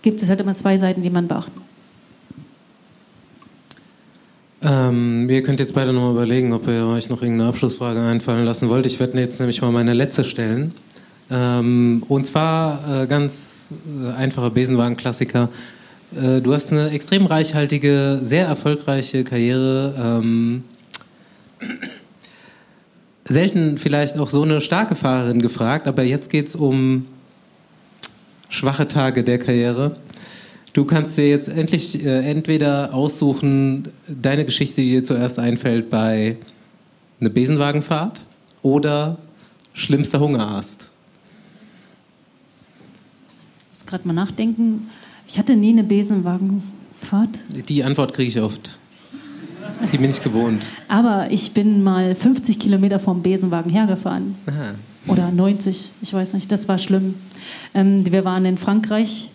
[0.00, 1.75] gibt es halt immer zwei Seiten, die man beachten muss.
[4.62, 8.68] Ähm, ihr könnt jetzt beide nochmal überlegen, ob ihr euch noch irgendeine Abschlussfrage einfallen lassen
[8.68, 8.86] wollt.
[8.86, 10.72] Ich werde jetzt nämlich mal meine letzte stellen.
[11.30, 15.50] Ähm, und zwar äh, ganz äh, einfacher Besenwagen-Klassiker.
[16.14, 19.94] Äh, du hast eine extrem reichhaltige, sehr erfolgreiche Karriere.
[19.98, 20.64] Ähm,
[23.28, 27.06] selten vielleicht auch so eine starke Fahrerin gefragt, aber jetzt geht es um
[28.48, 29.96] schwache Tage der Karriere.
[30.76, 36.36] Du kannst dir jetzt endlich äh, entweder aussuchen, deine Geschichte, die dir zuerst einfällt, bei
[37.18, 38.26] einer Besenwagenfahrt
[38.60, 39.16] oder
[39.72, 40.90] schlimmster Hungerast.
[43.72, 44.90] Ich muss gerade mal nachdenken.
[45.26, 47.40] Ich hatte nie eine Besenwagenfahrt.
[47.70, 48.78] Die Antwort kriege ich oft.
[49.90, 50.66] Die bin ich gewohnt.
[50.88, 54.34] Aber ich bin mal 50 Kilometer vom Besenwagen hergefahren.
[54.44, 54.74] Aha.
[55.06, 56.52] Oder 90, ich weiß nicht.
[56.52, 57.14] Das war schlimm.
[57.72, 59.30] Ähm, wir waren in Frankreich.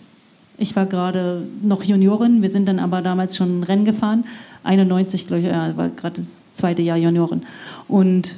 [0.62, 2.44] Ich war gerade noch Juniorin.
[2.44, 4.26] Wir sind dann aber damals schon Rennen gefahren.
[4.62, 7.42] 91, glaube ich, war gerade das zweite Jahr Juniorin.
[7.88, 8.36] Und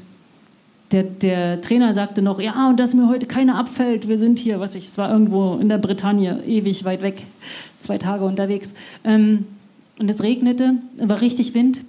[0.94, 4.62] der, der, Trainer sagte noch, ja, und dass mir heute keiner abfällt, wir sind hier,
[4.62, 7.26] was ich, es war irgendwo in der Bretagne, ewig weit weg,
[7.80, 8.74] zwei Tage unterwegs.
[9.04, 9.46] Ähm,
[10.00, 11.84] und es regnete, war richtig Wind.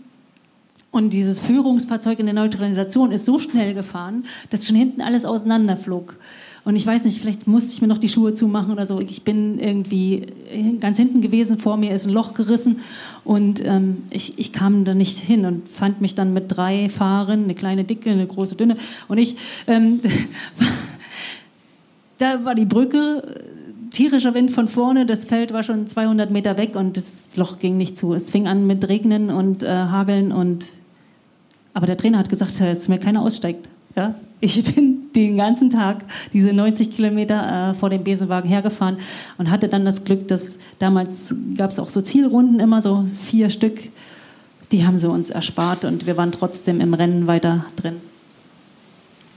[0.90, 6.16] Und dieses Führungsfahrzeug in der Neutralisation ist so schnell gefahren, dass schon hinten alles auseinanderflog.
[6.65, 8.99] Und ich weiß nicht, vielleicht musste ich mir noch die Schuhe zumachen oder so.
[8.99, 10.27] Ich bin irgendwie
[10.81, 12.81] ganz hinten gewesen, vor mir ist ein Loch gerissen
[13.23, 17.45] und ähm, ich, ich kam da nicht hin und fand mich dann mit drei Fahrern,
[17.45, 18.78] eine kleine Dicke, eine große Dünne.
[19.09, 19.36] Und ich,
[19.66, 20.01] ähm,
[22.19, 23.23] da war die Brücke,
[23.91, 27.77] tierischer Wind von vorne, das Feld war schon 200 Meter weg und das Loch ging
[27.77, 28.15] nicht zu.
[28.15, 30.65] Es fing an mit Regnen und äh, Hageln und
[31.74, 33.69] aber der Trainer hat gesagt, dass mir keiner aussteigt.
[33.97, 34.15] Ja?
[34.41, 38.99] Ich bin den ganzen Tag diese 90 Kilometer äh, vor dem Besenwagen hergefahren
[39.39, 43.51] und hatte dann das Glück, dass damals gab es auch so Zielrunden, immer so vier
[43.51, 43.78] Stück.
[44.73, 47.97] Die haben sie uns erspart und wir waren trotzdem im Rennen weiter drin.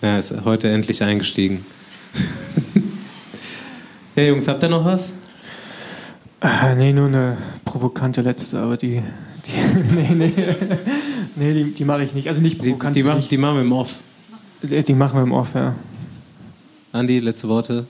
[0.02, 1.66] Ja, ist heute endlich eingestiegen.
[4.16, 5.12] ja, Jungs, habt ihr noch was?
[6.41, 9.02] Äh, nee, nur eine provokante letzte, aber die.
[9.45, 10.34] die nee, nee.
[11.36, 12.28] nee, die, die mache ich nicht.
[12.28, 12.95] Also nicht provokant.
[12.95, 13.99] Die, die, die, die machen wir im Off.
[14.63, 15.75] Die machen wir im Off, ja.
[16.91, 17.85] Andi, letzte Worte.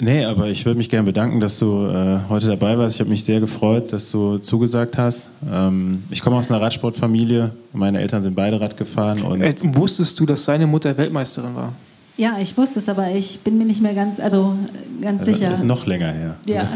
[0.00, 2.96] Nee, aber ich würde mich gerne bedanken, dass du äh, heute dabei warst.
[2.96, 5.30] Ich habe mich sehr gefreut, dass du zugesagt hast.
[5.50, 7.52] Ähm, ich komme aus einer Radsportfamilie.
[7.72, 9.22] Meine Eltern sind beide Rad gefahren.
[9.22, 11.72] Und äh, wusstest du, dass seine Mutter Weltmeisterin war?
[12.16, 14.54] Ja, ich wusste es, aber ich bin mir nicht mehr ganz, also
[15.00, 15.50] ganz also, sicher.
[15.50, 16.36] Das ist noch länger her.
[16.46, 16.68] Ja,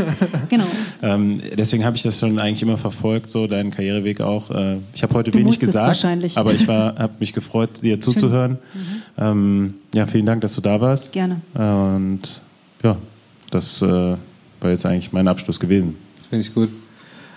[0.48, 0.66] genau.
[1.02, 4.50] ähm, deswegen habe ich das schon eigentlich immer verfolgt, so deinen Karriereweg auch.
[4.50, 6.38] Äh, ich habe heute du wenig gesagt, wahrscheinlich.
[6.38, 8.52] aber ich habe mich gefreut, dir zuzuhören.
[8.52, 9.02] Mhm.
[9.18, 11.12] Ähm, ja, vielen Dank, dass du da warst.
[11.12, 11.40] Gerne.
[11.54, 12.40] Und
[12.84, 12.96] ja,
[13.50, 15.96] das äh, war jetzt eigentlich mein Abschluss gewesen.
[16.18, 16.68] Das finde ich gut.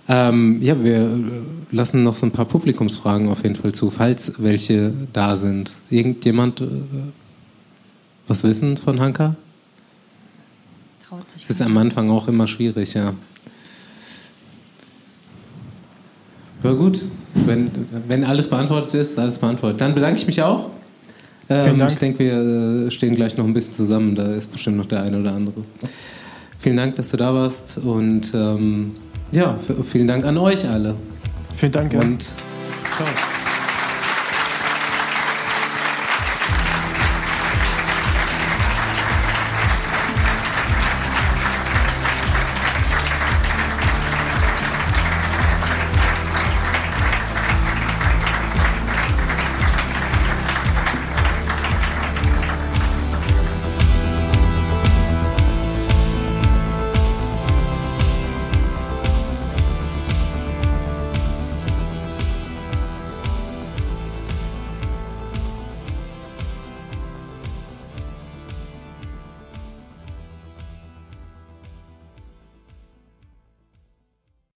[0.09, 1.19] Ähm, ja, wir
[1.71, 5.73] lassen noch so ein paar Publikumsfragen auf jeden Fall zu, falls welche da sind.
[5.89, 6.65] Irgendjemand äh,
[8.27, 9.35] was wissen von Hanka?
[11.07, 11.47] Traut sich.
[11.47, 13.13] Das ist am Anfang auch immer schwierig, ja.
[16.63, 17.01] Aber gut,
[17.33, 17.71] wenn,
[18.07, 19.79] wenn alles beantwortet ist, alles beantwortet.
[19.79, 20.71] Dann bedanke ich mich auch.
[21.49, 24.15] Ähm, ich denke, wir äh, stehen gleich noch ein bisschen zusammen.
[24.15, 25.61] Da ist bestimmt noch der eine oder andere.
[26.59, 27.77] Vielen Dank, dass du da warst.
[27.77, 28.95] Und ähm,
[29.31, 30.95] ja, vielen Dank an euch alle.
[31.55, 31.93] Vielen Dank.
[31.93, 32.01] Ja.
[32.01, 33.07] Und ciao.